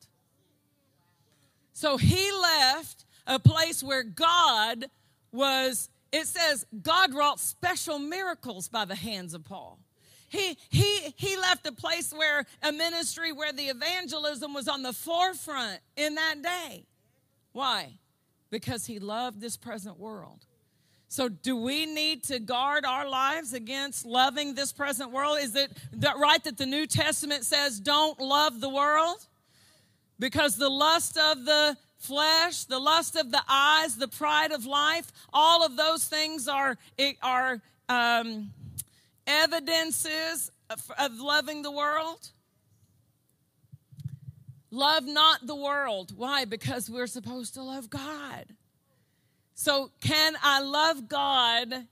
So 1.74 1.98
he 1.98 2.32
left 2.32 3.06
a 3.26 3.40
place 3.40 3.84
where 3.84 4.04
God 4.04 4.86
was, 5.32 5.90
it 6.12 6.26
says, 6.26 6.66
God 6.82 7.14
wrought 7.14 7.40
special 7.40 8.00
miracles 8.00 8.68
by 8.68 8.86
the 8.86 8.96
hands 8.96 9.34
of 9.34 9.46
Paul. 9.46 9.80
He, 10.28 10.58
he, 10.70 11.14
he 11.16 11.38
left 11.38 11.66
a 11.66 11.72
place 11.72 12.14
where 12.14 12.46
a 12.62 12.72
ministry 12.72 13.32
where 13.32 13.52
the 13.52 13.64
evangelism 13.64 14.54
was 14.54 14.68
on 14.68 14.84
the 14.84 14.94
forefront 14.94 15.80
in 15.96 16.16
that 16.16 16.42
day. 16.42 16.86
Why? 17.52 18.00
Because 18.50 18.86
he 18.86 19.00
loved 19.00 19.42
this 19.42 19.58
present 19.58 20.00
world. 20.00 20.46
So, 21.12 21.28
do 21.28 21.56
we 21.56 21.88
need 21.88 22.24
to 22.26 22.40
guard 22.40 22.86
our 22.86 23.10
lives 23.10 23.54
against 23.54 24.06
loving 24.06 24.54
this 24.54 24.72
present 24.72 25.12
world? 25.12 25.40
Is 25.42 25.56
it 25.56 25.72
right 25.92 26.44
that 26.44 26.58
the 26.58 26.68
New 26.68 26.86
Testament 26.86 27.46
says 27.46 27.80
don't 27.80 28.20
love 28.20 28.62
the 28.62 28.70
world? 28.70 29.26
Because 30.20 30.56
the 30.56 30.70
lust 30.70 31.18
of 31.18 31.46
the 31.46 31.76
flesh, 31.98 32.66
the 32.66 32.78
lust 32.78 33.16
of 33.16 33.32
the 33.32 33.42
eyes, 33.50 33.96
the 33.96 34.08
pride 34.08 34.52
of 34.52 34.68
life, 34.68 35.12
all 35.34 35.66
of 35.66 35.76
those 35.78 36.06
things 36.06 36.48
are, 36.48 36.78
are 37.24 37.60
um, 37.90 38.52
evidences 39.26 40.52
of, 40.70 40.92
of 41.00 41.20
loving 41.20 41.64
the 41.64 41.72
world? 41.72 42.30
Love 44.70 45.06
not 45.06 45.48
the 45.48 45.56
world. 45.56 46.14
Why? 46.16 46.46
Because 46.46 46.88
we're 46.88 47.08
supposed 47.08 47.56
to 47.56 47.64
love 47.64 47.90
God. 47.90 48.46
So, 49.62 49.92
can 50.00 50.38
I 50.42 50.62
love 50.62 51.10
God 51.10 51.86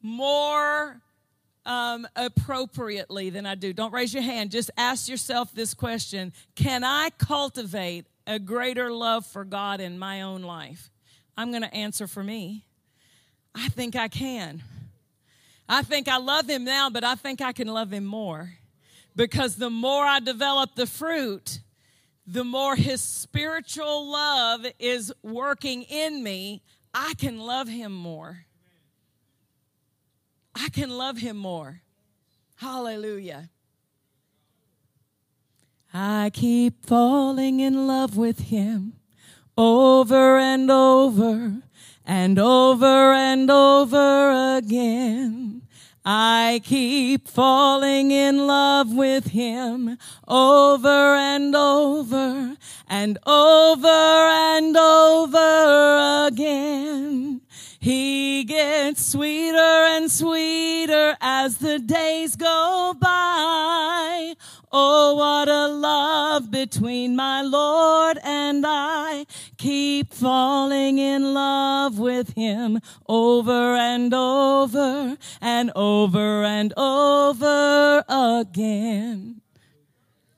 more 0.00 1.02
um, 1.66 2.08
appropriately 2.16 3.28
than 3.28 3.44
I 3.44 3.56
do? 3.56 3.74
Don't 3.74 3.92
raise 3.92 4.14
your 4.14 4.22
hand. 4.22 4.50
Just 4.50 4.70
ask 4.74 5.06
yourself 5.06 5.52
this 5.52 5.74
question 5.74 6.32
Can 6.54 6.84
I 6.84 7.10
cultivate 7.18 8.06
a 8.26 8.38
greater 8.38 8.90
love 8.90 9.26
for 9.26 9.44
God 9.44 9.82
in 9.82 9.98
my 9.98 10.22
own 10.22 10.40
life? 10.40 10.88
I'm 11.36 11.50
going 11.50 11.60
to 11.60 11.74
answer 11.74 12.06
for 12.06 12.24
me. 12.24 12.64
I 13.54 13.68
think 13.68 13.94
I 13.94 14.08
can. 14.08 14.62
I 15.68 15.82
think 15.82 16.08
I 16.08 16.16
love 16.16 16.48
him 16.48 16.64
now, 16.64 16.88
but 16.88 17.04
I 17.04 17.16
think 17.16 17.42
I 17.42 17.52
can 17.52 17.68
love 17.68 17.92
him 17.92 18.06
more. 18.06 18.54
Because 19.14 19.56
the 19.56 19.68
more 19.68 20.06
I 20.06 20.20
develop 20.20 20.74
the 20.74 20.86
fruit, 20.86 21.60
the 22.26 22.44
more 22.44 22.76
his 22.76 23.02
spiritual 23.02 24.10
love 24.10 24.66
is 24.78 25.12
working 25.22 25.82
in 25.82 26.22
me, 26.22 26.62
I 26.92 27.14
can 27.14 27.38
love 27.38 27.68
him 27.68 27.92
more. 27.92 28.46
I 30.54 30.68
can 30.70 30.90
love 30.90 31.18
him 31.18 31.36
more. 31.36 31.82
Hallelujah. 32.56 33.50
I 35.94 36.30
keep 36.32 36.84
falling 36.84 37.60
in 37.60 37.86
love 37.86 38.16
with 38.16 38.40
him 38.40 38.94
over 39.56 40.38
and 40.38 40.70
over 40.70 41.62
and 42.04 42.38
over 42.38 43.12
and 43.12 43.50
over 43.50 44.56
again. 44.56 45.62
I 46.04 46.60
keep 46.64 47.28
falling 47.28 48.10
in 48.10 48.46
love 48.46 48.94
with 48.94 49.28
him 49.28 49.98
over 50.26 50.88
and 51.16 51.54
over 51.54 52.56
and 52.88 53.18
over 53.26 53.88
and 53.88 54.76
over 54.76 56.26
again. 56.28 57.42
He 57.80 58.42
gets 58.42 59.06
sweeter 59.06 59.56
and 59.56 60.10
sweeter 60.10 61.16
as 61.20 61.58
the 61.58 61.78
days 61.78 62.34
go 62.34 62.94
by. 62.98 64.34
Oh, 64.72 65.14
what 65.14 65.48
a 65.48 65.68
love 65.68 66.50
between 66.50 67.14
my 67.14 67.42
Lord 67.42 68.18
and 68.24 68.64
I. 68.66 69.26
Keep 69.58 70.12
falling 70.12 70.98
in 70.98 71.32
love 71.34 72.00
with 72.00 72.34
him 72.34 72.80
over 73.08 73.76
and 73.76 74.12
over 74.12 75.16
and 75.40 75.70
over 75.76 76.42
and 76.42 76.74
over 76.76 78.04
again. 78.08 79.40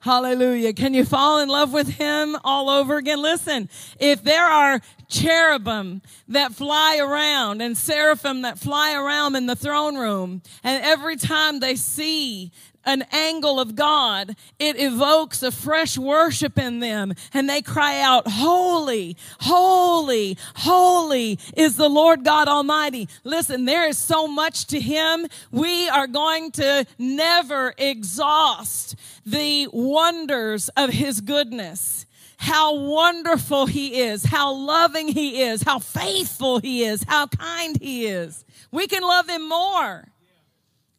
Hallelujah. 0.02 0.72
Can 0.72 0.94
you 0.94 1.04
fall 1.04 1.40
in 1.40 1.50
love 1.50 1.74
with 1.74 1.86
him 1.86 2.34
all 2.42 2.70
over 2.70 2.96
again? 2.96 3.20
Listen, 3.20 3.68
if 3.98 4.24
there 4.24 4.46
are 4.46 4.80
cherubim 5.08 6.00
that 6.28 6.54
fly 6.54 6.96
around 6.96 7.60
and 7.60 7.76
seraphim 7.76 8.40
that 8.40 8.58
fly 8.58 8.94
around 8.94 9.36
in 9.36 9.44
the 9.44 9.54
throne 9.54 9.96
room, 9.96 10.40
and 10.64 10.82
every 10.82 11.16
time 11.16 11.60
they 11.60 11.76
see 11.76 12.50
an 12.84 13.04
angle 13.12 13.60
of 13.60 13.76
God, 13.76 14.36
it 14.58 14.80
evokes 14.80 15.42
a 15.42 15.50
fresh 15.50 15.98
worship 15.98 16.58
in 16.58 16.80
them 16.80 17.12
and 17.32 17.48
they 17.48 17.62
cry 17.62 18.00
out, 18.00 18.26
holy, 18.26 19.16
holy, 19.40 20.38
holy 20.56 21.38
is 21.56 21.76
the 21.76 21.88
Lord 21.88 22.24
God 22.24 22.48
Almighty. 22.48 23.08
Listen, 23.24 23.64
there 23.64 23.86
is 23.88 23.98
so 23.98 24.26
much 24.26 24.66
to 24.68 24.80
Him. 24.80 25.26
We 25.50 25.88
are 25.88 26.06
going 26.06 26.52
to 26.52 26.86
never 26.98 27.74
exhaust 27.76 28.96
the 29.26 29.68
wonders 29.72 30.68
of 30.70 30.90
His 30.90 31.20
goodness. 31.20 32.06
How 32.38 32.74
wonderful 32.74 33.66
He 33.66 34.00
is, 34.00 34.24
how 34.24 34.54
loving 34.54 35.08
He 35.08 35.42
is, 35.42 35.62
how 35.62 35.78
faithful 35.78 36.58
He 36.58 36.84
is, 36.84 37.04
how 37.06 37.26
kind 37.26 37.76
He 37.80 38.06
is. 38.06 38.46
We 38.72 38.86
can 38.86 39.02
love 39.02 39.28
Him 39.28 39.46
more. 39.46 40.08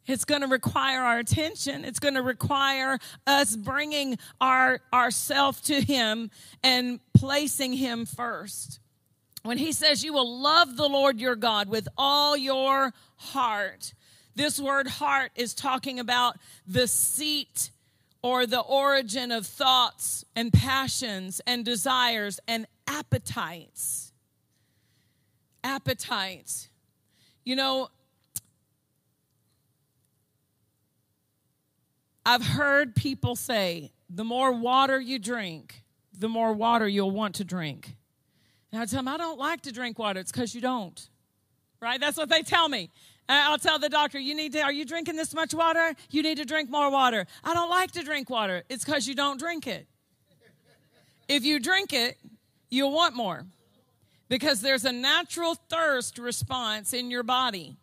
It's 0.06 0.24
going 0.24 0.40
to 0.40 0.48
require 0.48 1.00
our 1.02 1.18
attention. 1.18 1.84
It's 1.84 2.00
going 2.00 2.14
to 2.14 2.22
require 2.22 2.98
us 3.26 3.54
bringing 3.54 4.18
our 4.40 4.80
ourself 4.92 5.62
to 5.64 5.80
him 5.80 6.30
and 6.62 6.98
placing 7.14 7.74
him 7.74 8.04
first. 8.04 8.80
When 9.42 9.58
he 9.58 9.72
says 9.72 10.04
you 10.04 10.12
will 10.12 10.40
love 10.40 10.76
the 10.76 10.88
Lord 10.88 11.20
your 11.20 11.36
God 11.36 11.68
with 11.68 11.88
all 11.96 12.36
your 12.36 12.92
heart. 13.16 13.94
This 14.34 14.58
word 14.58 14.86
heart 14.86 15.30
is 15.36 15.54
talking 15.54 16.00
about 16.00 16.36
the 16.66 16.88
seat 16.88 17.70
or 18.22 18.46
the 18.46 18.60
origin 18.60 19.30
of 19.30 19.46
thoughts 19.46 20.24
and 20.34 20.52
passions 20.52 21.40
and 21.46 21.64
desires 21.64 22.40
and 22.48 22.66
appetites. 22.86 24.12
Appetites. 25.64 26.68
You 27.44 27.56
know, 27.56 27.88
I've 32.24 32.44
heard 32.44 32.94
people 32.94 33.36
say 33.36 33.92
the 34.08 34.24
more 34.24 34.52
water 34.52 35.00
you 35.00 35.18
drink, 35.18 35.82
the 36.16 36.28
more 36.28 36.52
water 36.52 36.86
you'll 36.86 37.10
want 37.10 37.36
to 37.36 37.44
drink. 37.44 37.96
And 38.70 38.80
I 38.80 38.86
tell 38.86 38.98
them, 38.98 39.08
I 39.08 39.16
don't 39.16 39.38
like 39.38 39.62
to 39.62 39.72
drink 39.72 39.98
water. 39.98 40.20
It's 40.20 40.32
because 40.32 40.54
you 40.54 40.60
don't. 40.60 41.08
Right? 41.80 42.00
That's 42.00 42.16
what 42.16 42.28
they 42.28 42.42
tell 42.42 42.68
me. 42.68 42.90
I'll 43.28 43.58
tell 43.58 43.78
the 43.78 43.88
doctor, 43.88 44.18
you 44.18 44.34
need 44.34 44.52
to, 44.52 44.62
are 44.62 44.72
you 44.72 44.84
drinking 44.84 45.16
this 45.16 45.34
much 45.34 45.54
water? 45.54 45.94
You 46.10 46.22
need 46.22 46.38
to 46.38 46.44
drink 46.44 46.70
more 46.70 46.90
water. 46.90 47.26
I 47.42 47.54
don't 47.54 47.70
like 47.70 47.92
to 47.92 48.02
drink 48.02 48.30
water. 48.30 48.62
It's 48.68 48.84
because 48.84 49.06
you 49.06 49.14
don't 49.14 49.38
drink 49.38 49.66
it. 49.66 49.86
If 51.28 51.44
you 51.44 51.60
drink 51.60 51.92
it, 51.92 52.18
you'll 52.68 52.92
want 52.92 53.16
more 53.16 53.46
because 54.28 54.60
there's 54.60 54.84
a 54.84 54.92
natural 54.92 55.54
thirst 55.54 56.18
response 56.18 56.92
in 56.92 57.10
your 57.10 57.22
body. 57.22 57.76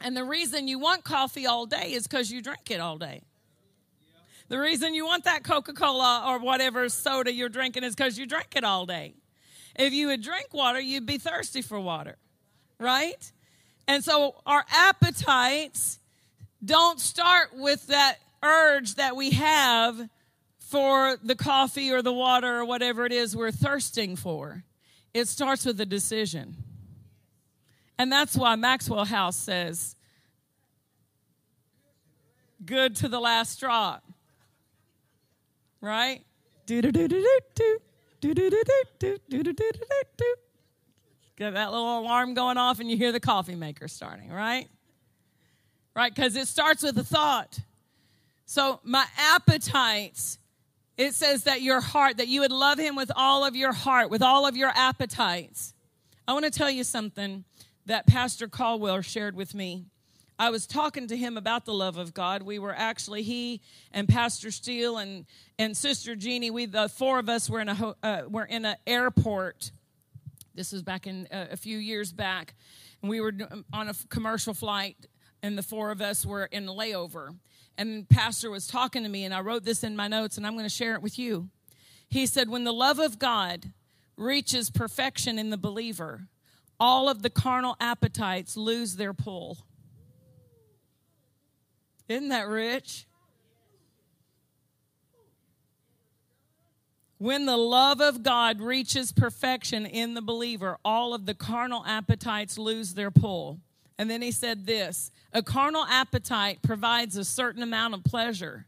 And 0.00 0.16
the 0.16 0.24
reason 0.24 0.68
you 0.68 0.78
want 0.78 1.04
coffee 1.04 1.46
all 1.46 1.66
day 1.66 1.92
is 1.92 2.06
because 2.06 2.30
you 2.30 2.40
drink 2.42 2.70
it 2.70 2.80
all 2.80 2.96
day. 2.96 3.22
The 4.50 4.58
reason 4.58 4.94
you 4.94 5.06
want 5.06 5.24
that 5.24 5.44
Coca 5.44 5.72
Cola 5.72 6.24
or 6.26 6.40
whatever 6.40 6.88
soda 6.88 7.32
you're 7.32 7.48
drinking 7.48 7.84
is 7.84 7.94
because 7.94 8.18
you 8.18 8.26
drink 8.26 8.56
it 8.56 8.64
all 8.64 8.84
day. 8.84 9.14
If 9.76 9.92
you 9.92 10.08
would 10.08 10.22
drink 10.22 10.52
water, 10.52 10.80
you'd 10.80 11.06
be 11.06 11.18
thirsty 11.18 11.62
for 11.62 11.78
water, 11.78 12.16
right? 12.80 13.30
And 13.86 14.02
so 14.02 14.34
our 14.44 14.64
appetites 14.72 16.00
don't 16.64 16.98
start 16.98 17.50
with 17.54 17.86
that 17.86 18.16
urge 18.42 18.96
that 18.96 19.14
we 19.14 19.30
have 19.30 20.08
for 20.58 21.16
the 21.22 21.36
coffee 21.36 21.92
or 21.92 22.02
the 22.02 22.12
water 22.12 22.58
or 22.58 22.64
whatever 22.64 23.06
it 23.06 23.12
is 23.12 23.36
we're 23.36 23.52
thirsting 23.52 24.16
for. 24.16 24.64
It 25.14 25.28
starts 25.28 25.64
with 25.64 25.80
a 25.80 25.86
decision. 25.86 26.56
And 28.00 28.10
that's 28.10 28.34
why 28.34 28.56
Maxwell 28.56 29.04
House 29.04 29.36
says, 29.36 29.94
good 32.64 32.96
to 32.96 33.06
the 33.06 33.20
last 33.20 33.60
drop. 33.60 34.02
Right? 35.80 36.22
Do 36.66 36.82
do 36.82 36.92
do 36.92 37.08
do 37.08 37.38
do 37.54 37.78
do 38.20 38.34
do 38.34 38.50
do 38.50 38.50
do 38.50 38.62
do 38.98 39.18
do 39.28 39.42
do 39.42 39.52
do 39.52 39.72
do. 40.16 40.34
Get 41.36 41.54
that 41.54 41.72
little 41.72 42.00
alarm 42.00 42.34
going 42.34 42.58
off, 42.58 42.80
and 42.80 42.90
you 42.90 42.96
hear 42.96 43.12
the 43.12 43.20
coffee 43.20 43.54
maker 43.54 43.88
starting. 43.88 44.30
Right? 44.30 44.68
Right? 45.96 46.14
Because 46.14 46.36
it 46.36 46.48
starts 46.48 46.82
with 46.82 46.98
a 46.98 47.04
thought. 47.04 47.58
So 48.44 48.80
my 48.84 49.06
appetites 49.16 50.38
it 51.00 51.14
says 51.14 51.44
that 51.44 51.62
your 51.62 51.80
heart, 51.80 52.18
that 52.18 52.28
you 52.28 52.42
would 52.42 52.52
love 52.52 52.78
him 52.78 52.94
with 52.94 53.10
all 53.16 53.42
of 53.42 53.56
your 53.56 53.72
heart, 53.72 54.10
with 54.10 54.20
all 54.20 54.46
of 54.46 54.54
your 54.54 54.68
appetites. 54.68 55.72
I 56.28 56.34
want 56.34 56.44
to 56.44 56.50
tell 56.50 56.70
you 56.70 56.84
something 56.84 57.44
that 57.86 58.06
Pastor 58.06 58.48
Caldwell 58.48 59.00
shared 59.00 59.34
with 59.34 59.54
me. 59.54 59.86
I 60.40 60.48
was 60.48 60.66
talking 60.66 61.06
to 61.08 61.16
him 61.18 61.36
about 61.36 61.66
the 61.66 61.74
love 61.74 61.98
of 61.98 62.14
God. 62.14 62.42
We 62.42 62.58
were 62.58 62.74
actually 62.74 63.22
he 63.22 63.60
and 63.92 64.08
Pastor 64.08 64.50
Steele 64.50 64.96
and 64.96 65.26
and 65.58 65.76
Sister 65.76 66.16
Jeannie. 66.16 66.50
We 66.50 66.64
the 66.64 66.88
four 66.88 67.18
of 67.18 67.28
us 67.28 67.50
were 67.50 67.60
in 67.60 67.68
a 67.68 67.94
uh, 68.02 68.22
were 68.26 68.46
in 68.46 68.64
an 68.64 68.76
airport. 68.86 69.70
This 70.54 70.72
was 70.72 70.82
back 70.82 71.06
in 71.06 71.28
uh, 71.30 71.48
a 71.50 71.58
few 71.58 71.76
years 71.76 72.10
back, 72.10 72.54
and 73.02 73.10
we 73.10 73.20
were 73.20 73.34
on 73.70 73.90
a 73.90 73.94
commercial 74.08 74.54
flight, 74.54 74.96
and 75.42 75.58
the 75.58 75.62
four 75.62 75.90
of 75.90 76.00
us 76.00 76.24
were 76.24 76.46
in 76.46 76.66
a 76.66 76.72
layover 76.72 77.36
and 77.76 78.08
pastor 78.08 78.50
was 78.50 78.66
talking 78.66 79.04
to 79.04 79.08
me 79.08 79.24
and 79.24 79.32
i 79.32 79.40
wrote 79.40 79.64
this 79.64 79.84
in 79.84 79.94
my 79.94 80.08
notes 80.08 80.36
and 80.36 80.44
i'm 80.44 80.54
going 80.54 80.64
to 80.64 80.68
share 80.68 80.94
it 80.94 81.00
with 81.00 81.20
you 81.20 81.48
he 82.08 82.26
said 82.26 82.48
when 82.48 82.64
the 82.64 82.72
love 82.72 82.98
of 82.98 83.18
god 83.18 83.72
reaches 84.16 84.70
perfection 84.70 85.38
in 85.38 85.50
the 85.50 85.56
believer 85.56 86.26
all 86.80 87.08
of 87.08 87.22
the 87.22 87.30
carnal 87.30 87.76
appetites 87.80 88.56
lose 88.56 88.96
their 88.96 89.14
pull 89.14 89.58
isn't 92.10 92.28
that 92.28 92.48
rich 92.48 93.06
when 97.20 97.44
the 97.44 97.56
love 97.56 98.00
of 98.00 98.22
God 98.22 98.62
reaches 98.62 99.12
perfection 99.12 99.84
in 99.84 100.14
the 100.14 100.22
believer, 100.22 100.78
all 100.82 101.12
of 101.12 101.26
the 101.26 101.34
carnal 101.34 101.84
appetites 101.86 102.56
lose 102.56 102.94
their 102.94 103.10
pull. 103.10 103.60
And 103.98 104.10
then 104.10 104.22
he 104.22 104.32
said 104.32 104.64
this 104.64 105.10
a 105.34 105.42
carnal 105.42 105.84
appetite 105.84 106.62
provides 106.62 107.18
a 107.18 107.24
certain 107.24 107.62
amount 107.62 107.92
of 107.92 108.04
pleasure, 108.04 108.64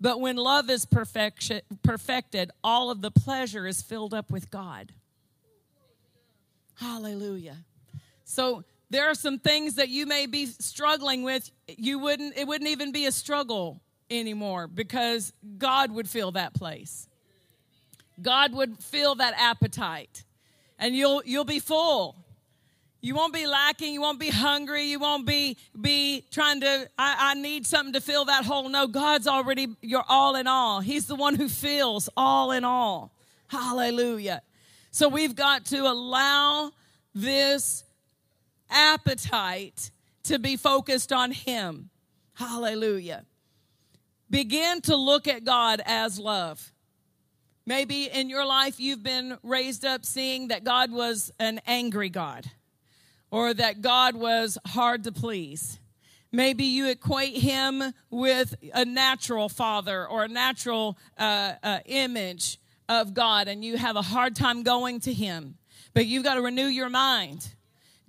but 0.00 0.20
when 0.20 0.36
love 0.36 0.70
is 0.70 0.86
perfected, 0.86 2.50
all 2.62 2.90
of 2.92 3.02
the 3.02 3.10
pleasure 3.10 3.66
is 3.66 3.82
filled 3.82 4.14
up 4.14 4.30
with 4.30 4.52
God. 4.52 4.92
Hallelujah. 6.76 7.56
So 8.22 8.62
there 8.90 9.10
are 9.10 9.14
some 9.14 9.38
things 9.38 9.74
that 9.74 9.88
you 9.88 10.06
may 10.06 10.26
be 10.26 10.46
struggling 10.46 11.22
with. 11.22 11.50
You 11.66 11.98
wouldn't, 11.98 12.36
it 12.36 12.46
wouldn't 12.46 12.70
even 12.70 12.92
be 12.92 13.06
a 13.06 13.12
struggle 13.12 13.80
anymore 14.10 14.68
because 14.68 15.32
God 15.58 15.90
would 15.92 16.08
fill 16.08 16.32
that 16.32 16.54
place. 16.54 17.08
God 18.22 18.54
would 18.54 18.78
fill 18.78 19.16
that 19.16 19.34
appetite 19.36 20.24
and 20.78 20.94
you'll, 20.94 21.22
you'll 21.24 21.44
be 21.44 21.58
full. 21.58 22.16
You 23.00 23.14
won't 23.14 23.32
be 23.32 23.46
lacking. 23.46 23.92
You 23.92 24.00
won't 24.00 24.18
be 24.18 24.30
hungry. 24.30 24.84
You 24.84 24.98
won't 24.98 25.26
be 25.26 25.56
be 25.80 26.24
trying 26.32 26.60
to. 26.62 26.90
I, 26.98 27.16
I, 27.30 27.34
need 27.34 27.64
something 27.64 27.92
to 27.92 28.00
fill 28.00 28.24
that 28.24 28.44
hole. 28.44 28.68
No, 28.68 28.88
God's 28.88 29.28
already 29.28 29.68
your 29.80 30.02
all 30.08 30.34
in 30.34 30.48
all. 30.48 30.80
He's 30.80 31.06
the 31.06 31.14
one 31.14 31.36
who 31.36 31.48
fills 31.48 32.08
all 32.16 32.50
in 32.50 32.64
all. 32.64 33.12
Hallelujah. 33.46 34.42
So 34.90 35.08
we've 35.08 35.36
got 35.36 35.66
to 35.66 35.86
allow 35.86 36.72
this 37.14 37.84
appetite 38.70 39.90
to 40.24 40.38
be 40.38 40.56
focused 40.56 41.12
on 41.12 41.32
Him. 41.32 41.90
Hallelujah. 42.34 43.24
Begin 44.28 44.80
to 44.82 44.96
look 44.96 45.28
at 45.28 45.44
God 45.44 45.80
as 45.84 46.18
love. 46.18 46.72
Maybe 47.64 48.04
in 48.04 48.28
your 48.28 48.46
life 48.46 48.78
you've 48.78 49.02
been 49.02 49.38
raised 49.42 49.84
up 49.84 50.04
seeing 50.04 50.48
that 50.48 50.64
God 50.64 50.92
was 50.92 51.32
an 51.38 51.60
angry 51.66 52.10
God 52.10 52.50
or 53.30 53.52
that 53.54 53.80
God 53.80 54.14
was 54.14 54.56
hard 54.66 55.04
to 55.04 55.12
please. 55.12 55.78
Maybe 56.32 56.64
you 56.64 56.88
equate 56.88 57.36
him 57.36 57.82
with 58.10 58.54
a 58.74 58.84
natural 58.84 59.48
father 59.48 60.06
or 60.06 60.24
a 60.24 60.28
natural 60.28 60.98
uh, 61.18 61.54
uh, 61.62 61.78
image 61.86 62.58
of 62.88 63.14
God, 63.14 63.48
and 63.48 63.64
you 63.64 63.76
have 63.76 63.96
a 63.96 64.02
hard 64.02 64.36
time 64.36 64.62
going 64.62 65.00
to 65.00 65.12
him. 65.12 65.56
But 65.94 66.06
you've 66.06 66.24
got 66.24 66.34
to 66.34 66.42
renew 66.42 66.66
your 66.66 66.90
mind. 66.90 67.48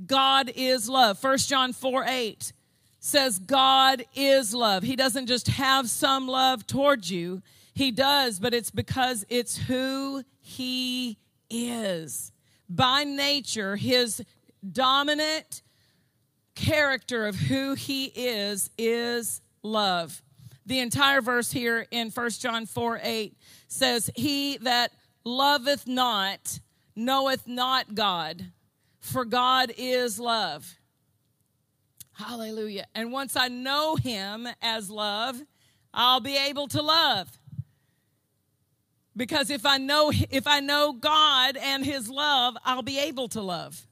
God 0.05 0.51
is 0.55 0.87
love. 0.89 1.21
1 1.23 1.37
John 1.39 1.73
4 1.73 2.05
8 2.07 2.53
says, 2.99 3.39
God 3.39 4.03
is 4.15 4.53
love. 4.53 4.83
He 4.83 4.95
doesn't 4.95 5.27
just 5.27 5.47
have 5.47 5.89
some 5.89 6.27
love 6.27 6.67
towards 6.67 7.11
you, 7.11 7.41
He 7.73 7.91
does, 7.91 8.39
but 8.39 8.53
it's 8.53 8.71
because 8.71 9.25
it's 9.29 9.57
who 9.57 10.23
He 10.39 11.17
is. 11.49 12.31
By 12.69 13.03
nature, 13.03 13.75
His 13.75 14.21
dominant 14.71 15.61
character 16.57 17.27
of 17.27 17.35
who 17.35 17.75
he 17.75 18.05
is 18.05 18.69
is 18.77 19.41
love. 19.63 20.21
The 20.65 20.79
entire 20.79 21.21
verse 21.21 21.51
here 21.51 21.85
in 21.91 22.09
1 22.09 22.29
John 22.31 22.65
4 22.65 22.99
8 23.01 23.37
says, 23.67 24.09
He 24.15 24.57
that 24.57 24.91
loveth 25.23 25.87
not 25.87 26.59
knoweth 26.95 27.47
not 27.47 27.95
God, 27.95 28.51
for 29.07 29.25
God 29.25 29.71
is 29.77 30.19
love. 30.19 30.77
Hallelujah. 32.13 32.85
And 32.95 33.11
once 33.11 33.35
I 33.35 33.47
know 33.47 33.95
him 33.95 34.47
as 34.61 34.89
love, 34.89 35.39
I'll 35.93 36.19
be 36.19 36.35
able 36.35 36.67
to 36.69 36.81
love. 36.81 37.29
Because 39.15 39.49
if 39.49 39.65
I 39.65 39.77
know 39.77 40.11
if 40.29 40.45
I 40.45 40.59
know 40.59 40.93
God 40.93 41.57
and 41.57 41.83
his 41.83 42.09
love, 42.09 42.55
I'll 42.63 42.83
be 42.83 42.99
able 42.99 43.27
to 43.29 43.41
love. 43.41 43.87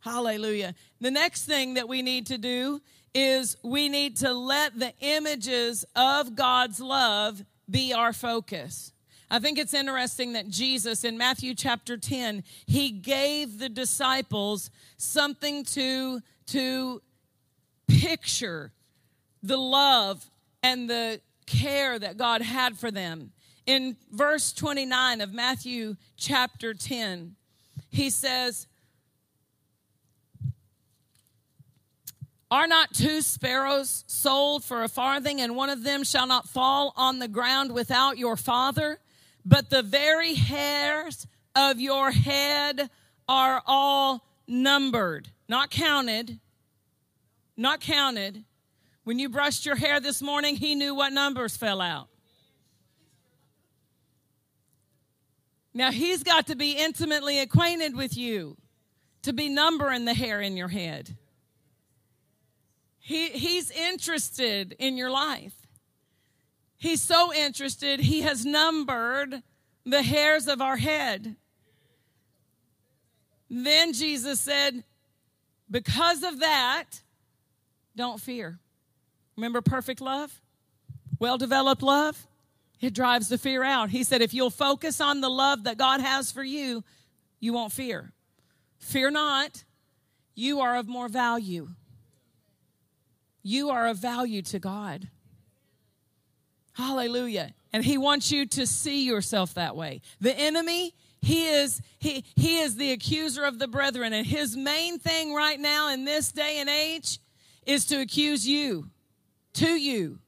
Hallelujah. 0.00 0.74
The 1.00 1.10
next 1.10 1.44
thing 1.44 1.74
that 1.74 1.88
we 1.88 2.02
need 2.02 2.26
to 2.26 2.38
do 2.38 2.80
is 3.14 3.56
we 3.62 3.88
need 3.88 4.16
to 4.18 4.32
let 4.32 4.78
the 4.78 4.92
images 5.00 5.84
of 5.96 6.34
God's 6.34 6.80
love 6.80 7.42
be 7.68 7.92
our 7.92 8.12
focus. 8.12 8.92
I 9.30 9.38
think 9.38 9.58
it's 9.58 9.74
interesting 9.74 10.32
that 10.32 10.48
Jesus 10.48 11.04
in 11.04 11.16
Matthew 11.16 11.54
chapter 11.54 11.96
10, 11.96 12.42
he 12.66 12.90
gave 12.90 13.58
the 13.58 13.68
disciples 13.68 14.70
something 14.96 15.64
to 15.66 16.20
to 16.46 17.00
picture 17.86 18.72
the 19.42 19.56
love 19.56 20.28
and 20.62 20.90
the 20.90 21.20
care 21.46 21.96
that 21.98 22.16
God 22.16 22.42
had 22.42 22.76
for 22.76 22.90
them. 22.90 23.30
In 23.66 23.96
verse 24.10 24.52
29 24.52 25.20
of 25.20 25.32
Matthew 25.32 25.96
chapter 26.16 26.74
10, 26.74 27.36
he 27.88 28.10
says, 28.10 28.66
Are 32.50 32.66
not 32.66 32.92
two 32.92 33.22
sparrows 33.22 34.02
sold 34.08 34.64
for 34.64 34.82
a 34.82 34.88
farthing, 34.88 35.40
and 35.40 35.54
one 35.54 35.70
of 35.70 35.84
them 35.84 36.02
shall 36.02 36.26
not 36.26 36.48
fall 36.48 36.92
on 36.96 37.20
the 37.20 37.28
ground 37.28 37.72
without 37.72 38.18
your 38.18 38.36
father? 38.36 38.98
But 39.44 39.70
the 39.70 39.82
very 39.82 40.34
hairs 40.34 41.26
of 41.54 41.80
your 41.80 42.10
head 42.10 42.90
are 43.28 43.62
all 43.66 44.26
numbered, 44.46 45.28
not 45.48 45.70
counted, 45.70 46.40
not 47.56 47.80
counted. 47.80 48.44
When 49.04 49.18
you 49.18 49.28
brushed 49.28 49.64
your 49.64 49.76
hair 49.76 50.00
this 50.00 50.20
morning, 50.20 50.56
he 50.56 50.74
knew 50.74 50.94
what 50.94 51.12
numbers 51.12 51.56
fell 51.56 51.80
out. 51.80 52.08
Now, 55.72 55.92
he's 55.92 56.22
got 56.22 56.48
to 56.48 56.56
be 56.56 56.72
intimately 56.72 57.38
acquainted 57.38 57.96
with 57.96 58.16
you 58.16 58.56
to 59.22 59.32
be 59.32 59.48
numbering 59.48 60.04
the 60.04 60.14
hair 60.14 60.40
in 60.40 60.56
your 60.56 60.68
head. 60.68 61.16
He, 62.98 63.28
he's 63.30 63.70
interested 63.70 64.74
in 64.78 64.96
your 64.96 65.10
life. 65.10 65.59
He's 66.80 67.02
so 67.02 67.30
interested, 67.34 68.00
he 68.00 68.22
has 68.22 68.46
numbered 68.46 69.42
the 69.84 70.02
hairs 70.02 70.48
of 70.48 70.62
our 70.62 70.78
head. 70.78 71.36
Then 73.50 73.92
Jesus 73.92 74.40
said, 74.40 74.82
Because 75.70 76.22
of 76.22 76.40
that, 76.40 76.86
don't 77.94 78.18
fear. 78.18 78.60
Remember 79.36 79.60
perfect 79.60 80.00
love? 80.00 80.40
Well 81.18 81.36
developed 81.36 81.82
love? 81.82 82.26
It 82.80 82.94
drives 82.94 83.28
the 83.28 83.36
fear 83.36 83.62
out. 83.62 83.90
He 83.90 84.02
said, 84.02 84.22
If 84.22 84.32
you'll 84.32 84.48
focus 84.48 85.02
on 85.02 85.20
the 85.20 85.28
love 85.28 85.64
that 85.64 85.76
God 85.76 86.00
has 86.00 86.32
for 86.32 86.42
you, 86.42 86.82
you 87.40 87.52
won't 87.52 87.72
fear. 87.72 88.14
Fear 88.78 89.10
not, 89.10 89.64
you 90.34 90.60
are 90.60 90.76
of 90.76 90.88
more 90.88 91.08
value. 91.08 91.68
You 93.42 93.68
are 93.68 93.86
of 93.86 93.98
value 93.98 94.40
to 94.40 94.58
God. 94.58 95.10
Hallelujah. 96.80 97.52
And 97.74 97.84
he 97.84 97.98
wants 97.98 98.32
you 98.32 98.46
to 98.46 98.66
see 98.66 99.04
yourself 99.04 99.52
that 99.54 99.76
way. 99.76 100.00
The 100.18 100.36
enemy, 100.36 100.94
he 101.20 101.46
is 101.46 101.82
he 101.98 102.24
he 102.34 102.58
is 102.60 102.76
the 102.76 102.92
accuser 102.92 103.44
of 103.44 103.58
the 103.58 103.68
brethren 103.68 104.14
and 104.14 104.26
his 104.26 104.56
main 104.56 104.98
thing 104.98 105.34
right 105.34 105.60
now 105.60 105.90
in 105.90 106.06
this 106.06 106.32
day 106.32 106.56
and 106.58 106.70
age 106.70 107.18
is 107.66 107.84
to 107.86 108.00
accuse 108.00 108.48
you 108.48 108.88
to 109.52 109.68
you 109.68 110.18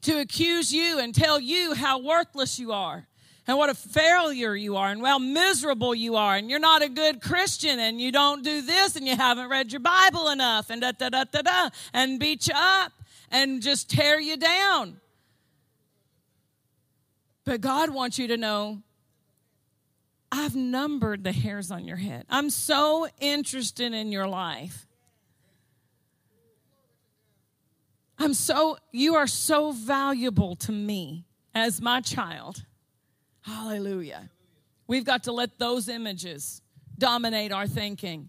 to 0.00 0.18
accuse 0.18 0.72
you 0.72 0.98
and 0.98 1.14
tell 1.14 1.38
you 1.38 1.74
how 1.74 2.00
worthless 2.00 2.58
you 2.58 2.72
are 2.72 3.06
and 3.46 3.56
what 3.56 3.70
a 3.70 3.74
failure 3.74 4.56
you 4.56 4.76
are 4.76 4.90
and 4.90 5.06
how 5.06 5.20
miserable 5.20 5.94
you 5.94 6.16
are 6.16 6.34
and 6.34 6.50
you're 6.50 6.58
not 6.58 6.82
a 6.82 6.88
good 6.88 7.22
Christian 7.22 7.78
and 7.78 8.00
you 8.00 8.10
don't 8.10 8.42
do 8.42 8.62
this 8.62 8.96
and 8.96 9.06
you 9.06 9.14
haven't 9.14 9.48
read 9.48 9.70
your 9.70 9.80
Bible 9.80 10.28
enough 10.28 10.70
and 10.70 10.80
da 10.80 10.90
da 10.90 11.08
da 11.08 11.22
da 11.22 11.42
da 11.42 11.70
and 11.92 12.18
beat 12.18 12.48
you 12.48 12.54
up 12.56 12.92
and 13.30 13.62
just 13.62 13.88
tear 13.88 14.18
you 14.18 14.36
down. 14.36 14.98
But 17.44 17.60
God 17.60 17.90
wants 17.90 18.18
you 18.18 18.28
to 18.28 18.36
know 18.36 18.82
I've 20.30 20.56
numbered 20.56 21.24
the 21.24 21.32
hairs 21.32 21.70
on 21.70 21.84
your 21.84 21.98
head. 21.98 22.24
I'm 22.30 22.48
so 22.48 23.06
interested 23.20 23.92
in 23.92 24.10
your 24.12 24.26
life. 24.26 24.86
I'm 28.18 28.34
so, 28.34 28.78
you 28.92 29.16
are 29.16 29.26
so 29.26 29.72
valuable 29.72 30.56
to 30.56 30.72
me 30.72 31.26
as 31.54 31.82
my 31.82 32.00
child. 32.00 32.64
Hallelujah. 33.42 34.30
We've 34.86 35.04
got 35.04 35.24
to 35.24 35.32
let 35.32 35.58
those 35.58 35.88
images 35.88 36.62
dominate 36.98 37.52
our 37.52 37.66
thinking. 37.66 38.28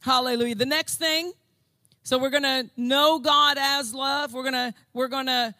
Hallelujah. 0.00 0.56
The 0.56 0.66
next 0.66 0.96
thing, 0.96 1.32
so 2.02 2.18
we're 2.18 2.30
going 2.30 2.42
to 2.42 2.68
know 2.76 3.18
God 3.18 3.56
as 3.58 3.94
love. 3.94 4.34
We're 4.34 4.42
going 4.42 4.54
to, 4.54 4.74
we're 4.92 5.08
going 5.08 5.26
to 5.26 5.54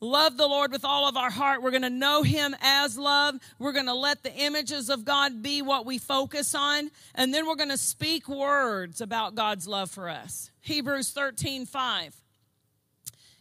love 0.00 0.36
the 0.36 0.46
Lord 0.46 0.70
with 0.70 0.84
all 0.84 1.08
of 1.08 1.16
our 1.16 1.30
heart. 1.30 1.62
We're 1.62 1.70
going 1.70 1.82
to 1.82 1.90
know 1.90 2.22
Him 2.22 2.54
as 2.60 2.96
love. 2.96 3.36
We're 3.58 3.72
going 3.72 3.86
to 3.86 3.94
let 3.94 4.22
the 4.22 4.34
images 4.34 4.90
of 4.90 5.04
God 5.04 5.42
be 5.42 5.62
what 5.62 5.86
we 5.86 5.98
focus 5.98 6.54
on. 6.54 6.90
And 7.14 7.32
then 7.34 7.46
we're 7.46 7.56
going 7.56 7.70
to 7.70 7.76
speak 7.76 8.28
words 8.28 9.00
about 9.00 9.34
God's 9.34 9.66
love 9.66 9.90
for 9.90 10.08
us. 10.08 10.50
Hebrews 10.60 11.10
13 11.10 11.66
5. 11.66 12.14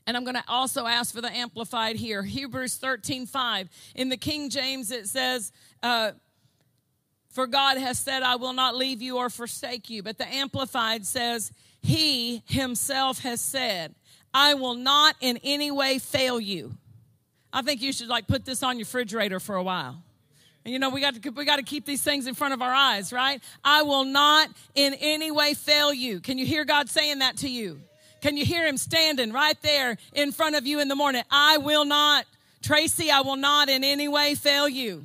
And 0.07 0.15
I'm 0.15 0.23
going 0.23 0.35
to 0.35 0.43
also 0.47 0.85
ask 0.85 1.13
for 1.13 1.21
the 1.21 1.31
amplified 1.31 1.97
here. 1.97 2.23
Hebrews 2.23 2.77
13 2.77 3.25
5. 3.25 3.69
In 3.95 4.09
the 4.09 4.17
King 4.17 4.49
James, 4.49 4.89
it 4.89 5.07
says, 5.07 5.51
uh, 5.83 6.11
For 7.31 7.45
God 7.45 7.77
has 7.77 7.99
said, 7.99 8.23
I 8.23 8.37
will 8.37 8.53
not 8.53 8.75
leave 8.75 9.01
you 9.01 9.17
or 9.17 9.29
forsake 9.29 9.89
you. 9.89 10.01
But 10.01 10.17
the 10.17 10.27
amplified 10.27 11.05
says, 11.05 11.51
He 11.81 12.41
Himself 12.45 13.19
has 13.19 13.41
said, 13.41 13.95
I 14.33 14.53
will 14.53 14.75
not 14.75 15.15
in 15.21 15.39
any 15.43 15.71
way 15.71 15.99
fail 15.99 16.39
you. 16.39 16.75
I 17.51 17.61
think 17.61 17.81
you 17.81 17.91
should 17.93 18.07
like 18.07 18.27
put 18.27 18.45
this 18.45 18.61
on 18.63 18.77
your 18.77 18.85
refrigerator 18.85 19.39
for 19.39 19.55
a 19.55 19.63
while. 19.63 20.01
And 20.63 20.73
you 20.73 20.79
know, 20.79 20.89
we 20.89 21.01
got 21.01 21.21
to 21.21 21.29
we 21.29 21.45
got 21.45 21.55
to 21.57 21.63
keep 21.63 21.85
these 21.85 22.03
things 22.03 22.27
in 22.27 22.35
front 22.35 22.53
of 22.53 22.61
our 22.61 22.73
eyes, 22.73 23.13
right? 23.13 23.41
I 23.63 23.83
will 23.83 24.03
not 24.03 24.49
in 24.75 24.93
any 24.95 25.31
way 25.31 25.53
fail 25.53 25.93
you. 25.93 26.19
Can 26.19 26.37
you 26.37 26.45
hear 26.45 26.65
God 26.65 26.89
saying 26.89 27.19
that 27.19 27.37
to 27.37 27.49
you? 27.49 27.79
Can 28.21 28.35
you 28.35 28.45
hear 28.45 28.67
him 28.67 28.77
standing 28.77 29.31
right 29.31 29.59
there 29.61 29.97
in 30.13 30.31
front 30.31 30.55
of 30.55 30.67
you 30.67 30.79
in 30.79 30.87
the 30.87 30.95
morning? 30.95 31.23
I 31.31 31.57
will 31.57 31.85
not. 31.85 32.25
Tracy, 32.61 33.09
I 33.11 33.21
will 33.21 33.37
not 33.37 33.69
in 33.69 33.83
any 33.83 34.07
way 34.07 34.35
fail 34.35 34.67
you. 34.67 35.03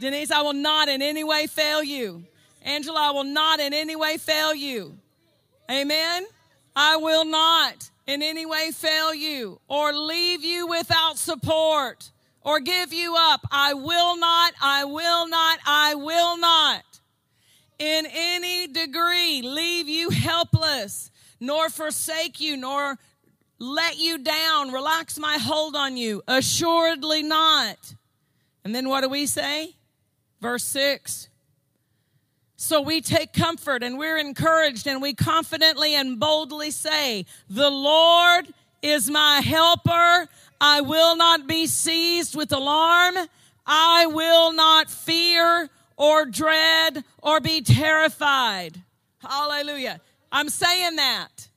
Denise, 0.00 0.30
I 0.30 0.42
will 0.42 0.54
not 0.54 0.88
in 0.88 1.02
any 1.02 1.22
way 1.22 1.46
fail 1.46 1.82
you. 1.82 2.24
Angela, 2.62 3.08
I 3.08 3.10
will 3.10 3.24
not 3.24 3.60
in 3.60 3.74
any 3.74 3.96
way 3.96 4.16
fail 4.16 4.54
you. 4.54 4.96
Amen. 5.70 6.24
I 6.74 6.96
will 6.96 7.24
not 7.24 7.90
in 8.06 8.22
any 8.22 8.46
way 8.46 8.70
fail 8.72 9.14
you 9.14 9.60
or 9.68 9.92
leave 9.92 10.44
you 10.44 10.66
without 10.66 11.18
support 11.18 12.10
or 12.42 12.60
give 12.60 12.92
you 12.92 13.16
up. 13.16 13.46
I 13.50 13.74
will 13.74 14.16
not, 14.16 14.52
I 14.62 14.84
will 14.84 15.28
not, 15.28 15.58
I 15.66 15.94
will 15.94 16.36
not 16.36 16.84
in 17.78 18.06
any 18.10 18.66
degree 18.66 19.42
leave 19.42 19.88
you 19.88 20.10
helpless, 20.10 21.10
nor 21.40 21.68
forsake 21.68 22.40
you, 22.40 22.56
nor 22.56 22.98
let 23.58 23.98
you 23.98 24.18
down, 24.18 24.72
relax 24.72 25.18
my 25.18 25.38
hold 25.38 25.74
on 25.74 25.96
you. 25.96 26.22
Assuredly 26.28 27.22
not. 27.22 27.94
And 28.64 28.74
then 28.74 28.88
what 28.88 29.02
do 29.02 29.08
we 29.08 29.26
say? 29.26 29.76
Verse 30.40 30.64
6 30.64 31.28
so 32.64 32.80
we 32.80 33.02
take 33.02 33.34
comfort 33.34 33.82
and 33.82 33.98
we're 33.98 34.16
encouraged 34.16 34.86
and 34.86 35.02
we 35.02 35.12
confidently 35.12 35.94
and 35.94 36.18
boldly 36.18 36.70
say, 36.70 37.26
The 37.50 37.68
Lord 37.68 38.48
is 38.82 39.10
my 39.10 39.40
helper. 39.40 40.28
I 40.60 40.80
will 40.80 41.14
not 41.14 41.46
be 41.46 41.66
seized 41.66 42.34
with 42.34 42.52
alarm. 42.52 43.16
I 43.66 44.06
will 44.06 44.52
not 44.52 44.90
fear 44.90 45.68
or 45.96 46.24
dread 46.24 47.04
or 47.22 47.40
be 47.40 47.60
terrified. 47.60 48.80
Hallelujah. 49.18 50.00
I'm 50.32 50.48
saying 50.48 50.96
that. 50.96 51.48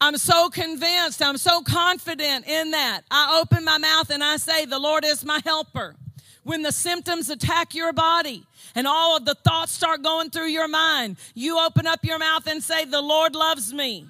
I'm 0.00 0.16
so 0.16 0.48
convinced. 0.48 1.22
I'm 1.22 1.38
so 1.38 1.62
confident 1.62 2.48
in 2.48 2.72
that. 2.72 3.02
I 3.10 3.40
open 3.40 3.64
my 3.64 3.78
mouth 3.78 4.10
and 4.10 4.24
I 4.24 4.36
say, 4.36 4.64
The 4.64 4.80
Lord 4.80 5.04
is 5.04 5.24
my 5.24 5.40
helper. 5.44 5.94
When 6.42 6.62
the 6.62 6.72
symptoms 6.72 7.30
attack 7.30 7.74
your 7.74 7.92
body, 7.92 8.44
and 8.74 8.86
all 8.86 9.16
of 9.16 9.24
the 9.24 9.34
thoughts 9.34 9.72
start 9.72 10.02
going 10.02 10.30
through 10.30 10.48
your 10.48 10.68
mind, 10.68 11.16
you 11.34 11.58
open 11.58 11.86
up 11.86 12.04
your 12.04 12.18
mouth 12.18 12.46
and 12.46 12.62
say, 12.62 12.84
The 12.84 13.00
Lord 13.00 13.34
loves 13.34 13.72
me. 13.72 14.06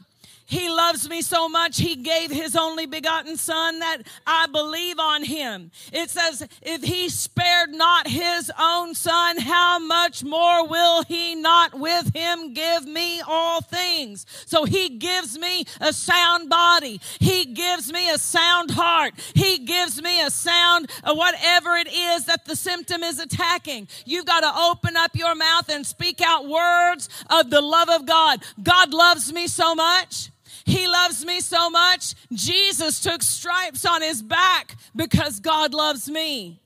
He 0.50 0.68
loves 0.68 1.08
me 1.08 1.22
so 1.22 1.48
much, 1.48 1.78
He 1.78 1.94
gave 1.94 2.32
His 2.32 2.56
only 2.56 2.84
begotten 2.84 3.36
Son 3.36 3.78
that 3.78 3.98
I 4.26 4.48
believe 4.48 4.98
on 4.98 5.22
Him. 5.22 5.70
It 5.92 6.10
says, 6.10 6.44
if 6.60 6.82
He 6.82 7.08
spared 7.08 7.70
not 7.70 8.08
His 8.08 8.50
own 8.58 8.96
Son, 8.96 9.38
how 9.38 9.78
much 9.78 10.24
more 10.24 10.66
will 10.66 11.04
He 11.04 11.36
not 11.36 11.78
with 11.78 12.12
Him 12.16 12.52
give 12.52 12.84
me 12.84 13.20
all 13.24 13.60
things? 13.60 14.26
So 14.44 14.64
He 14.64 14.88
gives 14.88 15.38
me 15.38 15.66
a 15.80 15.92
sound 15.92 16.50
body. 16.50 17.00
He 17.20 17.44
gives 17.44 17.92
me 17.92 18.10
a 18.10 18.18
sound 18.18 18.72
heart. 18.72 19.12
He 19.36 19.58
gives 19.58 20.02
me 20.02 20.20
a 20.20 20.30
sound, 20.30 20.90
uh, 21.04 21.14
whatever 21.14 21.76
it 21.76 21.86
is 21.92 22.24
that 22.24 22.44
the 22.44 22.56
symptom 22.56 23.04
is 23.04 23.20
attacking. 23.20 23.86
You've 24.04 24.26
got 24.26 24.40
to 24.40 24.52
open 24.62 24.96
up 24.96 25.14
your 25.14 25.36
mouth 25.36 25.68
and 25.68 25.86
speak 25.86 26.20
out 26.20 26.48
words 26.48 27.08
of 27.30 27.50
the 27.50 27.60
love 27.60 27.88
of 27.88 28.04
God. 28.04 28.42
God 28.60 28.92
loves 28.92 29.32
me 29.32 29.46
so 29.46 29.76
much. 29.76 30.30
He 30.70 30.86
loves 30.86 31.24
me 31.24 31.40
so 31.40 31.68
much. 31.68 32.14
Jesus 32.32 33.00
took 33.00 33.22
stripes 33.24 33.84
on 33.84 34.02
his 34.02 34.22
back 34.22 34.76
because 34.94 35.40
God 35.40 35.74
loves 35.74 36.08
me. 36.08 36.60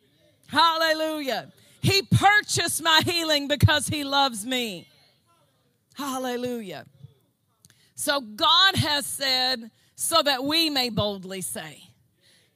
Hallelujah. 0.47 1.51
He 1.81 2.03
purchased 2.03 2.83
my 2.83 3.01
healing 3.05 3.49
because 3.49 3.89
he 3.89 4.05
loves 4.05 4.45
me. 4.45 4.87
Hallelujah. 5.95 6.85
So 7.95 8.21
God 8.21 8.77
has 8.77 9.07
said, 9.07 9.71
so 9.97 10.23
that 10.23 10.45
we 10.45 10.69
may 10.69 10.91
boldly 10.91 11.41
say, 11.41 11.85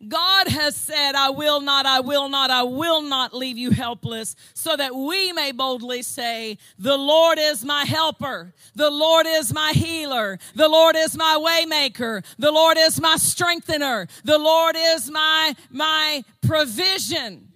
God 0.06 0.46
has 0.46 0.76
said, 0.76 1.16
I 1.16 1.30
will 1.30 1.60
not, 1.60 1.84
I 1.84 1.98
will 1.98 2.28
not, 2.28 2.50
I 2.50 2.62
will 2.62 3.02
not 3.02 3.34
leave 3.34 3.58
you 3.58 3.72
helpless, 3.72 4.36
so 4.54 4.76
that 4.76 4.94
we 4.94 5.32
may 5.32 5.50
boldly 5.50 6.02
say, 6.02 6.58
The 6.78 6.96
Lord 6.96 7.38
is 7.40 7.64
my 7.64 7.84
helper. 7.84 8.54
The 8.76 8.90
Lord 8.90 9.26
is 9.26 9.52
my 9.52 9.72
healer. 9.74 10.38
The 10.54 10.68
Lord 10.68 10.94
is 10.94 11.16
my 11.16 11.36
waymaker. 11.40 12.24
The 12.38 12.52
Lord 12.52 12.78
is 12.78 13.00
my 13.00 13.16
strengthener. 13.16 14.06
The 14.22 14.38
Lord 14.38 14.76
is 14.78 15.10
my, 15.10 15.56
my 15.68 16.22
provision. 16.42 17.48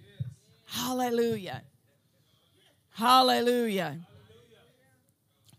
Hallelujah. 0.65 1.61
Hallelujah. 2.91 3.99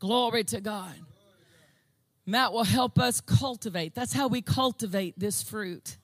Glory 0.00 0.44
to 0.44 0.60
God. 0.60 0.92
Matt 2.26 2.52
will 2.52 2.64
help 2.64 2.98
us 2.98 3.22
cultivate. 3.22 3.94
That's 3.94 4.12
how 4.12 4.28
we 4.28 4.42
cultivate 4.42 5.18
this 5.18 5.42
fruit 5.42 5.96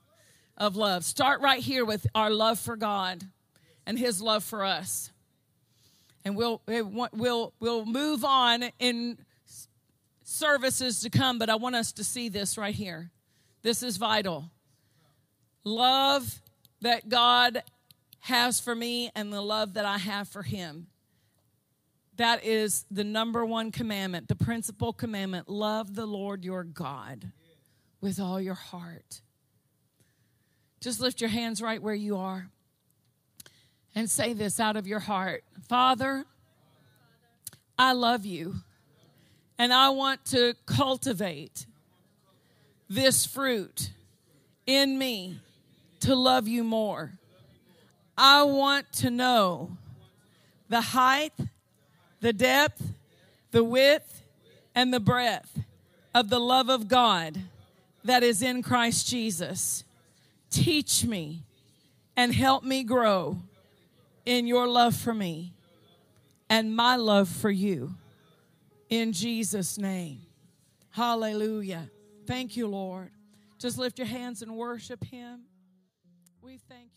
of 0.61 0.77
love. 0.77 1.05
Start 1.05 1.41
right 1.41 1.61
here 1.61 1.85
with 1.85 2.07
our 2.15 2.31
love 2.31 2.61
for 2.61 2.77
God 2.77 3.25
and 3.87 3.99
His 3.99 4.21
love 4.21 4.45
for 4.45 4.63
us. 4.63 5.11
And 6.25 6.37
we'll, 6.37 6.61
eh, 6.69 6.83
we'll, 6.83 7.55
we'll 7.59 7.87
move 7.87 8.25
on 8.25 8.65
in 8.79 9.19
services 10.23 11.01
to 11.01 11.11
come, 11.11 11.39
but 11.39 11.49
I 11.49 11.57
want 11.57 11.75
us 11.75 11.93
to 11.93 12.05
see 12.05 12.29
this 12.29 12.59
right 12.59 12.75
here. 12.75 13.11
This 13.63 13.83
is 13.83 13.97
vital. 13.97 14.51
Love 15.65 16.43
that 16.83 17.09
God 17.09 17.63
has 18.21 18.61
for 18.61 18.75
me 18.75 19.11
and 19.17 19.33
the 19.33 19.41
love 19.41 19.75
that 19.75 19.87
I 19.87 19.97
have 19.97 20.29
for 20.29 20.43
Him. 20.43 20.89
That 22.17 22.45
is 22.45 22.85
the 22.91 23.05
number 23.05 23.47
one 23.47 23.73
commandment, 23.73 24.29
the 24.29 24.37
principal 24.37 24.93
commandment. 24.93 25.49
Love 25.49 25.95
the 25.95 26.05
Lord 26.05 26.45
your 26.45 26.65
God 26.65 27.33
with 28.03 28.21
all 28.21 28.39
your 28.39 28.55
heart 28.55 29.23
just 30.81 31.01
lift 31.01 31.21
your 31.21 31.31
hands 31.31 31.61
right 31.61 31.83
where 31.83 31.95
you 31.95 32.17
are 32.17 32.49
and 33.95 34.11
say 34.11 34.33
this 34.33 34.59
out 34.59 34.77
of 34.77 34.87
your 34.87 35.01
heart 35.01 35.45
Father, 35.69 36.25
I 37.79 37.93
love 37.93 38.27
you, 38.27 38.57
and 39.59 39.73
I 39.73 39.91
want 39.91 40.25
to 40.27 40.55
cultivate 40.67 41.67
this 42.89 43.25
fruit 43.25 43.91
in 44.67 44.99
me 44.99 45.39
to 46.01 46.15
love 46.15 46.49
you 46.49 46.65
more. 46.65 47.13
I 48.19 48.43
want 48.43 48.93
to 48.95 49.11
know 49.11 49.77
the 50.69 50.81
height, 50.81 51.33
the 52.21 52.33
depth, 52.33 52.83
the 53.51 53.65
width, 53.65 54.23
and 54.75 54.93
the 54.93 55.01
breadth 55.01 55.61
of 56.15 56.31
the 56.31 56.41
love 56.41 56.69
of 56.69 56.89
God 56.89 57.39
that 58.05 58.23
is 58.23 58.43
in 58.43 58.63
Christ 58.63 59.09
Jesus. 59.09 59.85
Teach 60.51 61.05
me 61.05 61.45
and 62.17 62.35
help 62.35 62.65
me 62.65 62.83
grow 62.83 63.39
in 64.27 64.47
your 64.47 64.67
love 64.67 64.95
for 64.95 65.15
me 65.15 65.53
and 66.49 66.75
my 66.75 66.97
love 66.97 67.29
for 67.29 67.51
you. 67.51 67.95
In 68.89 69.13
Jesus' 69.13 69.79
name. 69.79 70.21
Hallelujah. 70.91 71.89
Thank 72.27 72.57
you, 72.57 72.67
Lord. 72.67 73.11
Just 73.59 73.79
lift 73.79 73.99
your 73.99 74.09
hands 74.09 74.43
and 74.43 74.57
worship 74.57 75.05
Him. 75.05 75.43
We 76.43 76.59
thank. 76.69 76.90